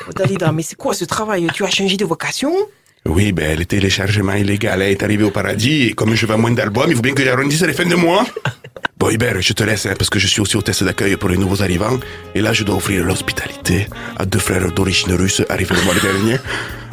Oh, 0.08 0.14
Dalida, 0.16 0.52
mais 0.52 0.64
c'est 0.64 0.76
quoi 0.78 0.94
ce 0.94 1.06
travail? 1.06 1.48
Tu 1.54 1.64
as 1.66 1.70
changé 1.70 1.98
de 1.98 2.06
vocation? 2.06 2.52
Oui, 3.06 3.32
ben 3.34 3.60
le 3.60 3.66
téléchargement 3.66 4.34
illégal 4.34 4.82
est 4.82 5.04
arrivé 5.04 5.24
au 5.26 5.32
paradis 5.32 5.88
et 5.88 5.94
comme 5.94 6.16
je 6.16 6.26
vends 6.26 6.38
moins 6.38 6.52
d'albums, 6.52 6.90
il 6.90 6.96
faut 6.96 7.02
bien 7.02 7.14
que 7.14 7.24
j'arrondisse 7.24 7.62
les 7.62 7.74
fins 7.74 7.86
de 7.86 7.96
mois. 7.96 8.26
Bon 8.98 9.10
Hubert, 9.10 9.42
je 9.42 9.54
te 9.54 9.64
laisse 9.64 9.86
hein, 9.86 9.94
parce 9.98 10.10
que 10.10 10.20
je 10.20 10.28
suis 10.28 10.42
aussi 10.42 10.58
hôtesse 10.58 10.84
d'accueil 10.84 11.16
pour 11.16 11.30
les 11.30 11.38
nouveaux 11.38 11.62
arrivants 11.62 11.98
et 12.36 12.42
là 12.42 12.52
je 12.54 12.64
dois 12.64 12.76
offrir 12.76 13.04
l'hospitalité 13.06 13.88
à 14.18 14.26
deux 14.26 14.40
frères 14.40 14.72
d'origine 14.72 15.14
russe 15.14 15.42
arrivés 15.50 15.76
le 15.76 15.84
mois 15.84 15.94
dernier. 16.02 16.38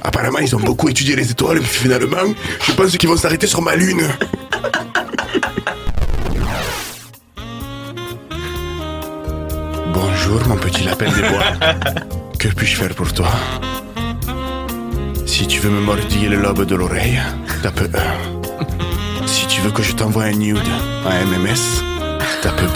Apparemment, 0.04 0.38
ils 0.38 0.54
ont 0.54 0.60
beaucoup 0.60 0.88
étudié 0.88 1.16
les 1.16 1.30
étoiles, 1.32 1.58
mais 1.58 1.64
finalement, 1.66 2.32
je 2.64 2.72
pense 2.72 2.96
qu'ils 2.96 3.08
vont 3.08 3.16
s'arrêter 3.16 3.48
sur 3.48 3.60
ma 3.60 3.74
lune. 3.74 4.02
Bonjour, 9.92 10.46
mon 10.46 10.56
petit 10.56 10.84
lapin 10.84 11.06
des 11.10 11.22
bois. 11.22 11.42
Que 12.38 12.48
puis-je 12.48 12.76
faire 12.76 12.94
pour 12.94 13.12
toi? 13.14 13.30
Si 15.24 15.46
tu 15.46 15.58
veux 15.60 15.70
me 15.70 15.80
mordiller 15.80 16.28
le 16.28 16.36
lobe 16.36 16.66
de 16.66 16.74
l'oreille, 16.74 17.18
tape 17.62 17.80
1. 17.80 18.45
Tu 19.56 19.62
veux 19.62 19.70
que 19.70 19.82
je 19.82 19.94
t'envoie 19.94 20.24
un 20.24 20.32
nude 20.32 20.58
à 21.06 21.24
MMS, 21.24 21.82
tape 22.42 22.60
2. 22.60 22.66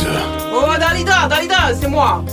Oh, 0.51 0.63
Dalida, 0.79 1.29
Dalida, 1.29 1.75
c'est 1.79 1.89
moi. 1.89 2.25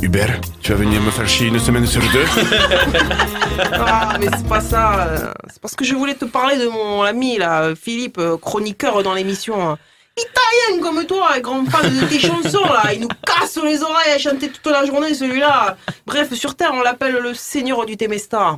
Hubert, 0.00 0.40
tu 0.62 0.72
vas 0.72 0.78
venir 0.78 1.02
me 1.02 1.10
faire 1.10 1.28
chier 1.28 1.48
une 1.48 1.58
semaine 1.58 1.86
sur 1.86 2.00
deux? 2.10 2.24
Ah, 3.74 4.16
mais 4.18 4.28
c'est 4.34 4.48
pas 4.48 4.62
ça. 4.62 5.34
C'est 5.50 5.60
parce 5.60 5.74
que 5.74 5.84
je 5.84 5.94
voulais 5.94 6.14
te 6.14 6.24
parler 6.24 6.56
de 6.56 6.66
mon 6.68 7.02
ami, 7.02 7.36
là, 7.36 7.74
Philippe, 7.74 8.16
euh, 8.16 8.38
chroniqueur 8.38 9.02
dans 9.02 9.12
l'émission. 9.12 9.76
Italien 10.16 10.82
comme 10.82 11.04
toi, 11.04 11.38
grand 11.40 11.66
fan 11.66 11.94
de 11.94 12.06
tes 12.06 12.18
chansons, 12.18 12.64
là. 12.64 12.94
Il 12.94 13.02
nous 13.02 13.08
casse 13.26 13.58
les 13.62 13.82
oreilles 13.82 14.14
à 14.14 14.18
chanter 14.18 14.48
toute 14.48 14.72
la 14.72 14.86
journée, 14.86 15.12
celui-là. 15.12 15.76
Bref, 16.06 16.32
sur 16.32 16.54
Terre, 16.54 16.70
on 16.72 16.80
l'appelle 16.80 17.18
le 17.22 17.34
seigneur 17.34 17.84
du 17.84 17.98
Temesta. 17.98 18.56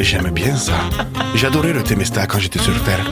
J'aime 0.00 0.30
bien 0.30 0.56
ça. 0.56 0.72
J'adorais 1.34 1.74
le 1.74 1.82
temesta 1.82 2.26
quand 2.26 2.38
j'étais 2.38 2.58
sur 2.58 2.72
Terre. 2.84 3.04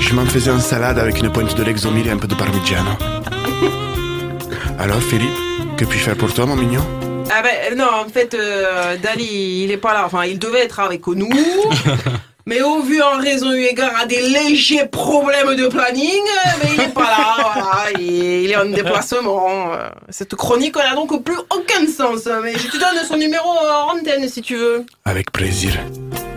Je 0.00 0.14
m'en 0.14 0.26
faisais 0.26 0.50
en 0.50 0.58
salade 0.60 0.98
avec 0.98 1.18
une 1.20 1.30
pointe 1.30 1.54
de 1.56 1.62
Lexomil 1.62 2.06
et 2.06 2.10
un 2.10 2.16
peu 2.16 2.26
de 2.26 2.34
parmigiano. 2.34 2.90
Alors, 4.78 5.00
Philippe, 5.02 5.30
que 5.76 5.84
puis-je 5.84 6.04
faire 6.04 6.16
pour 6.16 6.32
toi, 6.32 6.46
mon 6.46 6.56
mignon? 6.56 6.84
Ah 7.32 7.42
ben 7.42 7.76
non, 7.78 7.86
en 8.04 8.08
fait, 8.08 8.34
euh, 8.34 8.96
Dali, 8.96 9.62
il 9.64 9.70
est 9.70 9.76
pas 9.76 9.92
là. 9.92 10.02
Enfin, 10.06 10.24
il 10.24 10.38
devait 10.38 10.60
être 10.64 10.80
avec 10.80 11.06
nous. 11.06 11.28
Mais 12.46 12.62
au 12.62 12.80
vu 12.82 13.00
en 13.00 13.18
raison 13.18 13.52
eu 13.52 13.62
égard 13.64 13.92
à 14.02 14.06
des 14.06 14.20
légers 14.22 14.86
problèmes 14.86 15.54
de 15.54 15.68
planning, 15.68 16.08
euh, 16.10 16.50
mais 16.62 16.70
il 16.74 16.80
est 16.80 16.88
pas 16.94 17.02
là, 17.02 17.36
voilà, 17.36 18.00
il 18.00 18.44
il 18.44 18.50
est 18.50 18.56
en 18.56 18.64
déplacement. 18.64 19.72
euh. 19.74 19.88
Cette 20.08 20.34
chronique 20.34 20.74
n'a 20.74 20.94
donc 20.94 21.22
plus 21.22 21.36
aucun 21.36 21.86
sens, 21.86 22.26
mais 22.42 22.54
je 22.54 22.66
te 22.66 22.78
donne 22.78 22.96
son 23.06 23.18
numéro 23.18 23.46
en 23.50 23.96
antenne 23.96 24.26
si 24.28 24.40
tu 24.40 24.56
veux. 24.56 24.84
Avec 25.04 25.30
plaisir. 25.30 25.74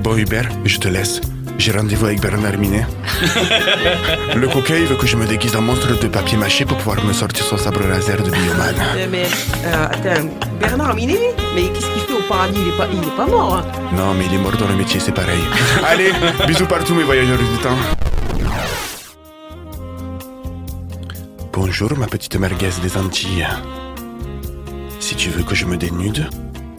Bon, 0.01 0.15
Hubert, 0.15 0.49
je 0.65 0.77
te 0.77 0.89
laisse. 0.89 1.21
J'ai 1.63 1.71
rendez-vous 1.71 2.07
avec 2.07 2.19
Bernard 2.19 2.57
Minet. 2.57 2.85
Le 4.35 4.49
coquet, 4.49 4.81
il 4.81 4.85
veut 4.87 4.97
que 4.97 5.07
je 5.07 5.15
me 5.15 5.25
déguise 5.25 5.55
en 5.55 5.61
monstre 5.61 5.97
de 5.97 6.07
papier 6.09 6.37
mâché 6.37 6.65
pour 6.65 6.75
pouvoir 6.75 7.01
me 7.05 7.13
sortir 7.13 7.45
son 7.45 7.55
sabre 7.55 7.87
laser 7.87 8.21
de 8.21 8.29
bioman. 8.29 8.75
Euh, 8.97 9.07
mais, 9.09 9.23
euh, 9.63 9.85
attends, 9.85 10.27
Bernard 10.59 10.93
Minet 10.93 11.17
Mais 11.55 11.69
qu'est-ce 11.69 11.89
qu'il 11.93 12.01
fait 12.01 12.11
au 12.21 12.27
paradis? 12.27 12.59
Il 12.59 12.67
est, 12.67 12.77
pas, 12.77 12.87
il 12.91 12.99
est 12.99 13.15
pas 13.15 13.27
mort. 13.27 13.55
hein. 13.55 13.65
Non, 13.95 14.13
mais 14.13 14.25
il 14.25 14.33
est 14.33 14.39
mort 14.39 14.57
dans 14.57 14.67
le 14.67 14.75
métier, 14.75 14.99
c'est 14.99 15.13
pareil. 15.13 15.39
Allez, 15.87 16.11
bisous 16.45 16.65
partout, 16.65 16.95
mes 16.95 17.03
voyageurs 17.03 17.37
du 17.37 17.57
temps. 17.59 17.77
Bonjour, 21.53 21.97
ma 21.97 22.07
petite 22.07 22.35
merguez 22.35 22.71
des 22.81 22.97
Antilles. 22.97 23.47
Si 24.99 25.15
tu 25.15 25.29
veux 25.29 25.43
que 25.43 25.55
je 25.55 25.63
me 25.63 25.77
dénude, 25.77 26.27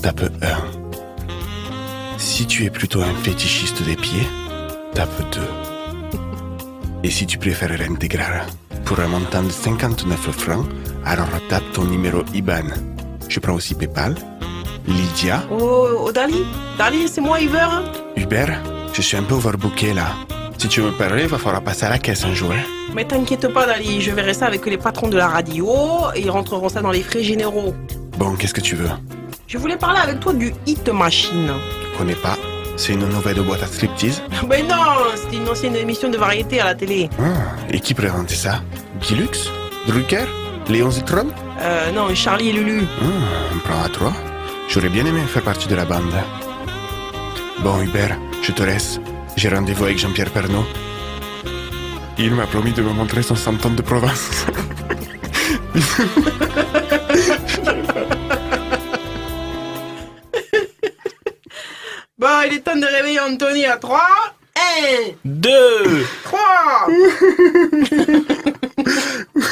tape 0.02 0.24
1. 0.42 2.18
Si 2.18 2.44
tu 2.44 2.66
es 2.66 2.70
plutôt 2.70 3.00
un 3.00 3.14
fétichiste 3.22 3.82
des 3.82 3.96
pieds, 3.96 4.26
tape 4.94 5.22
2. 5.32 5.40
Et 7.02 7.10
si 7.10 7.26
tu 7.26 7.38
préfères 7.38 7.76
l'intégral, 7.76 8.44
pour 8.84 8.98
un 9.00 9.08
montant 9.08 9.42
de 9.42 9.50
59 9.50 10.18
francs, 10.30 10.66
alors 11.04 11.28
tape 11.48 11.62
ton 11.72 11.84
numéro 11.84 12.22
IBAN. 12.32 12.68
Je 13.28 13.40
prends 13.40 13.54
aussi 13.54 13.74
PayPal. 13.74 14.14
Lydia, 14.86 15.42
Oh, 15.50 15.86
oh, 15.98 16.12
Dali 16.12 16.44
Dali, 16.76 17.08
c'est 17.08 17.22
moi, 17.22 17.40
Hubert 17.40 17.82
Hubert, 18.16 18.60
je 18.92 19.00
suis 19.00 19.16
un 19.16 19.22
peu 19.22 19.34
overbooké 19.34 19.94
là. 19.94 20.08
Si 20.58 20.68
tu 20.68 20.80
veux 20.82 20.90
me 20.90 20.96
parler, 20.98 21.22
il 21.22 21.28
va 21.28 21.38
falloir 21.38 21.62
passer 21.62 21.86
à 21.86 21.90
la 21.90 21.98
caisse 21.98 22.24
un 22.24 22.34
jour. 22.34 22.52
hein. 22.52 22.62
Mais 22.94 23.04
t'inquiète 23.06 23.48
pas, 23.52 23.66
Dali, 23.66 24.02
je 24.02 24.10
verrai 24.10 24.34
ça 24.34 24.46
avec 24.46 24.64
les 24.66 24.76
patrons 24.78 25.08
de 25.08 25.16
la 25.16 25.28
radio 25.28 25.68
et 26.14 26.20
ils 26.20 26.30
rentreront 26.30 26.68
ça 26.68 26.80
dans 26.82 26.90
les 26.90 27.02
frais 27.02 27.22
généraux. 27.22 27.74
Bon, 28.18 28.34
qu'est-ce 28.36 28.54
que 28.54 28.60
tu 28.60 28.76
veux? 28.76 28.90
Je 29.46 29.56
voulais 29.58 29.76
parler 29.76 30.00
avec 30.00 30.20
toi 30.20 30.32
du 30.34 30.54
Hit 30.66 30.88
Machine. 30.90 31.50
Je 31.92 31.98
connais 31.98 32.14
pas. 32.14 32.36
C'est 32.76 32.92
une 32.92 33.08
nouvelle 33.08 33.40
boîte 33.42 33.62
à 33.62 33.66
striptease. 33.66 34.22
Ben 34.48 34.66
non, 34.66 34.76
c'était 35.16 35.36
une 35.36 35.48
ancienne 35.48 35.76
émission 35.76 36.08
de 36.10 36.16
variété 36.16 36.60
à 36.60 36.64
la 36.66 36.74
télé. 36.74 37.08
Ah, 37.18 37.54
et 37.70 37.80
qui 37.80 37.94
présentait 37.94 38.34
ça? 38.34 38.62
Guy 39.00 39.14
Lux 39.14 39.50
Drucker? 39.86 40.24
Léon 40.68 40.90
Zitron? 40.90 41.28
Euh, 41.60 41.92
non, 41.92 42.12
Charlie 42.14 42.48
et 42.48 42.52
Lulu. 42.52 42.82
Ah, 43.00 43.54
un 43.54 43.58
plan 43.58 43.82
à 43.84 43.88
trois. 43.88 44.12
J'aurais 44.68 44.88
bien 44.88 45.04
aimé 45.06 45.20
faire 45.26 45.42
partie 45.42 45.68
de 45.68 45.74
la 45.74 45.84
bande. 45.84 46.14
Bon, 47.62 47.80
Hubert, 47.80 48.18
je 48.42 48.52
te 48.52 48.62
laisse. 48.62 48.98
J'ai 49.36 49.48
rendez-vous 49.48 49.84
avec 49.84 49.98
Jean-Pierre 49.98 50.30
Pernaud. 50.30 50.64
Il 52.18 52.34
m'a 52.34 52.46
promis 52.46 52.72
de 52.72 52.82
me 52.82 52.92
montrer 52.92 53.22
son 53.22 53.36
santon 53.36 53.70
de 53.70 53.82
Provence. 53.82 54.46
Bon, 62.16 62.28
il 62.46 62.54
est 62.56 62.60
temps 62.60 62.76
de 62.76 62.86
réveiller 62.86 63.18
Anthony 63.18 63.64
à 63.66 63.76
3. 63.76 64.00
1, 64.56 64.60
Deux 65.24 66.06
3. 66.22 66.38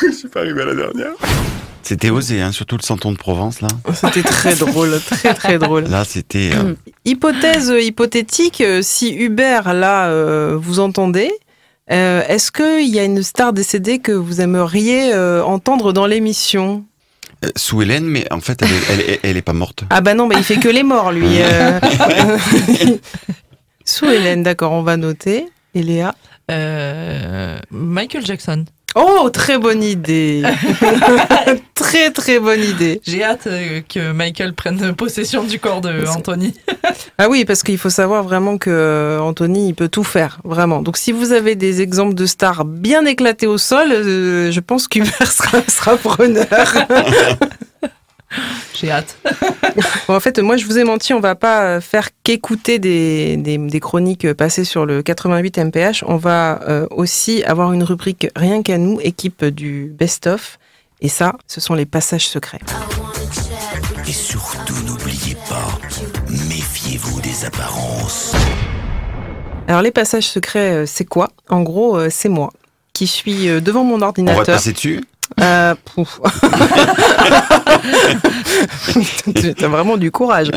Je 0.03 0.11
suis 0.13 0.29
pas 0.29 0.41
arrivé 0.41 0.63
à 0.63 0.67
la 0.67 0.75
dernière. 0.77 1.11
C'était 1.83 2.11
osé, 2.11 2.41
hein, 2.41 2.53
surtout 2.53 2.77
le 2.77 2.83
santon 2.83 3.11
de 3.11 3.17
Provence, 3.17 3.63
là. 3.63 3.69
C'était 3.95 4.23
très 4.23 4.55
drôle, 4.55 5.01
très 5.05 5.35
très 5.35 5.59
drôle. 5.59 5.85
Là, 5.89 6.05
c'était... 6.05 6.53
euh, 6.55 6.75
Hypothèse 7.05 7.73
euh, 7.73 7.81
hypothétique, 7.81 8.61
euh, 8.61 8.81
si 8.81 9.13
Hubert, 9.13 9.75
là, 9.75 10.07
euh, 10.07 10.57
vous 10.57 10.79
entendez, 10.79 11.33
euh, 11.91 12.23
est-ce 12.29 12.53
qu'il 12.53 12.87
y 12.95 13.01
a 13.01 13.05
une 13.05 13.25
star 13.25 13.53
décédée 13.53 13.99
que 13.99 14.13
vous 14.13 14.41
aimeriez 14.41 15.13
euh, 15.13 15.43
entendre 15.43 15.93
dans 15.93 16.07
l'émission? 16.07 16.85
Euh, 17.45 17.51
sous 17.57 17.83
Hélène, 17.83 18.05
mais 18.07 18.27
en 18.33 18.41
fait, 18.41 18.61
elle 18.63 18.69
est, 18.71 18.91
elle 18.91 19.01
est- 19.15 19.21
elle 19.25 19.37
est 19.37 19.43
pas 19.43 19.53
morte. 19.53 19.85
Ah 19.91 20.01
bah 20.01 20.15
non, 20.15 20.27
bah 20.27 20.37
il 20.39 20.45
fait 20.45 20.57
que 20.57 20.69
les 20.69 20.83
morts, 20.83 21.13
lui. 21.13 21.27
euh. 21.41 21.79
Sous 23.85 24.07
Hélène, 24.07 24.43
d'accord, 24.43 24.73
on 24.73 24.83
va 24.83 24.97
noter. 24.97 25.47
Et 25.75 25.83
Léa? 25.83 26.15
Euh, 26.51 27.59
Michael 27.71 28.25
Jackson. 28.27 28.65
Oh, 28.95 29.31
très 29.31 29.59
bonne 29.59 29.83
idée 29.83 30.43
Très 31.75 32.11
très 32.11 32.39
bonne 32.39 32.63
idée 32.63 33.01
J'ai 33.07 33.25
hâte 33.25 33.47
euh, 33.47 33.81
que 33.89 34.13
Michael 34.13 34.53
prenne 34.53 34.95
possession 34.95 35.45
du 35.45 35.59
corps 35.59 35.81
de 35.81 36.07
Anthony. 36.09 36.55
Ah 37.19 37.29
oui, 37.29 37.45
parce 37.45 37.63
qu'il 37.63 37.79
faut 37.79 37.91
savoir 37.91 38.25
vraiment 38.25 38.59
que 38.59 38.71
euh, 38.71 39.21
Anthony, 39.21 39.69
il 39.69 39.75
peut 39.75 39.89
tout 39.89 40.03
faire, 40.03 40.41
vraiment. 40.45 40.83
Donc 40.83 40.97
si 40.97 41.13
vous 41.13 41.33
avez 41.33 41.55
des 41.55 41.81
exemples 41.81 42.15
de 42.15 42.27
stars 42.27 42.65
bien 42.65 43.05
éclatées 43.05 43.47
au 43.47 43.59
sol, 43.59 43.93
euh, 43.93 44.51
je 44.51 44.61
pense 44.61 44.89
qu'Hubert 44.89 45.27
sera, 45.31 45.63
sera 45.69 45.97
preneur. 45.97 46.47
J'ai 48.75 48.91
hâte. 48.91 49.17
Bon, 50.07 50.17
en 50.17 50.21
fait, 50.21 50.39
moi, 50.41 50.57
je 50.59 50.67
vous 50.67 50.79
ai 50.79 50.85
menti, 50.85 51.15
on 51.15 51.21
va 51.21 51.35
pas 51.35 51.63
euh, 51.63 51.81
faire 51.81 52.09
qu'écouter 52.25 52.79
des, 52.79 53.37
des, 53.39 53.57
des 53.57 53.81
chroniques 53.81 54.31
passées 54.35 54.65
sur 54.65 54.85
le 54.85 55.03
88 55.03 55.59
MPH. 55.59 56.05
On 56.07 56.17
va 56.17 56.61
euh, 56.69 56.87
aussi 56.91 57.43
avoir 57.45 57.73
une 57.73 57.83
rubrique 57.83 58.29
rien 58.37 58.63
qu'à 58.63 58.77
nous, 58.77 59.01
équipe 59.01 59.45
du 59.45 59.91
best-of. 59.97 60.59
Et 61.01 61.09
ça, 61.09 61.35
ce 61.47 61.61
sont 61.61 61.75
les 61.75 61.87
passages 61.87 62.29
secrets. 62.29 62.59
Et 64.07 64.13
surtout, 64.13 64.75
n'oubliez 64.85 65.37
pas, 65.49 65.79
méfiez-vous 66.49 67.21
des 67.23 67.45
apparences. 67.45 68.35
Alors, 69.69 69.83
les 69.83 69.93
passages 69.93 70.29
secrets, 70.29 70.73
euh, 70.83 70.87
c'est 70.87 71.05
quoi? 71.05 71.31
En 71.49 71.63
gros, 71.63 71.97
euh, 71.97 72.09
c'est 72.11 72.29
moi 72.29 72.51
qui 72.93 73.07
suis 73.07 73.49
euh, 73.49 73.61
devant 73.61 73.85
mon 73.85 73.95
On 73.95 73.99
va 73.99 74.07
ordinateur. 74.09 74.45
te 74.45 74.51
passer 74.51 74.73
dessus 74.73 75.01
Euh. 75.41 75.75
T'as 79.57 79.69
vraiment 79.69 79.97
du 79.97 80.11
courage. 80.11 80.51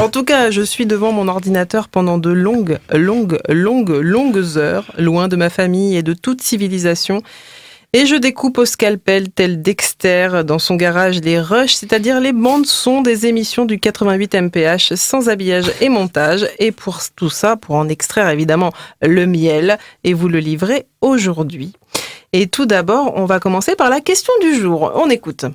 En 0.00 0.08
tout 0.08 0.24
cas, 0.24 0.50
je 0.50 0.62
suis 0.62 0.86
devant 0.86 1.12
mon 1.12 1.28
ordinateur 1.28 1.88
pendant 1.88 2.16
de 2.18 2.30
longues, 2.30 2.78
longues, 2.92 3.38
longues, 3.48 4.00
longues 4.00 4.56
heures, 4.56 4.90
loin 4.98 5.28
de 5.28 5.36
ma 5.36 5.50
famille 5.50 5.96
et 5.96 6.02
de 6.02 6.14
toute 6.14 6.42
civilisation. 6.42 7.22
Et 7.94 8.04
je 8.04 8.16
découpe 8.16 8.58
au 8.58 8.66
scalpel 8.66 9.30
tel 9.30 9.62
Dexter 9.62 10.42
dans 10.44 10.58
son 10.58 10.76
garage 10.76 11.22
les 11.22 11.40
rushs, 11.40 11.72
c'est-à-dire 11.72 12.20
les 12.20 12.34
bandes 12.34 12.66
son 12.66 13.00
des 13.00 13.24
émissions 13.24 13.64
du 13.64 13.80
88 13.80 14.34
MPH 14.34 14.94
sans 14.94 15.30
habillage 15.30 15.72
et 15.80 15.88
montage. 15.88 16.46
Et 16.58 16.70
pour 16.70 16.98
tout 17.16 17.30
ça, 17.30 17.56
pour 17.56 17.76
en 17.76 17.88
extraire 17.88 18.28
évidemment 18.28 18.74
le 19.00 19.24
miel 19.24 19.78
et 20.04 20.12
vous 20.12 20.28
le 20.28 20.38
livrer 20.38 20.84
aujourd'hui. 21.00 21.72
Et 22.32 22.46
tout 22.46 22.66
d'abord, 22.66 23.12
on 23.16 23.24
va 23.24 23.40
commencer 23.40 23.74
par 23.74 23.88
la 23.88 24.00
question 24.00 24.32
du 24.40 24.54
jour. 24.54 24.92
On 24.94 25.08
écoute. 25.08 25.46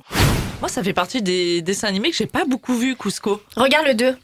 Moi, 0.60 0.68
ça 0.68 0.82
fait 0.82 0.92
partie 0.92 1.22
des 1.22 1.62
dessins 1.62 1.88
animés 1.88 2.10
que 2.10 2.16
j'ai 2.16 2.26
pas 2.26 2.44
beaucoup 2.46 2.74
vu, 2.74 2.96
Cusco. 2.96 3.40
Regarde 3.56 3.86
le 3.86 3.94
2. 3.94 4.16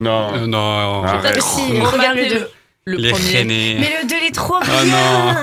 Non. 0.00 0.34
Euh, 0.34 0.46
non. 0.46 1.04
Arrête. 1.04 1.40
Si, 1.40 1.80
regarde 1.80 2.16
le 2.16 2.22
matait 2.24 2.38
2. 2.40 2.50
Le 2.88 2.98
les 2.98 3.10
premier. 3.10 3.44
Mais 3.44 3.90
le 4.00 4.06
2, 4.06 4.14
il 4.22 4.26
est 4.28 4.30
trop 4.30 4.60
bien. 4.60 4.70
Ah 4.72 4.84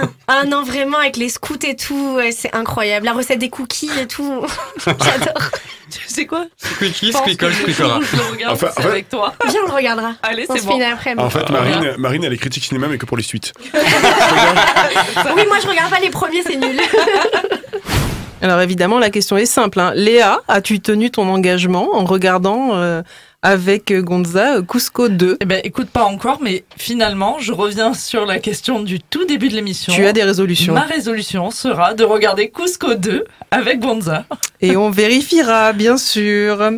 non. 0.02 0.10
Ah 0.30 0.44
non, 0.46 0.64
vraiment, 0.64 0.98
avec 1.00 1.18
les 1.18 1.28
scouts 1.28 1.58
et 1.68 1.76
tout, 1.76 2.14
ouais, 2.16 2.32
c'est 2.32 2.56
incroyable. 2.56 3.06
La 3.06 3.12
recette 3.12 3.40
des 3.40 3.50
cookies 3.50 3.92
et 4.02 4.08
tout. 4.08 4.46
J'adore. 4.88 5.50
Tu 5.92 6.00
sais 6.08 6.26
quoi 6.26 6.46
pense 7.12 7.22
Squeakle, 7.22 7.36
que 7.36 7.46
le 7.48 7.52
Squeakera. 7.54 7.88
jour 7.90 7.98
où 8.00 8.04
Je 8.06 8.16
le 8.16 8.24
regarde, 8.32 8.54
Enfin, 8.54 8.68
c'est 8.74 8.80
en 8.80 8.84
fait- 8.84 8.90
avec 8.90 9.10
toi. 9.10 9.34
Viens, 9.50 9.60
on 9.66 9.68
le 9.68 9.74
regardera. 9.76 10.14
Allez, 10.24 10.46
c'est 10.50 10.66
bon. 10.66 10.80
après 10.82 11.16
En 11.18 11.30
fait, 11.30 11.50
Marine, 11.50 11.96
Marine, 11.98 12.24
elle 12.24 12.32
est 12.32 12.38
critique 12.38 12.64
cinéma, 12.64 12.88
mais 12.88 12.98
que 12.98 13.06
pour 13.06 13.18
les 13.18 13.24
suites. 13.24 13.52
Oui, 15.36 15.42
moi, 15.48 15.58
je 15.62 15.68
regarde 15.68 15.90
pas 15.90 16.00
les 16.00 16.10
premiers, 16.12 16.44
c'est 16.44 16.56
nul. 16.56 16.80
Alors 18.42 18.62
évidemment, 18.62 19.00
la 19.00 19.10
question 19.10 19.36
est 19.38 19.46
simple. 19.46 19.80
hein. 19.82 19.92
Léa, 19.96 20.40
as-tu 20.48 20.80
tenu 20.80 21.12
ton 21.12 21.28
engagement 21.30 21.90
en 21.94 22.04
regardant 22.06 22.70
euh, 22.74 23.02
avec 23.44 23.94
Gonza 23.94 24.56
euh, 24.56 24.62
Cusco 24.64 25.10
2 25.10 25.38
Eh 25.42 25.46
ben, 25.46 25.62
écoute, 25.64 25.90
pas 25.90 26.06
encore, 26.06 26.40
mais 26.42 26.64
finalement, 26.78 27.38
je 27.40 27.52
reviens 27.52 27.94
sur 27.94 28.26
la 28.26 28.40
question 28.40 28.82
du 28.82 29.00
tout 29.02 29.26
début 29.26 29.50
de 29.50 29.56
l'émission. 29.56 29.94
Tu 29.94 30.06
as 30.06 30.14
des 30.14 30.24
résolutions. 30.24 30.74
Ma 30.74 30.82
résolution 30.82 31.52
sera 31.52 31.94
de 31.94 32.06
regarder 32.06 32.50
Cusco 32.50 32.96
2 32.96 33.26
avec 33.52 33.82
Gonza. 33.82 34.26
Et 34.62 34.78
on 34.78 34.90
vérifiera, 34.92 35.74
bien 35.74 35.98
sûr. 35.98 36.72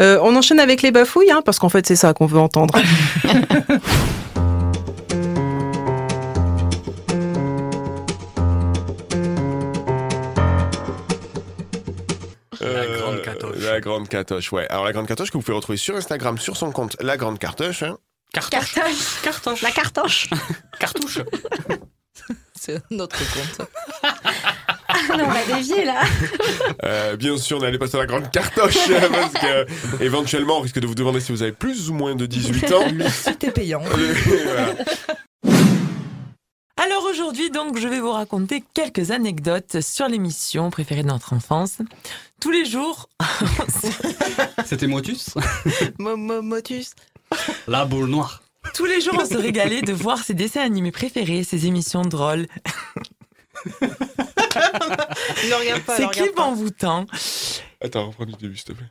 Euh, 0.00 0.20
on 0.22 0.36
enchaîne 0.36 0.60
avec 0.60 0.82
les 0.82 0.92
bafouilles, 0.92 1.32
hein, 1.32 1.42
parce 1.44 1.58
qu'en 1.58 1.68
fait, 1.68 1.84
c'est 1.84 1.96
ça 1.96 2.14
qu'on 2.14 2.26
veut 2.26 2.38
entendre. 2.38 2.74
La 13.70 13.80
grande 13.80 14.08
catoche, 14.08 14.52
ouais. 14.52 14.66
Alors 14.70 14.84
la 14.84 14.92
grande 14.92 15.06
catoche 15.06 15.30
que 15.30 15.36
vous 15.36 15.42
pouvez 15.42 15.56
retrouver 15.56 15.78
sur 15.78 15.96
Instagram, 15.96 16.38
sur 16.38 16.56
son 16.56 16.70
compte 16.72 16.96
La 17.00 17.16
Grande 17.16 17.38
Cartoche. 17.38 17.82
hein. 17.82 17.98
Cartoche. 18.32 18.74
Cartoche. 19.22 19.62
La 19.62 19.70
cartoche. 19.70 20.28
Cartouche. 20.80 21.20
C'est 22.60 22.82
notre 22.90 23.18
compte. 23.32 23.68
Ah 24.02 25.16
non, 25.16 25.24
on 25.26 25.30
va 25.30 25.44
dévier 25.56 25.84
là. 25.84 26.02
Euh, 26.84 27.16
bien 27.16 27.36
sûr, 27.36 27.60
n'allez 27.60 27.78
pas 27.78 27.88
sur 27.88 27.98
la 27.98 28.06
grande 28.06 28.30
cartoche 28.30 28.76
parce 29.10 29.32
que 29.32 30.02
éventuellement 30.02 30.58
on 30.58 30.60
risque 30.60 30.78
de 30.78 30.86
vous 30.86 30.94
demander 30.94 31.20
si 31.20 31.32
vous 31.32 31.42
avez 31.42 31.52
plus 31.52 31.90
ou 31.90 31.94
moins 31.94 32.14
de 32.14 32.24
18 32.26 32.72
ans. 32.72 32.86
Le 32.92 33.08
site 33.08 33.42
est 33.44 33.50
payant. 33.50 33.82
Voilà. 33.82 34.74
Alors 36.80 37.04
aujourd'hui, 37.10 37.50
donc, 37.50 37.78
je 37.78 37.88
vais 37.88 37.98
vous 38.00 38.12
raconter 38.12 38.62
quelques 38.72 39.10
anecdotes 39.10 39.80
sur 39.80 40.08
l'émission 40.08 40.70
préférée 40.70 41.02
de 41.02 41.08
notre 41.08 41.32
enfance. 41.32 41.78
Tous 42.40 42.50
les 42.52 42.64
jours, 42.64 43.08
C'était 44.64 44.86
Motus 44.86 45.34
Motus. 45.98 46.94
La 47.66 47.84
boule 47.84 48.08
noire. 48.08 48.42
tous 48.74 48.84
les 48.84 49.00
jours, 49.00 49.14
on 49.20 49.26
se 49.26 49.36
régalait 49.36 49.82
de 49.82 49.92
voir 49.92 50.18
ses 50.18 50.34
dessins 50.34 50.60
animés 50.62 50.92
préférés, 50.92 51.42
ses 51.42 51.66
émissions 51.66 52.02
drôles, 52.02 52.46
Ne 53.74 55.54
regarde 55.58 55.82
pas, 55.82 55.96
clips 56.08 56.34
pas. 56.36 56.42
envoûtants. 56.44 57.06
Attends, 57.80 58.06
reprends 58.08 58.24
du 58.26 58.32
début, 58.34 58.56
s'il 58.56 58.66
te 58.66 58.72
plaît. 58.72 58.86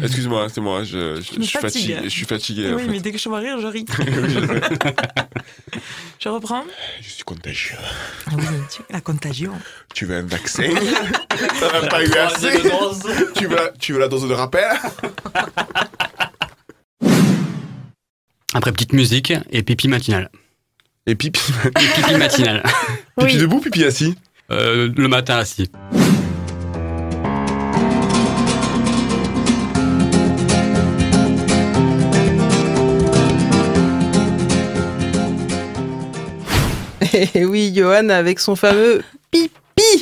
Excuse-moi, 0.02 0.48
c'est 0.48 0.60
moi, 0.60 0.82
je, 0.84 1.16
je- 1.16 1.32
Je 1.32 1.38
me 1.38 1.42
je 1.44 1.48
suis 1.48 1.58
fatigué. 1.58 1.98
Je 2.04 2.08
suis 2.08 2.24
fatigué. 2.26 2.70
en 2.72 2.76
Oui, 2.76 2.82
fait. 2.82 2.88
mais 2.88 3.00
dès 3.00 3.12
que 3.12 3.18
je 3.18 3.28
vois 3.28 3.38
rire, 3.38 3.58
je 3.60 3.66
ris. 3.66 3.84
Je 6.22 6.28
reprends 6.28 6.62
Je 7.00 7.08
suis 7.08 7.24
contagieux. 7.24 7.74
Oui, 8.36 8.44
tu- 8.70 8.82
la 8.90 9.00
contagion. 9.00 9.52
Tu 9.92 10.06
veux 10.06 10.16
un 10.16 10.22
vaccin 10.22 10.62
T'en 11.60 11.68
as 11.68 11.86
pas 11.88 12.04
eu 12.04 12.12
assez 12.14 12.60
tu 13.34 13.46
veux, 13.48 13.56
la, 13.56 13.70
tu 13.72 13.92
veux 13.92 13.98
la 13.98 14.06
dose 14.08 14.28
de 14.28 14.34
rappel 14.34 14.64
Après 18.54 18.70
petite 18.72 18.92
musique 18.92 19.32
et 19.50 19.62
pipi 19.62 19.88
matinal. 19.88 20.30
Et 21.06 21.16
pipi 21.16 21.40
Et 21.66 22.00
pipi 22.02 22.14
matinal. 22.16 22.62
Pipi 23.18 23.38
debout, 23.38 23.60
pipi 23.60 23.84
assis 23.84 24.14
Euh, 24.50 24.92
le 24.96 25.08
matin 25.08 25.38
assis. 25.38 25.70
Et 37.34 37.44
oui, 37.44 37.72
Johan 37.74 38.08
avec 38.08 38.38
son 38.38 38.56
fameux 38.56 39.02
pipi 39.30 39.54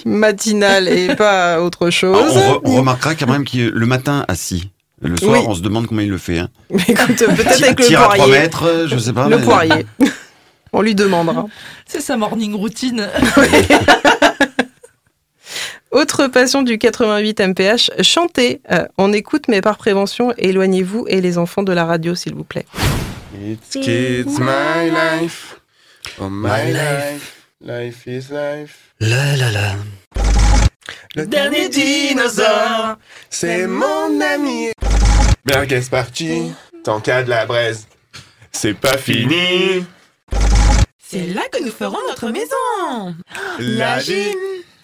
matinal 0.05 0.89
et 0.89 1.15
pas 1.17 1.61
autre 1.61 1.87
Ah, 1.89 1.91
chose. 1.91 2.33
on, 2.37 2.55
re- 2.55 2.61
on 2.65 2.77
remarquera 2.77 3.15
quand 3.15 3.29
même 3.29 3.45
que 3.45 3.59
le 3.71 3.87
matin 3.87 4.25
assis. 4.29 4.71
Le 5.03 5.17
soir, 5.17 5.41
Oui. 5.41 5.47
on 5.49 5.55
se 5.55 5.63
demande 5.63 5.87
comment 5.87 6.03
il 6.03 6.11
le 6.11 6.19
fait. 6.19 6.39
Hein. 6.39 6.49
Mais 6.71 6.83
écoute, 6.89 7.17
peut-être 7.17 7.63
avec 7.63 7.79
le 7.81 7.87
tire 7.87 8.01
à 8.01 8.05
3 8.05 8.17
poirier. 8.17 8.33
mètres, 8.35 8.65
euh, 8.67 8.87
je 8.87 8.99
sais 8.99 9.13
pas. 9.15 9.29
Le 9.29 9.39
mais- 9.39 9.43
poirier. 9.45 9.87
On 10.73 10.83
lui 10.83 10.95
demandera. 10.95 11.47
C'est 11.87 12.01
sa 12.01 12.17
morning 12.17 12.55
routine. 12.55 13.09
Autre 15.91 16.29
passion 16.29 16.63
du 16.63 16.79
88 16.79 17.41
MPH, 17.41 17.91
chanter. 18.03 18.61
Euh, 18.71 18.87
on 18.97 19.13
écoute, 19.13 19.47
mais 19.49 19.61
par 19.61 19.77
prévention, 19.77 20.33
éloignez-vous 20.39 21.07
et 21.09 21.21
les 21.21 21.37
enfants 21.39 21.65
de 21.65 21.73
la 21.73 21.85
radio, 21.85 22.15
s'il 22.15 22.35
vous 22.35 22.45
plaît. 22.45 22.67
It's 23.45 23.71
kids, 23.73 24.27
my 24.39 24.91
life. 25.23 25.60
Oh, 26.23 26.29
my 26.29 26.71
life. 26.71 27.47
Life 27.63 28.07
is 28.07 28.29
life. 28.31 28.93
La 29.01 29.37
la 29.37 29.51
la. 29.51 29.73
Le 31.17 31.27
dernier 31.27 31.71
dinosaure, 31.71 32.99
c'est 33.31 33.67
mon 33.67 34.21
ami. 34.21 34.69
Merguez 35.47 35.81
parti, 35.91 36.53
tant 36.85 37.01
qu'à 37.01 37.23
de 37.23 37.31
la 37.31 37.47
braise. 37.47 37.89
C'est 38.53 38.75
pas 38.75 38.99
fini. 38.99 39.87
C'est 40.99 41.27
là 41.29 41.41
que 41.51 41.65
nous 41.65 41.73
ferons 41.73 41.97
notre 42.07 42.29
maison. 42.29 43.17
La 43.59 44.01
vie. 44.01 44.37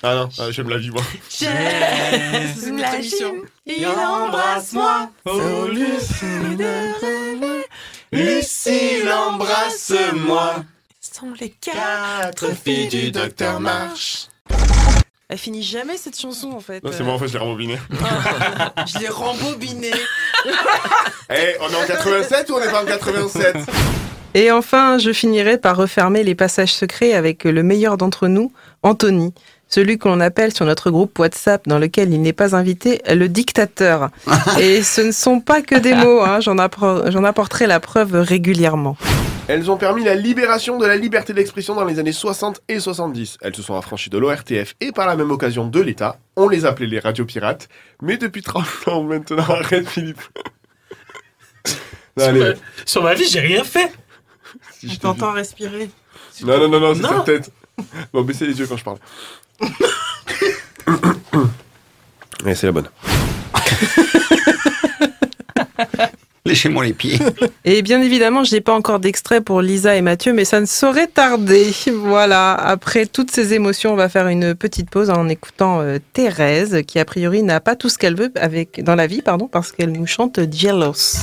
Ah 0.02 0.14
non, 0.14 0.30
ah, 0.38 0.50
j'aime 0.50 0.70
la 0.70 0.78
vie, 0.78 0.90
moi. 0.90 1.02
J'aime 1.38 2.78
la 2.78 2.98
gym. 3.02 3.44
Il 3.66 3.86
embrasse-moi. 3.86 5.10
Oh, 5.26 5.68
Lucie, 5.68 6.24
Lucie, 8.10 9.02
embrasse-moi. 9.06 10.64
Sont 11.18 11.32
les 11.40 11.48
Quatre 11.48 12.50
filles 12.62 12.88
du 12.88 13.10
docteur 13.10 13.58
March. 13.58 14.28
Elle 15.30 15.38
finit 15.38 15.62
jamais 15.62 15.96
cette 15.96 16.20
chanson 16.20 16.52
en 16.52 16.60
fait. 16.60 16.84
Non, 16.84 16.90
c'est 16.92 17.02
moi, 17.02 17.14
en 17.14 17.18
fait, 17.18 17.28
je 17.28 17.32
l'ai 17.32 17.38
rembobiné. 17.38 17.78
Je 18.86 18.98
l'ai 18.98 19.08
rembobinée. 19.08 19.90
Eh, 21.30 21.56
on 21.60 21.68
est 21.70 21.74
en 21.74 21.86
87 21.86 22.50
ou 22.50 22.54
on 22.54 22.60
est 22.60 22.70
pas 22.70 22.82
en 22.82 22.86
87 22.86 23.56
Et 24.34 24.52
enfin, 24.52 24.98
je 24.98 25.12
finirai 25.12 25.58
par 25.58 25.76
refermer 25.76 26.22
les 26.22 26.34
passages 26.36 26.72
secrets 26.74 27.14
avec 27.14 27.42
le 27.44 27.62
meilleur 27.64 27.96
d'entre 27.96 28.28
nous, 28.28 28.52
Anthony. 28.84 29.32
Celui 29.68 29.98
que 29.98 30.06
l'on 30.08 30.20
appelle 30.20 30.54
sur 30.54 30.66
notre 30.66 30.90
groupe 30.90 31.18
WhatsApp, 31.18 31.66
dans 31.66 31.78
lequel 31.80 32.12
il 32.12 32.20
n'est 32.22 32.32
pas 32.34 32.54
invité, 32.54 33.00
le 33.12 33.28
dictateur. 33.28 34.10
Et 34.60 34.82
ce 34.84 35.00
ne 35.00 35.10
sont 35.12 35.40
pas 35.40 35.62
que 35.62 35.74
des 35.76 35.94
mots, 35.94 36.20
hein, 36.20 36.38
j'en 36.40 36.56
appro- 36.56 37.10
j'en 37.10 37.24
apporterai 37.24 37.66
la 37.66 37.80
preuve 37.80 38.14
régulièrement. 38.20 38.96
Elles 39.48 39.70
ont 39.70 39.76
permis 39.76 40.02
la 40.02 40.14
libération 40.16 40.76
de 40.76 40.86
la 40.86 40.96
liberté 40.96 41.32
d'expression 41.32 41.76
dans 41.76 41.84
les 41.84 42.00
années 42.00 42.12
60 42.12 42.62
et 42.68 42.80
70. 42.80 43.38
Elles 43.40 43.54
se 43.54 43.62
sont 43.62 43.76
affranchies 43.76 44.10
de 44.10 44.18
l'ORTF 44.18 44.74
et 44.80 44.90
par 44.90 45.06
la 45.06 45.14
même 45.14 45.30
occasion 45.30 45.66
de 45.68 45.80
l'État. 45.80 46.18
On 46.34 46.48
les 46.48 46.64
appelait 46.64 46.88
les 46.88 46.98
radios 46.98 47.24
pirates. 47.26 47.68
Mais 48.02 48.16
depuis 48.16 48.42
30 48.42 48.64
ans 48.88 49.02
maintenant, 49.04 49.44
arrête 49.48 49.88
Philippe. 49.88 50.20
Non, 52.16 52.24
Sur 52.24 52.28
allez. 52.28 52.40
ma, 52.40 52.46
sur 52.84 53.02
ma 53.04 53.14
vie, 53.14 53.28
j'ai 53.28 53.40
rien 53.40 53.64
fait. 53.64 53.92
Si 54.78 54.88
je 54.88 54.92
On 54.94 54.96
te 54.96 55.02
t'entend 55.02 55.32
respirer. 55.32 55.90
Non, 56.42 56.58
non, 56.58 56.68
non, 56.68 56.80
non, 56.80 56.94
c'est 56.94 57.02
sa 57.02 57.20
tête. 57.20 57.50
Bon, 58.12 58.22
baissez 58.22 58.46
les 58.46 58.58
yeux 58.58 58.66
quand 58.66 58.76
je 58.76 58.84
parle. 58.84 58.98
Ouais, 62.44 62.54
c'est 62.54 62.66
la 62.66 62.72
bonne. 62.72 62.88
Léchez-moi 66.56 66.84
les 66.84 66.92
pieds. 66.92 67.18
Et 67.64 67.82
bien 67.82 68.00
évidemment, 68.00 68.44
je 68.44 68.54
n'ai 68.54 68.60
pas 68.60 68.72
encore 68.72 69.00
d'extrait 69.00 69.40
pour 69.40 69.60
Lisa 69.60 69.96
et 69.96 70.00
Mathieu, 70.00 70.32
mais 70.32 70.44
ça 70.44 70.60
ne 70.60 70.66
saurait 70.66 71.08
tarder. 71.08 71.72
Voilà, 71.92 72.54
après 72.54 73.06
toutes 73.06 73.32
ces 73.32 73.52
émotions, 73.52 73.92
on 73.92 73.96
va 73.96 74.08
faire 74.08 74.28
une 74.28 74.54
petite 74.54 74.88
pause 74.88 75.10
en 75.10 75.28
écoutant 75.28 75.80
euh, 75.80 75.98
Thérèse, 76.12 76.82
qui 76.86 77.00
a 77.00 77.04
priori 77.04 77.42
n'a 77.42 77.58
pas 77.58 77.74
tout 77.74 77.88
ce 77.88 77.98
qu'elle 77.98 78.14
veut 78.14 78.30
avec, 78.36 78.84
dans 78.84 78.94
la 78.94 79.08
vie, 79.08 79.22
pardon, 79.22 79.48
parce 79.48 79.72
qu'elle 79.72 79.90
nous 79.90 80.06
chante 80.06 80.38
Jealous. 80.52 81.18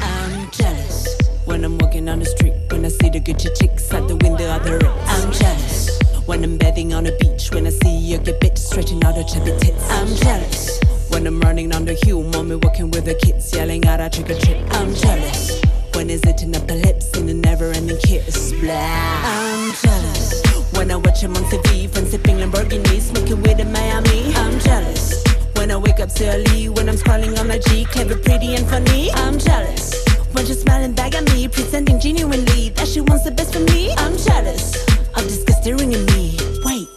I'm 0.00 0.48
jealous 0.50 1.18
when 1.46 1.64
I'm 1.64 1.78
walking 1.78 2.06
down 2.06 2.20
the 2.20 2.26
street 2.26 2.54
when 2.70 2.86
I 2.86 2.88
see 2.88 3.10
the 3.10 3.20
Gucci 3.20 3.50
chicks 3.54 3.92
at 3.92 4.08
the 4.08 4.16
window 4.24 4.50
of 4.56 4.64
the 4.64 4.72
Ritz. 4.72 4.86
I'm 5.06 5.30
jealous 5.32 5.98
when 6.26 6.42
I'm 6.42 6.56
bathing 6.56 6.94
on 6.94 7.04
the 7.04 7.12
beach 7.20 7.50
when 7.52 7.66
I 7.66 7.70
see 7.70 7.94
you 7.94 8.18
get 8.18 8.40
bitch 8.40 8.56
stretching 8.56 9.04
out 9.04 9.16
her 9.16 9.24
chubby 9.24 9.52
tits. 9.58 9.90
I'm 9.90 10.08
jealous 10.16 10.81
when 11.12 11.26
I'm 11.26 11.40
running 11.40 11.68
down 11.68 11.84
the 11.84 11.94
hill, 11.94 12.22
mommy 12.22 12.56
working 12.56 12.90
with 12.90 13.04
the 13.04 13.14
kids 13.14 13.54
yelling 13.54 13.86
out 13.86 14.00
a 14.00 14.08
trick 14.10 14.30
or 14.30 14.38
treat. 14.40 14.56
I'm 14.70 14.94
jealous 14.94 15.60
when 15.94 16.08
he's 16.08 16.24
eating 16.26 16.56
up 16.56 16.66
the 16.66 16.76
lips 16.76 17.16
in 17.16 17.28
a 17.28 17.34
never-ending 17.34 17.98
kiss. 17.98 18.52
Blah. 18.60 18.72
I'm 18.72 19.72
jealous 19.74 20.42
when 20.72 20.90
I 20.90 20.96
watch 20.96 21.20
him 21.22 21.36
on 21.36 21.44
TV, 21.44 21.88
from 21.88 22.06
sipping 22.06 22.36
Lamborghinis, 22.38 23.02
smoking 23.12 23.40
weed 23.42 23.60
in 23.60 23.70
Miami. 23.72 24.34
I'm 24.34 24.58
jealous. 24.60 25.22
When 25.54 25.70
I 25.70 25.76
wake 25.76 26.00
up 26.00 26.10
so 26.10 26.24
early, 26.24 26.68
when 26.70 26.88
I'm 26.88 26.96
scrolling 26.96 27.38
on 27.38 27.46
my 27.46 27.58
G, 27.58 27.84
clever, 27.84 28.16
pretty, 28.16 28.54
and 28.54 28.66
funny. 28.66 29.10
I'm 29.12 29.38
jealous. 29.38 29.94
When 30.32 30.46
she's 30.46 30.62
smiling 30.62 30.92
back 30.92 31.14
at 31.14 31.24
me, 31.32 31.46
pretending 31.46 32.00
genuinely 32.00 32.70
that 32.70 32.88
she 32.88 33.00
wants 33.00 33.24
the 33.24 33.30
best 33.30 33.52
for 33.52 33.60
me. 33.60 33.92
I'm 33.98 34.16
jealous 34.16 34.74
of 35.14 35.24
this 35.24 35.44
staring 35.60 35.90
me. 35.90 36.38
Wait, 36.64 36.88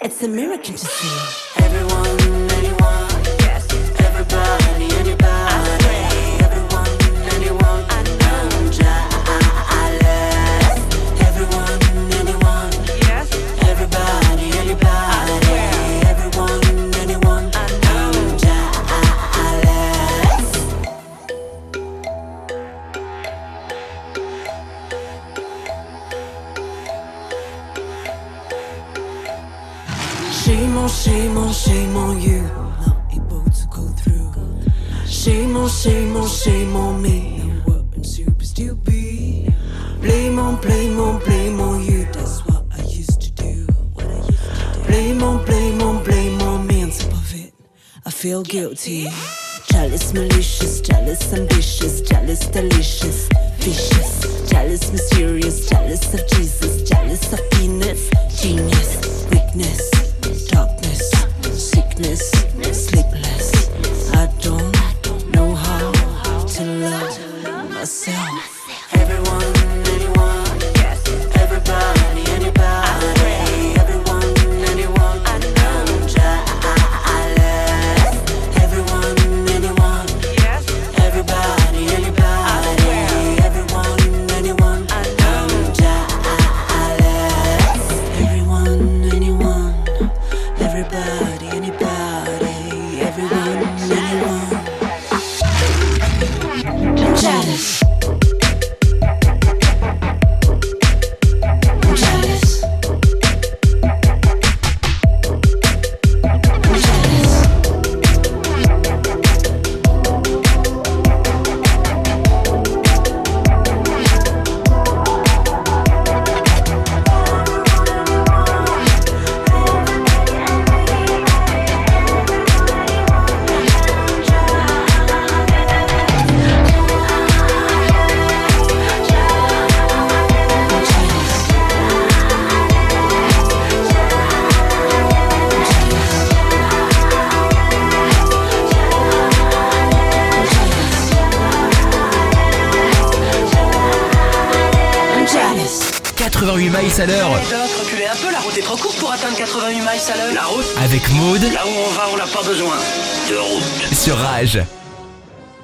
it's 0.00 0.22
a 0.22 0.28
miracle 0.28 0.74
to 0.74 0.78
see. 0.78 1.62
Everyone, 1.64 2.31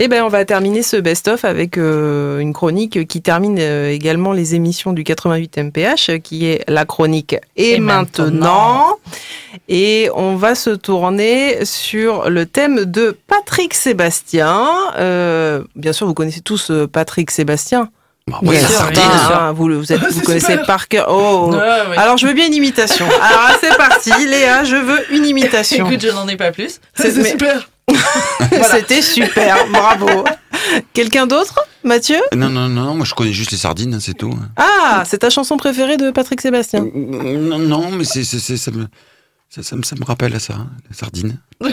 Eh 0.09 0.11
ben, 0.11 0.25
on 0.25 0.29
va 0.29 0.47
terminer 0.47 0.83
ce 0.83 0.97
best-of 0.97 1.45
avec 1.45 1.77
euh, 1.77 2.39
une 2.39 2.55
chronique 2.55 3.07
qui 3.07 3.21
termine 3.21 3.59
euh, 3.61 3.91
également 3.91 4.33
les 4.33 4.55
émissions 4.55 4.95
du 4.95 5.05
88 5.05 5.59
MPH, 5.59 6.23
qui 6.23 6.47
est 6.47 6.65
la 6.67 6.87
chronique 6.87 7.37
Et, 7.57 7.79
maintenant. 7.79 8.97
Et 9.69 10.09
on 10.15 10.37
va 10.37 10.55
se 10.55 10.71
tourner 10.71 11.63
sur 11.67 12.31
le 12.31 12.47
thème 12.47 12.87
de 12.87 13.19
Patrick 13.27 13.75
Sébastien. 13.75 14.67
Euh, 14.97 15.63
bien 15.77 15.93
sûr, 15.93 16.07
vous 16.07 16.15
connaissez 16.15 16.41
tous 16.41 16.73
Patrick 16.91 17.31
Sébastien. 17.31 17.91
Oui, 18.43 18.51
Bien 18.51 18.62
la 18.62 18.68
sûr, 18.68 18.79
sardine. 18.79 19.03
hein, 19.33 19.53
vous, 19.53 19.68
le- 19.68 19.79
vous, 19.79 19.93
êtes- 19.93 20.01
vous 20.01 20.11
C'est 20.20 20.24
connaissez 20.24 20.53
super. 20.53 20.66
par 20.66 20.89
cœur. 20.89 21.07
Oh, 21.11 21.51
Ouais, 21.53 21.57
ouais. 21.59 21.97
alors 21.97 22.16
je 22.16 22.26
veux 22.26 22.33
bien 22.35 22.47
une 22.47 22.55
imitation. 22.55 23.07
Alors 23.22 23.59
c'est 23.61 23.76
parti, 23.76 24.11
Léa, 24.26 24.64
je 24.64 24.76
veux 24.76 25.14
une 25.14 25.24
imitation. 25.26 25.87
Écoute, 25.87 26.01
je 26.03 26.09
n'en 26.12 26.26
ai 26.29 26.37
pas 26.37 26.51
plus. 26.53 26.81
C'est- 26.95 27.11
C'est 27.11 27.22
mais- 27.22 27.31
super. 27.31 27.70
C'était 28.70 29.01
super, 29.03 29.66
bravo. 29.72 30.24
Quelqu'un 30.93 31.26
d'autre, 31.26 31.59
Mathieu? 31.85 32.18
Non, 32.37 32.51
non, 32.51 32.68
non, 32.68 32.95
moi 32.95 33.07
je 33.07 33.14
connais 33.14 33.33
juste 33.33 33.51
les 33.51 33.57
sardines, 33.57 33.95
hein, 33.95 33.99
c'est 34.01 34.12
tout. 34.14 34.35
Ah, 34.57 35.05
c'est 35.07 35.18
ta 35.18 35.31
chanson 35.31 35.57
préférée 35.57 35.97
de 35.97 36.11
Patrick 36.11 36.41
Sébastien? 36.43 36.85
Non, 36.95 37.59
non, 37.59 37.91
mais 37.91 38.05
c'est, 38.05 38.24
c'est, 38.24 38.39
c'est- 38.41 38.59
ça, 38.59 38.70
me, 38.72 38.87
ça, 39.49 39.62
ça 39.62 39.76
me, 39.76 39.83
ça 39.83 39.97
me 39.99 40.05
rappelle 40.05 40.35
à 40.35 40.39
ça, 40.39 40.55
hein, 40.55 40.66
les 40.91 40.97
sardines. 40.97 41.39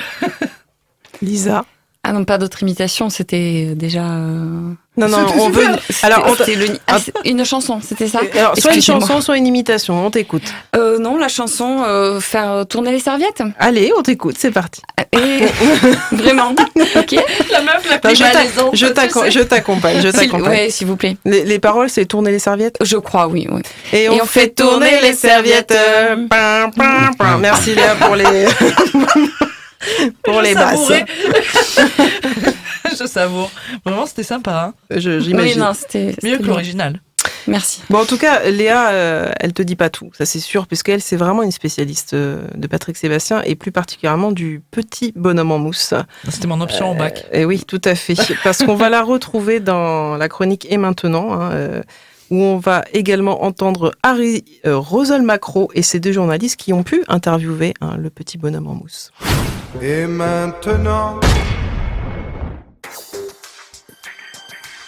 Lisa 1.21 1.65
Ah 2.07 2.11
non, 2.13 2.23
pas 2.23 2.37
d'autres 2.37 2.61
imitations, 2.61 3.09
c'était 3.09 3.73
déjà. 3.75 4.03
euh, 4.03 4.73
Non, 4.95 5.07
non, 5.09 5.25
on 5.39 5.49
veut. 5.49 5.65
Alors, 6.03 6.25
on 6.27 6.31
le- 6.33 6.77
ah, 6.85 6.97
c'est 7.03 7.11
une 7.27 7.43
chanson, 7.43 7.79
c'était 7.81 8.07
ça 8.07 8.19
Alors, 8.37 8.55
soit 8.59 8.75
une 8.75 8.81
chanson, 8.81 9.21
soit 9.21 9.37
une 9.37 9.47
imitation. 9.47 10.05
On 10.05 10.11
t'écoute. 10.11 10.43
Euh, 10.75 10.99
non, 10.99 11.17
la 11.17 11.29
chanson, 11.29 11.81
euh, 11.83 12.19
faire 12.19 12.65
tourner 12.69 12.91
les 12.91 12.99
serviettes. 12.99 13.41
Allez, 13.57 13.91
on 13.97 14.03
t'écoute, 14.03 14.35
c'est 14.37 14.51
parti. 14.51 14.81
Et 15.13 15.17
vraiment, 16.11 16.51
ok. 16.95 17.15
La 17.51 17.61
meuf 17.61 17.89
la 17.89 17.97
plus 17.97 18.15
je 18.15 19.39
t'accompagne, 19.41 19.97
je 20.01 20.09
S'il- 20.09 20.13
t'accompagne. 20.19 20.49
Ouais, 20.49 20.69
s'il 20.69 20.85
vous 20.85 20.95
plaît. 20.97 21.17
Les, 21.25 21.43
les 21.43 21.57
paroles, 21.59 21.89
c'est 21.89 22.05
tourner 22.05 22.29
les 22.31 22.39
serviettes 22.39 22.77
Je 22.83 22.97
crois, 22.97 23.27
oui. 23.27 23.47
oui. 23.51 23.61
Et 23.93 24.09
on, 24.09 24.25
fait 24.25 24.49
tourner 24.49 25.01
les 25.01 25.13
serviettes. 25.13 25.73
Merci 27.39 27.73
Léa 27.73 27.95
pour 27.95 28.15
les 28.15 28.25
pour 30.23 30.39
Je 30.39 30.43
les 30.43 30.53
basses. 30.53 30.91
je 32.99 33.05
savoure. 33.05 33.51
Vraiment, 33.85 34.05
c'était 34.05 34.23
sympa. 34.23 34.67
Hein 34.67 34.73
Oui, 34.91 35.01
J'imagine. 35.21 35.65
Mieux 36.23 36.37
que 36.37 36.43
l'original. 36.43 37.01
Merci. 37.47 37.81
Bon, 37.89 37.99
en 37.99 38.05
tout 38.05 38.17
cas, 38.17 38.49
Léa, 38.49 38.89
euh, 38.89 39.31
elle 39.39 39.53
te 39.53 39.61
dit 39.61 39.75
pas 39.75 39.89
tout, 39.89 40.09
ça 40.17 40.25
c'est 40.25 40.39
sûr, 40.39 40.67
puisqu'elle, 40.67 41.01
c'est 41.01 41.15
vraiment 41.15 41.43
une 41.43 41.51
spécialiste 41.51 42.13
euh, 42.13 42.47
de 42.55 42.67
Patrick 42.67 42.97
Sébastien 42.97 43.41
et 43.43 43.55
plus 43.55 43.71
particulièrement 43.71 44.31
du 44.31 44.61
petit 44.71 45.13
bonhomme 45.15 45.51
en 45.51 45.59
mousse. 45.59 45.93
C'était 46.29 46.47
mon 46.47 46.61
option 46.61 46.91
au 46.91 46.95
bac. 46.95 47.25
Et 47.31 47.45
oui, 47.45 47.63
tout 47.67 47.81
à 47.83 47.95
fait. 47.95 48.15
Parce 48.43 48.63
qu'on 48.63 48.75
va 48.75 48.89
la 48.89 49.03
retrouver 49.03 49.59
dans 49.59 50.17
la 50.17 50.27
chronique 50.29 50.65
Et 50.69 50.77
maintenant, 50.77 51.33
hein, 51.33 51.51
euh, 51.53 51.81
où 52.29 52.41
on 52.41 52.57
va 52.57 52.83
également 52.93 53.43
entendre 53.43 53.91
Harry 54.03 54.43
euh, 54.65 54.77
Rosel-Macro 54.77 55.69
et 55.73 55.81
ces 55.81 55.99
deux 55.99 56.11
journalistes 56.11 56.57
qui 56.57 56.73
ont 56.73 56.83
pu 56.83 57.03
interviewer 57.07 57.73
hein, 57.81 57.95
le 57.97 58.09
petit 58.09 58.37
bonhomme 58.37 58.67
en 58.67 58.75
mousse. 58.75 59.11
Et 59.81 60.05
maintenant 60.05 61.19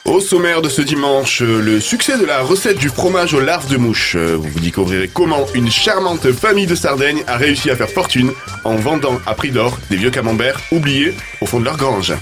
Au 0.05 0.21
sommaire 0.21 0.61
de 0.61 0.69
ce 0.69 0.81
dimanche, 0.81 1.41
le 1.41 1.81
succès 1.81 2.17
de 2.17 2.25
la 2.25 2.41
recette 2.41 2.77
du 2.77 2.87
fromage 2.87 3.33
aux 3.33 3.41
larves 3.41 3.69
de 3.69 3.75
mouche. 3.75 4.15
Vous 4.15 4.47
vous 4.47 4.59
découvrirez 4.61 5.09
comment 5.09 5.45
une 5.53 5.69
charmante 5.69 6.31
famille 6.31 6.65
de 6.65 6.75
Sardaigne 6.75 7.23
a 7.27 7.35
réussi 7.35 7.69
à 7.69 7.75
faire 7.75 7.89
fortune 7.89 8.31
en 8.63 8.75
vendant 8.77 9.19
à 9.25 9.33
prix 9.33 9.51
d'or 9.51 9.77
des 9.89 9.97
vieux 9.97 10.09
camemberts 10.09 10.61
oubliés 10.71 11.13
au 11.41 11.45
fond 11.45 11.59
de 11.59 11.65
leur 11.65 11.75
grange. 11.75 12.13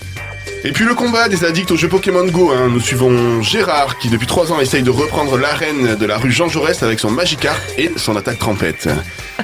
Et 0.67 0.71
puis 0.71 0.83
le 0.83 0.95
combat 0.95 1.29
des 1.29 1.45
addicts 1.45 1.69
au 1.69 1.75
jeu 1.75 1.87
Pokémon 1.87 2.25
Go. 2.25 2.49
hein. 2.51 2.69
Nous 2.69 2.79
suivons 2.79 3.39
Gérard 3.43 3.99
qui 3.99 4.09
depuis 4.09 4.25
trois 4.25 4.51
ans 4.51 4.59
essaye 4.59 4.81
de 4.81 4.89
reprendre 4.89 5.37
l'arène 5.37 5.95
de 5.95 6.05
la 6.07 6.17
rue 6.17 6.31
Jean 6.31 6.49
Jaurès 6.49 6.81
avec 6.81 6.99
son 6.99 7.11
Magikarp 7.11 7.61
et 7.77 7.91
son 7.97 8.15
attaque 8.15 8.39
trempette. 8.39 8.89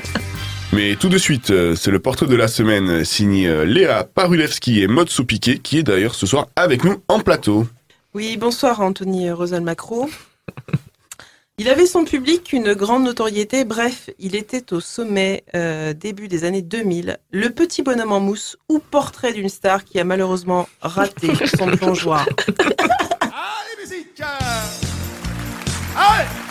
Mais 0.74 0.95
tout 0.95 1.09
de 1.09 1.19
suite, 1.19 1.51
euh, 1.51 1.76
c'est 1.76 1.91
le 1.91 1.99
portrait 1.99 2.26
de 2.26 2.36
la 2.36 2.47
semaine 2.47 3.05
signé 3.05 3.47
euh, 3.47 3.65
Léa 3.65 4.03
Parulewski 4.03 4.82
et 4.82 4.88
Maud 4.88 5.09
Soupiquet 5.09 5.59
qui 5.59 5.78
est 5.78 5.84
d'ailleurs 5.84 6.15
ce 6.15 6.26
soir 6.26 6.47
avec 6.55 6.84
nous 6.84 7.03
en 7.07 7.19
plateau. 7.19 7.67
Oui, 8.15 8.36
bonsoir 8.38 8.82
Anthony 8.82 9.30
Rosel-Macro. 9.30 10.09
Il 11.62 11.70
avait 11.70 11.86
son 11.86 12.05
public, 12.05 12.53
une 12.53 12.74
grande 12.74 13.03
notoriété, 13.03 13.66
bref, 13.66 14.09
il 14.18 14.36
était 14.36 14.74
au 14.74 14.80
sommet 14.80 15.43
euh, 15.53 15.93
début 15.93 16.28
des 16.28 16.43
années 16.43 16.64
2000. 16.64 17.20
Le 17.30 17.49
petit 17.51 17.84
bonhomme 17.84 18.12
en 18.12 18.20
mousse 18.20 18.57
ou 18.68 18.80
portrait 18.80 19.32
d'une 19.32 19.47
star 19.47 19.84
qui 19.84 19.99
a 19.99 20.03
malheureusement 20.03 20.68
raté 20.82 21.30
son 21.55 21.68
plongeoir. 21.68 22.28
Allez 25.95 26.51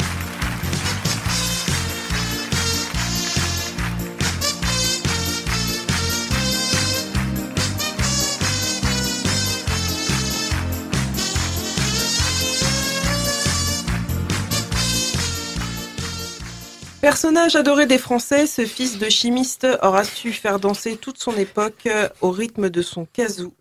Personnage 17.00 17.56
adoré 17.56 17.86
des 17.86 17.96
Français, 17.96 18.46
ce 18.46 18.66
fils 18.66 18.98
de 18.98 19.08
chimiste 19.08 19.66
aura 19.82 20.04
su 20.04 20.32
faire 20.32 20.60
danser 20.60 20.96
toute 20.96 21.16
son 21.18 21.34
époque 21.36 21.86
euh, 21.86 22.10
au 22.20 22.30
rythme 22.30 22.68
de 22.68 22.82
son 22.82 23.06
kazoo, 23.06 23.54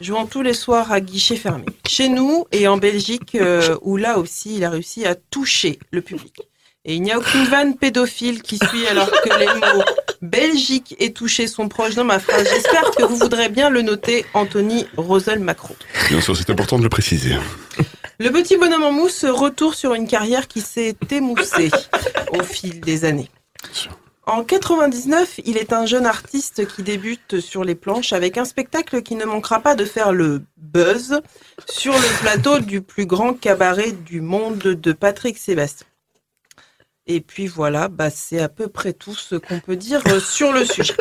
jouant 0.00 0.24
tous 0.24 0.40
les 0.40 0.54
soirs 0.54 0.90
à 0.90 1.02
guichet 1.02 1.36
fermé. 1.36 1.66
Chez 1.86 2.08
nous 2.08 2.46
et 2.50 2.66
en 2.66 2.78
Belgique, 2.78 3.34
euh, 3.34 3.76
où 3.82 3.98
là 3.98 4.18
aussi 4.18 4.56
il 4.56 4.64
a 4.64 4.70
réussi 4.70 5.04
à 5.04 5.14
toucher 5.14 5.78
le 5.90 6.00
public. 6.00 6.40
Et 6.86 6.94
il 6.94 7.02
n'y 7.02 7.12
a 7.12 7.18
aucune 7.18 7.44
vanne 7.44 7.76
pédophile 7.76 8.40
qui 8.40 8.56
suit 8.56 8.86
alors 8.86 9.10
que 9.10 9.38
les 9.38 9.46
mots 9.46 9.84
Belgique 10.22 10.96
et 10.98 11.12
toucher 11.12 11.46
sont 11.46 11.68
proches 11.68 11.94
dans 11.94 12.04
ma 12.04 12.18
phrase. 12.18 12.48
J'espère 12.50 12.90
que 12.92 13.02
vous 13.02 13.16
voudrez 13.16 13.50
bien 13.50 13.68
le 13.68 13.82
noter, 13.82 14.24
Anthony 14.32 14.86
Rosel-Macron. 14.96 15.76
Bien 16.08 16.22
sûr, 16.22 16.34
c'est 16.34 16.48
important 16.48 16.78
de 16.78 16.84
le 16.84 16.88
préciser. 16.88 17.34
Le 18.20 18.30
petit 18.30 18.56
bonhomme 18.56 18.82
en 18.82 18.90
mousse 18.90 19.24
retour 19.24 19.74
sur 19.74 19.94
une 19.94 20.08
carrière 20.08 20.48
qui 20.48 20.60
s'est 20.60 20.96
émoussée 21.08 21.70
au 22.32 22.42
fil 22.42 22.80
des 22.80 23.04
années. 23.04 23.30
En 24.26 24.42
99, 24.42 25.40
il 25.44 25.56
est 25.56 25.72
un 25.72 25.86
jeune 25.86 26.04
artiste 26.04 26.66
qui 26.66 26.82
débute 26.82 27.38
sur 27.38 27.62
les 27.62 27.76
planches 27.76 28.12
avec 28.12 28.36
un 28.36 28.44
spectacle 28.44 29.02
qui 29.02 29.14
ne 29.14 29.24
manquera 29.24 29.60
pas 29.60 29.76
de 29.76 29.84
faire 29.84 30.12
le 30.12 30.42
buzz 30.56 31.20
sur 31.68 31.92
le 31.92 32.20
plateau 32.20 32.58
du 32.58 32.82
plus 32.82 33.06
grand 33.06 33.34
cabaret 33.34 33.92
du 33.92 34.20
monde 34.20 34.58
de 34.58 34.92
Patrick 34.92 35.38
Sébastien. 35.38 35.86
Et 37.06 37.20
puis 37.20 37.46
voilà, 37.46 37.86
bah, 37.86 38.10
c'est 38.10 38.40
à 38.40 38.48
peu 38.48 38.66
près 38.66 38.94
tout 38.94 39.14
ce 39.14 39.36
qu'on 39.36 39.60
peut 39.60 39.76
dire 39.76 40.02
sur 40.20 40.52
le 40.52 40.64
sujet. 40.64 40.96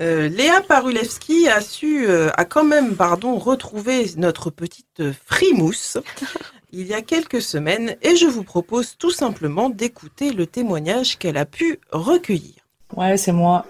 Euh, 0.00 0.28
Léa 0.28 0.60
Parulewski 0.60 1.48
a 1.48 1.60
su, 1.60 2.06
euh, 2.08 2.30
a 2.36 2.44
quand 2.44 2.64
même, 2.64 2.96
pardon, 2.96 3.38
retrouvé 3.38 4.10
notre 4.16 4.50
petite 4.50 5.12
frimousse 5.26 5.98
il 6.72 6.88
y 6.88 6.94
a 6.94 7.02
quelques 7.02 7.40
semaines 7.40 7.94
et 8.02 8.16
je 8.16 8.26
vous 8.26 8.42
propose 8.42 8.96
tout 8.98 9.12
simplement 9.12 9.70
d'écouter 9.70 10.32
le 10.32 10.46
témoignage 10.46 11.18
qu'elle 11.18 11.36
a 11.36 11.46
pu 11.46 11.78
recueillir. 11.92 12.54
Ouais, 12.96 13.16
c'est 13.16 13.32
moi, 13.32 13.66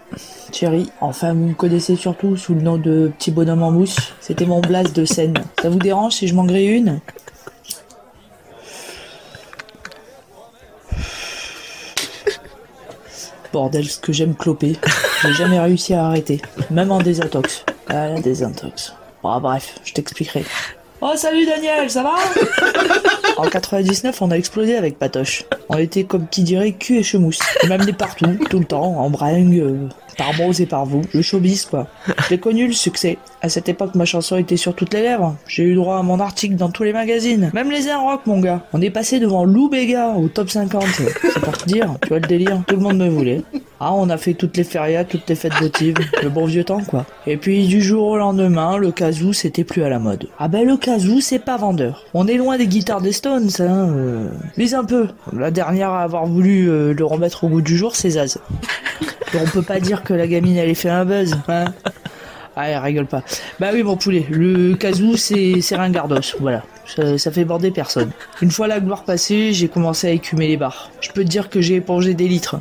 Thierry. 0.51 0.91
Enfin, 1.01 1.35
vous 1.35 1.49
me 1.49 1.55
connaissez 1.55 1.97
surtout 1.97 2.37
sous 2.37 2.55
le 2.55 2.63
nom 2.63 2.79
de 2.79 3.11
Petit 3.19 3.31
Bonhomme 3.31 3.63
en 3.63 3.71
mousse. 3.71 4.15
C'était 4.21 4.47
mon 4.47 4.61
blase 4.61 4.93
de 4.93 5.05
scène. 5.05 5.35
Ça 5.63 5.69
vous 5.69 5.79
dérange 5.79 6.15
si 6.15 6.29
je 6.29 6.35
m'en 6.35 6.45
grille 6.45 6.69
une? 6.69 7.01
Bordel, 13.55 13.89
ce 13.89 14.01
que 14.01 14.13
j'aime 14.13 14.35
cloper. 14.35 14.77
J'ai 15.23 15.33
jamais 15.33 15.61
réussi 15.61 15.95
à 15.95 16.07
arrêter. 16.07 16.43
Même 16.73 16.91
en 16.91 16.99
désintox. 16.99 17.65
Ah, 17.89 18.21
désintox. 18.21 18.93
Bon, 19.23 19.41
bref, 19.41 19.79
je 19.85 19.93
t'expliquerai. 19.93 20.45
Oh, 21.07 21.13
salut 21.17 21.45
Daniel, 21.45 21.91
ça 21.91 22.03
va? 22.03 22.15
En 23.37 23.47
99, 23.47 24.23
on 24.23 24.31
a 24.31 24.37
explosé 24.37 24.75
avec 24.75 24.99
Patoche. 24.99 25.45
On 25.69 25.77
était 25.77 26.05
comme 26.05 26.27
qui 26.29 26.45
dirait 26.45 26.73
cul 26.73 26.97
et 26.97 27.03
chemousse. 27.03 27.41
Il 27.63 27.69
m'amenait 27.69 27.93
partout, 27.93 28.39
tout 28.49 28.59
le 28.59 28.65
temps, 28.65 28.97
en 28.99 29.11
bringue, 29.11 29.59
euh, 29.59 29.89
par 30.17 30.33
Bose 30.35 30.63
et 30.63 30.67
par 30.67 30.87
vous. 30.87 31.03
Le 31.13 31.21
showbiz, 31.21 31.67
quoi. 31.67 31.89
J'ai 32.31 32.39
connu 32.39 32.67
le 32.67 32.73
succès. 32.73 33.19
À 33.43 33.51
cette 33.51 33.69
époque, 33.69 33.95
ma 33.97 34.07
chanson 34.07 34.39
était 34.39 34.57
sur 34.57 34.75
toutes 34.75 34.95
les 34.95 35.03
lèvres. 35.03 35.37
J'ai 35.47 35.65
eu 35.65 35.75
droit 35.75 35.99
à 35.99 36.03
mon 36.03 36.21
article 36.21 36.55
dans 36.55 36.71
tous 36.71 36.85
les 36.85 36.95
magazines. 36.95 37.51
Même 37.53 37.71
les 37.71 37.87
Air 37.87 38.01
Rock, 38.01 38.23
mon 38.25 38.41
gars. 38.41 38.63
On 38.73 38.81
est 38.81 38.91
passé 38.91 39.19
devant 39.19 39.45
Lou 39.45 39.69
Bega 39.69 40.15
au 40.17 40.29
top 40.29 40.49
50. 40.49 40.85
C'est 40.87 41.41
pour 41.41 41.59
te 41.59 41.67
dire, 41.67 41.97
tu 42.01 42.09
vois 42.09 42.21
le 42.21 42.29
délire. 42.29 42.63
Tout 42.67 42.77
le 42.77 42.83
monde 42.83 42.97
me 42.97 43.11
voulait. 43.11 43.43
Ah, 43.81 43.93
on 43.93 44.09
a 44.09 44.17
fait 44.17 44.35
toutes 44.35 44.57
les 44.57 44.65
férias, 44.65 45.05
toutes 45.05 45.29
les 45.29 45.35
fêtes 45.35 45.55
votives. 45.55 45.97
Le 46.23 46.29
bon 46.29 46.47
vieux 46.47 46.65
temps, 46.65 46.83
quoi. 46.83 47.05
Et 47.27 47.37
puis, 47.37 47.67
du 47.67 47.83
jour 47.83 48.07
au 48.09 48.17
lendemain, 48.17 48.77
le 48.79 48.93
kazoo, 48.93 49.33
c'était 49.33 49.65
plus 49.65 49.83
à 49.83 49.89
la 49.89 49.99
mode. 49.99 50.29
Ah 50.39 50.49
ben, 50.49 50.67
le 50.67 50.77
kazoo, 50.77 51.21
c'est 51.21 51.39
pas 51.39 51.57
vendeur. 51.57 52.05
On 52.15 52.27
est 52.27 52.37
loin 52.37 52.57
des 52.57 52.67
guitares 52.67 53.01
des 53.01 53.13
Stones, 53.13 53.51
hein. 53.61 53.89
euh. 53.91 54.29
Lise 54.57 54.75
un 54.75 54.85
peu. 54.85 55.09
La 55.33 55.51
dernière 55.51 55.91
à 55.91 56.03
avoir 56.03 56.27
voulu 56.27 56.69
euh, 56.69 56.95
le 56.95 57.05
remettre 57.05 57.45
au 57.45 57.49
goût 57.49 57.63
du 57.63 57.77
jour, 57.77 57.97
c'est 57.97 58.11
Zaz. 58.11 58.39
Et 59.35 59.39
on 59.39 59.47
peut 59.47 59.63
pas 59.63 59.81
dire 59.81 60.03
que 60.05 60.15
la 60.15 60.27
gamine, 60.27 60.57
elle 60.57 60.71
ait 60.71 60.75
fait 60.75 60.91
un 60.91 61.05
buzz, 61.05 61.37
hein. 61.49 61.67
Ah, 62.57 62.69
elle 62.69 62.79
rigole 62.79 63.07
pas. 63.07 63.23
Bah 63.59 63.71
oui, 63.73 63.83
mon 63.83 63.97
poulet, 63.97 64.27
le 64.31 64.75
kazoo, 64.75 65.17
c'est 65.17 65.61
c'est 65.61 65.77
ringardos, 65.77 66.37
voilà. 66.41 66.63
Ça, 67.17 67.31
fait 67.33 67.45
border 67.45 67.71
personne. 67.71 68.11
Une 68.43 68.51
fois 68.51 68.69
la 68.69 68.79
gloire 68.79 69.05
passée, 69.05 69.53
j'ai 69.53 69.69
commencé 69.69 70.07
à 70.07 70.11
écumer 70.11 70.47
les 70.47 70.57
bars. 70.57 70.91
Je 71.01 71.11
peux 71.11 71.25
te 71.25 71.29
dire 71.29 71.49
que 71.49 71.61
j'ai 71.61 71.77
épongé 71.77 72.15
des 72.15 72.29
litres. 72.29 72.57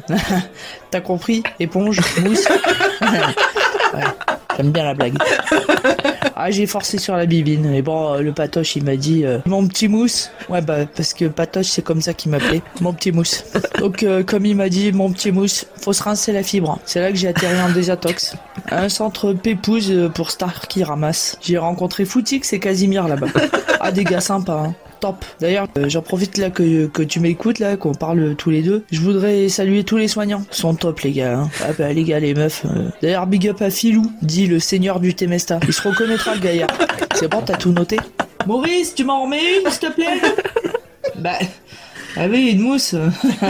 T'as 0.92 1.02
compris? 1.02 1.44
Éponge, 1.60 2.00
mousse. 2.22 2.48
J'aime 4.58 4.72
bien 4.72 4.86
la 4.86 4.94
blague. 4.94 5.18
Ah, 6.36 6.52
j'ai 6.52 6.66
forcé 6.66 6.98
sur 6.98 7.16
la 7.16 7.26
bibine. 7.26 7.74
Et 7.74 7.82
bon, 7.82 8.14
euh, 8.14 8.22
le 8.22 8.32
patoche, 8.32 8.76
il 8.76 8.84
m'a 8.84 8.96
dit 8.96 9.26
euh, 9.26 9.40
Mon 9.46 9.68
petit 9.68 9.88
mousse. 9.88 10.32
Ouais, 10.50 10.62
bah, 10.62 10.86
parce 10.86 11.14
que 11.14 11.26
patoche, 11.26 11.68
c'est 11.68 11.82
comme 11.82 12.02
ça 12.02 12.14
qu'il 12.14 12.32
m'appelait. 12.32 12.62
Mon 12.82 12.94
petit 12.94 13.12
mousse. 13.12 13.44
Donc, 13.80 14.04
euh, 14.04 14.24
comme 14.24 14.46
il 14.46 14.56
m'a 14.56 14.70
dit, 14.70 14.92
mon 14.92 15.12
petit 15.12 15.32
mousse, 15.32 15.66
faut 15.80 15.94
se 15.94 16.04
rincer 16.04 16.32
la 16.32 16.44
fibre. 16.44 16.80
C'est 16.86 17.00
là 17.02 17.12
que 17.12 17.18
j'ai 17.18 17.28
atterri 17.28 17.62
en 17.62 17.70
désintox. 17.72 18.36
À 18.70 18.82
un 18.82 18.90
centre 18.90 19.34
pépouze 19.34 19.94
pour 20.14 20.32
Star 20.32 20.68
qui 20.68 20.84
ramasse. 20.84 21.38
J'ai 21.42 21.58
rencontré 21.58 22.06
Footix 22.06 22.54
et 22.54 22.60
Casimir 22.60 23.08
là-bas. 23.08 23.28
Ah, 23.80 23.92
des 23.92 24.04
gars 24.04 24.22
sympas, 24.22 24.64
hein. 24.68 24.76
D'ailleurs, 25.40 25.68
euh, 25.78 25.90
j'en 25.90 26.02
profite 26.02 26.38
là 26.38 26.50
que, 26.50 26.88
que 26.88 27.04
tu 27.04 27.20
m'écoutes 27.20 27.60
là, 27.60 27.76
qu'on 27.78 27.94
parle 27.94 28.36
tous 28.36 28.50
les 28.50 28.62
deux. 28.62 28.84
Je 28.92 29.00
voudrais 29.02 29.50
saluer 29.50 29.84
tous 29.84 29.98
les 29.98 30.08
soignants. 30.08 30.44
Ils 30.52 30.56
sont 30.56 30.74
top 30.76 31.02
les 31.02 31.12
gars. 31.12 31.40
Hein. 31.40 31.50
Ah 31.62 31.72
bah 31.78 31.92
les 31.92 32.04
gars, 32.04 32.20
les 32.20 32.34
meufs. 32.34 32.66
euh. 32.66 32.90
D'ailleurs, 33.02 33.28
big 33.28 33.48
up 33.50 33.62
à 33.62 33.70
Filou, 33.70 34.12
dit 34.22 34.48
le 34.48 34.60
seigneur 34.60 35.00
du 35.00 35.14
Temesta. 35.14 35.60
Il 35.68 35.74
se 35.74 35.82
reconnaîtra 35.88 36.36
le 36.36 36.42
gaillard. 36.42 36.70
C'est 37.16 37.28
bon, 37.28 37.42
t'as 37.46 37.58
tout 37.58 37.72
noté? 37.72 37.98
Maurice, 38.48 38.94
tu 38.96 39.04
m'en 39.04 39.24
remets 39.24 39.40
une, 39.64 39.70
s'il 39.72 39.80
te 39.90 39.94
plaît? 39.94 40.22
Bah. 41.18 41.38
Ah 42.16 42.28
oui, 42.30 42.50
une 42.52 42.60
mousse. 42.62 42.94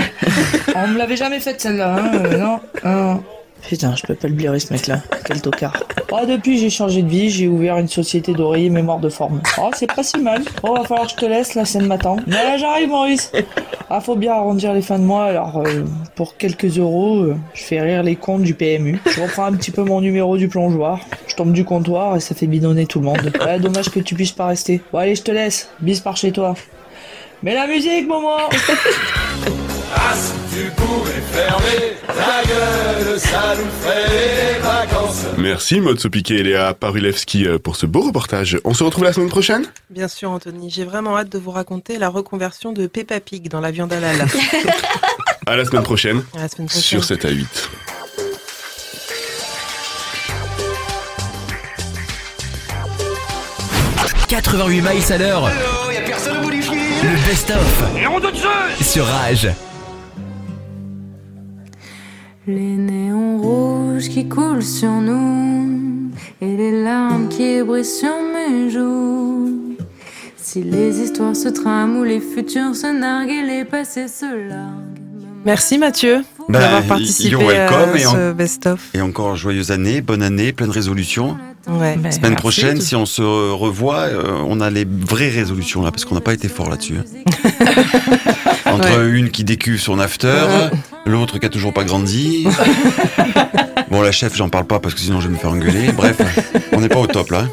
On 0.75 0.87
me 0.87 0.97
l'avait 0.97 1.17
jamais 1.17 1.39
faite 1.39 1.59
celle-là, 1.61 1.95
hein. 1.97 2.11
euh, 2.15 2.37
non, 2.37 2.59
non. 2.85 3.23
Putain, 3.67 3.95
je 3.95 4.03
peux 4.03 4.15
pas 4.15 4.27
le 4.27 4.33
blairer 4.33 4.59
ce 4.59 4.73
mec-là. 4.73 5.01
Quel 5.25 5.41
tocard. 5.41 5.83
Oh, 6.11 6.25
depuis, 6.27 6.57
j'ai 6.57 6.69
changé 6.69 7.01
de 7.01 7.09
vie, 7.09 7.29
j'ai 7.29 7.47
ouvert 7.47 7.77
une 7.77 7.87
société 7.87 8.33
d'oreiller 8.33 8.69
mémoire 8.69 8.99
de 8.99 9.09
forme. 9.09 9.41
Oh, 9.59 9.69
c'est 9.73 9.91
pas 9.91 10.03
si 10.03 10.19
mal. 10.19 10.43
Oh, 10.63 10.75
va 10.75 10.83
falloir 10.83 11.07
que 11.07 11.11
je 11.11 11.15
te 11.17 11.25
laisse, 11.25 11.55
la 11.55 11.65
scène 11.65 11.87
m'attend. 11.87 12.17
Mais 12.27 12.43
là, 12.43 12.57
j'arrive, 12.57 12.89
Maurice. 12.89 13.31
Ah, 13.89 14.01
faut 14.01 14.15
bien 14.15 14.33
arrondir 14.33 14.73
les 14.73 14.81
fins 14.81 14.99
de 14.99 15.03
mois, 15.03 15.25
alors 15.25 15.57
euh, 15.57 15.83
pour 16.15 16.37
quelques 16.37 16.77
euros, 16.77 17.17
euh, 17.17 17.35
je 17.53 17.63
fais 17.63 17.81
rire 17.81 18.03
les 18.03 18.15
comptes 18.15 18.41
du 18.43 18.53
PMU. 18.53 18.99
Je 19.05 19.21
reprends 19.21 19.45
un 19.45 19.53
petit 19.53 19.71
peu 19.71 19.83
mon 19.83 20.01
numéro 20.01 20.37
du 20.37 20.47
plongeoir. 20.47 20.99
Je 21.27 21.35
tombe 21.35 21.53
du 21.53 21.63
comptoir 21.63 22.15
et 22.15 22.19
ça 22.19 22.35
fait 22.35 22.47
bidonner 22.47 22.85
tout 22.85 22.99
le 22.99 23.05
monde. 23.05 23.31
Ouais, 23.45 23.59
dommage 23.59 23.89
que 23.89 23.99
tu 23.99 24.15
puisses 24.15 24.31
pas 24.31 24.47
rester. 24.47 24.81
Bon, 24.91 24.99
allez, 24.99 25.15
je 25.15 25.23
te 25.23 25.31
laisse. 25.31 25.69
Bis 25.79 25.99
par 25.99 26.17
chez 26.17 26.31
toi. 26.31 26.55
Mais 27.41 27.53
la 27.53 27.67
musique, 27.67 28.07
Momo 28.07 28.29
Ah, 29.95 30.13
si 30.15 30.33
tu 30.55 30.71
pouvais 30.71 31.21
fermer 31.31 31.93
ça 33.17 33.55
nous 33.57 33.69
ferait 33.81 34.09
des 34.09 34.59
vacances. 34.59 35.25
Merci 35.37 35.79
Motso 35.81 36.09
Piquet 36.09 36.35
et 36.35 36.43
Léa 36.43 36.73
Parulewski 36.73 37.47
euh, 37.47 37.59
pour 37.59 37.75
ce 37.75 37.85
beau 37.85 38.01
reportage. 38.01 38.57
On 38.63 38.73
se 38.73 38.83
retrouve 38.83 39.03
la 39.03 39.13
semaine 39.13 39.29
prochaine? 39.29 39.65
Bien 39.89 40.07
sûr, 40.07 40.31
Anthony, 40.31 40.69
j'ai 40.69 40.85
vraiment 40.85 41.17
hâte 41.17 41.29
de 41.29 41.37
vous 41.37 41.51
raconter 41.51 41.97
la 41.97 42.09
reconversion 42.09 42.73
de 42.73 42.87
Peppa 42.87 43.19
Pig 43.19 43.49
dans 43.49 43.59
la 43.61 43.71
viande 43.71 43.93
halal. 43.93 44.25
À 45.45 45.57
la 45.57 45.65
semaine 45.65 45.83
prochaine. 45.83 46.23
À 46.37 46.43
la 46.43 46.47
semaine 46.47 46.67
prochaine. 46.69 46.81
Sur 46.83 47.03
7 47.03 47.25
à 47.25 47.29
8. 47.29 47.69
«88 54.29 54.81
miles 54.81 55.13
à 55.13 55.17
l'heure. 55.17 55.49
Y'a 55.93 56.01
personne 56.01 56.37
au 56.37 56.41
bout 56.41 56.51
du 56.51 56.61
fil? 56.61 56.73
Le 56.73 57.27
best-of 57.27 57.83
Et 58.01 58.07
on 58.07 58.19
de 58.19 58.31
Zeus 58.33 58.87
sur 58.87 59.05
Rage. 59.05 59.49
Les 62.45 62.75
néons 62.75 63.37
rouges 63.37 64.09
qui 64.09 64.27
coulent 64.27 64.63
sur 64.63 64.91
nous 64.91 66.09
et 66.41 66.57
les 66.57 66.83
larmes 66.83 67.29
qui 67.29 67.61
brillent 67.63 67.85
sur 67.85 68.09
mes 68.33 68.69
joues. 68.69 69.77
Si 70.37 70.61
les 70.61 70.99
histoires 70.99 71.35
se 71.35 71.47
trament 71.47 71.97
ou 71.99 72.03
les 72.03 72.19
futurs 72.19 72.75
se 72.75 72.87
narguent 72.87 73.29
et 73.29 73.43
les 73.43 73.63
passés 73.65 74.07
se 74.09 74.25
larguent. 74.25 74.99
Merci 75.45 75.77
Mathieu 75.77 76.23
Bah, 76.49 76.59
d'avoir 76.59 76.83
participé 76.83 77.35
welcome 77.35 77.93
à 77.95 77.97
ce 77.99 78.33
best-of. 78.33 78.89
Et 78.93 79.01
encore 79.01 79.35
joyeuse 79.37 79.71
année, 79.71 80.01
bonne 80.01 80.21
année, 80.23 80.51
pleine 80.53 80.69
résolution. 80.69 81.37
Ouais. 81.67 81.97
Semaine 82.11 82.35
prochaine, 82.35 82.81
si 82.81 82.93
on 82.95 83.05
se 83.05 83.21
revoit, 83.21 84.01
euh, 84.01 84.33
on 84.47 84.59
a 84.59 84.69
les 84.69 84.85
vraies 84.85 85.29
résolutions 85.29 85.81
là, 85.81 85.91
parce 85.91 86.03
qu'on 86.03 86.15
n'a 86.15 86.21
pas 86.21 86.33
été 86.33 86.49
fort 86.49 86.69
là-dessus. 86.69 86.95
hein. 86.97 87.65
Entre 88.65 89.01
une 89.13 89.29
qui 89.29 89.43
décuve 89.45 89.79
son 89.79 89.97
after, 89.99 90.43
l'autre 91.05 91.37
qui 91.39 91.45
a 91.45 91.49
toujours 91.49 91.73
pas 91.73 91.83
grandi. 91.83 92.47
bon, 93.91 94.01
la 94.01 94.11
chef, 94.11 94.35
j'en 94.35 94.49
parle 94.49 94.65
pas 94.65 94.79
parce 94.79 94.93
que 94.95 95.01
sinon 95.01 95.19
je 95.21 95.27
vais 95.27 95.33
me 95.33 95.39
faire 95.39 95.51
engueuler. 95.51 95.91
Bref, 95.91 96.17
on 96.71 96.79
n'est 96.81 96.89
pas 96.89 96.99
au 96.99 97.07
top 97.07 97.31
là. 97.31 97.45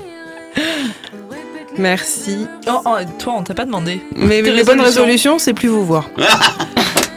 Merci. 1.79 2.47
Oh, 2.69 2.81
oh, 2.85 2.97
toi, 3.19 3.35
on 3.39 3.43
t'a 3.43 3.55
pas 3.55 3.65
demandé. 3.65 4.01
Mais 4.15 4.43
les 4.43 4.65
bonnes 4.65 4.81
résolutions. 4.81 4.85
résolutions, 4.85 5.39
c'est 5.39 5.55
plus 5.55 5.69
vous 5.69 5.85
voir. 5.87 6.11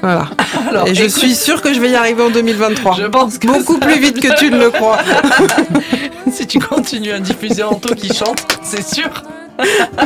voilà. 0.01 0.29
Alors, 0.69 0.87
Et 0.87 0.95
je 0.95 1.01
écoute- 1.03 1.17
suis 1.17 1.35
sûre 1.35 1.61
que 1.61 1.73
je 1.73 1.79
vais 1.79 1.89
y 1.89 1.95
arriver 1.95 2.21
en 2.23 2.29
2023. 2.29 2.95
Je 2.97 3.05
pense 3.07 3.37
que 3.39 3.47
Beaucoup 3.47 3.73
ça- 3.79 3.85
plus 3.85 3.99
vite 3.99 4.19
que 4.21 4.37
tu 4.39 4.49
ne 4.51 4.57
le 4.57 4.69
crois. 4.69 4.99
si 6.31 6.47
tu 6.47 6.59
continues 6.59 7.11
à 7.11 7.19
diffuser 7.19 7.63
Anto 7.63 7.93
qui 7.95 8.13
chante, 8.13 8.45
c'est 8.63 8.85
sûr. 8.87 9.09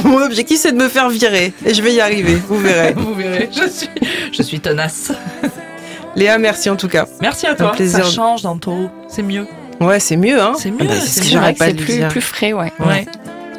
Mon 0.04 0.22
objectif, 0.24 0.60
c'est 0.60 0.72
de 0.72 0.78
me 0.78 0.88
faire 0.90 1.10
virer. 1.10 1.54
Et 1.66 1.74
je 1.74 1.82
vais 1.82 1.94
y 1.94 2.02
arriver, 2.02 2.38
vous 2.48 2.58
verrez. 2.60 2.94
Vous 2.98 3.14
verrez, 3.14 3.50
je 3.52 3.70
suis, 3.70 3.90
je 4.32 4.42
suis 4.44 4.60
tenace. 4.60 5.12
Léa, 6.18 6.38
merci 6.40 6.70
en 6.70 6.76
tout 6.76 6.88
cas. 6.88 7.06
Merci 7.22 7.46
à 7.48 7.52
Un 7.52 7.56
toi. 7.56 7.72
plaisir. 7.74 8.04
Ça 8.04 8.12
change 8.12 8.42
dans 8.42 8.58
ton. 8.58 8.90
C'est 9.08 9.22
mieux. 9.22 9.46
Ouais, 9.80 10.00
c'est 10.00 10.18
mieux, 10.18 10.42
hein. 10.42 10.54
C'est 10.58 10.72
mieux. 10.72 10.80
Ah 10.82 10.86
bah, 10.86 10.94
c'est 11.00 11.22
ce 11.24 11.32
que 11.32 11.38
pas 11.38 11.54
c'est 11.66 11.74
de 11.74 11.84
plus, 11.84 12.00
plus 12.10 12.22
frais, 12.22 12.54
ouais. 12.54 12.74
Ouais. 12.80 13.06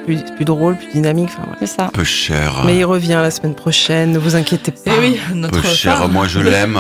Plus, 0.04 0.18
plus 0.34 0.44
drôle, 0.44 0.74
plus 0.76 0.88
dynamique. 0.88 1.28
Enfin, 1.38 1.48
C'est 1.60 1.66
ça. 1.68 1.90
Peu 1.92 2.02
cher. 2.02 2.62
Mais 2.66 2.78
il 2.78 2.84
revient 2.84 3.20
la 3.22 3.30
semaine 3.30 3.54
prochaine, 3.54 4.10
ne 4.10 4.18
vous 4.18 4.34
inquiétez 4.34 4.72
pas. 4.72 4.90
Eh 4.96 4.98
oui, 5.00 5.20
notre 5.34 5.60
Peu 5.60 5.68
cher, 5.68 5.98
phare. 5.98 6.08
moi 6.08 6.26
je 6.26 6.40
l'aime. 6.40 6.76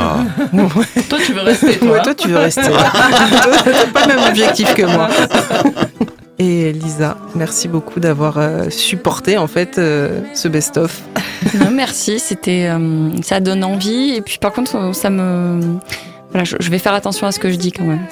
Toi, 1.08 1.18
tu 1.24 1.32
veux 1.32 1.42
rester, 1.42 1.76
toi. 1.78 1.90
Ouais, 1.92 2.02
toi, 2.02 2.14
tu 2.14 2.28
veux 2.28 2.38
rester. 2.38 2.62
T'as 2.62 3.86
pas 3.92 4.06
le 4.08 4.16
même 4.16 4.28
objectif 4.28 4.74
que 4.74 4.82
moi. 4.82 5.08
Et 6.40 6.72
Lisa, 6.72 7.16
merci 7.34 7.66
beaucoup 7.66 7.98
d'avoir 7.98 8.38
euh, 8.38 8.70
supporté 8.70 9.36
en 9.36 9.48
fait 9.48 9.78
euh, 9.78 10.20
ce 10.34 10.46
best-of. 10.46 11.02
Merci, 11.72 12.20
c'était, 12.20 12.68
euh, 12.68 13.10
ça 13.22 13.40
donne 13.40 13.64
envie. 13.64 14.14
Et 14.14 14.20
puis 14.20 14.38
par 14.38 14.52
contre, 14.52 14.94
ça 14.94 15.10
me, 15.10 15.60
voilà, 16.30 16.44
je, 16.44 16.70
vais 16.70 16.78
faire 16.78 16.94
attention 16.94 17.26
à 17.26 17.32
ce 17.32 17.38
que 17.38 17.50
je 17.50 17.56
dis 17.56 17.72
quand 17.72 17.84
même. 17.84 18.04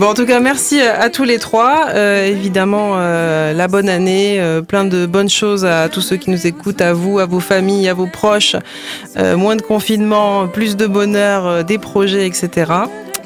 Bon, 0.00 0.06
en 0.06 0.14
tout 0.14 0.26
cas, 0.26 0.40
merci 0.40 0.80
à 0.80 1.08
tous 1.08 1.24
les 1.24 1.38
trois. 1.38 1.86
Euh, 1.90 2.26
évidemment, 2.26 2.94
euh, 2.96 3.52
la 3.52 3.68
bonne 3.68 3.88
année, 3.88 4.40
euh, 4.40 4.60
plein 4.60 4.84
de 4.84 5.06
bonnes 5.06 5.28
choses 5.28 5.64
à 5.64 5.88
tous 5.88 6.00
ceux 6.00 6.16
qui 6.16 6.30
nous 6.30 6.46
écoutent, 6.46 6.80
à 6.80 6.92
vous, 6.92 7.20
à 7.20 7.26
vos 7.26 7.38
familles, 7.38 7.88
à 7.88 7.94
vos 7.94 8.06
proches. 8.06 8.56
Moins 9.16 9.56
de 9.56 9.62
confinement, 9.62 10.48
plus 10.48 10.76
de 10.76 10.86
bonheur, 10.86 11.64
des 11.64 11.78
projets, 11.78 12.26
etc. 12.26 12.72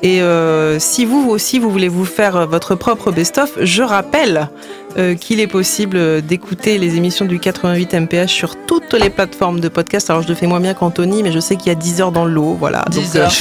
Et 0.02 0.22
euh, 0.22 0.78
si 0.78 1.04
vous 1.04 1.28
aussi, 1.28 1.58
vous 1.58 1.70
voulez 1.70 1.88
vous 1.88 2.04
faire 2.04 2.36
euh, 2.36 2.46
votre 2.46 2.74
propre 2.74 3.10
best-of, 3.10 3.52
je 3.60 3.82
rappelle 3.82 4.48
euh, 4.96 5.14
qu'il 5.14 5.38
est 5.38 5.46
possible 5.46 6.22
d'écouter 6.22 6.78
les 6.78 6.96
émissions 6.96 7.24
du 7.24 7.38
88 7.38 7.94
MPH 7.94 8.28
sur 8.28 8.56
toutes 8.66 8.94
les 8.94 9.10
plateformes 9.10 9.60
de 9.60 9.68
podcast. 9.68 10.08
Alors, 10.10 10.22
je 10.22 10.28
le 10.28 10.34
fais 10.34 10.46
moins 10.46 10.60
bien 10.60 10.74
qu'Anthony, 10.74 11.22
mais 11.22 11.30
je 11.30 11.38
sais 11.38 11.56
qu'il 11.56 11.68
y 11.68 11.70
a 11.70 11.74
10 11.74 12.00
heures 12.00 12.12
dans 12.12 12.24
le 12.24 12.32
lot. 12.32 12.56
Voilà. 12.58 12.84
Donc, 12.90 13.04
10 13.04 13.16
euh, 13.16 13.20
heures, 13.20 13.32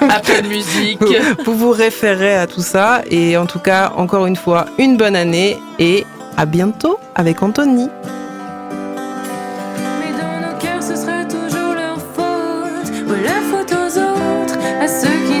Apple 0.10 0.46
Music. 0.48 0.98
vous 1.44 1.54
vous 1.54 1.70
référez 1.70 2.36
à 2.36 2.46
tout 2.46 2.62
ça. 2.62 3.02
Et 3.10 3.36
en 3.36 3.46
tout 3.46 3.58
cas, 3.58 3.92
encore 3.96 4.26
une 4.26 4.36
fois, 4.36 4.66
une 4.78 4.96
bonne 4.96 5.16
année 5.16 5.58
et 5.78 6.06
à 6.36 6.46
bientôt 6.46 6.98
avec 7.14 7.42
Anthony. 7.42 7.88
Mais 10.00 10.12
dans 10.12 10.46
nos 10.46 10.58
cœurs, 10.58 10.82
ce 10.82 10.96
sera 10.96 11.24
toujours 11.24 11.74
leur 11.74 11.98
faute. 12.14 12.92
Ou 13.08 13.12
la 13.22 13.40
faute 13.50 13.72
aux 13.72 13.98
autres, 13.98 14.58
à 14.80 14.88
ceux 14.88 15.08
qui 15.28 15.33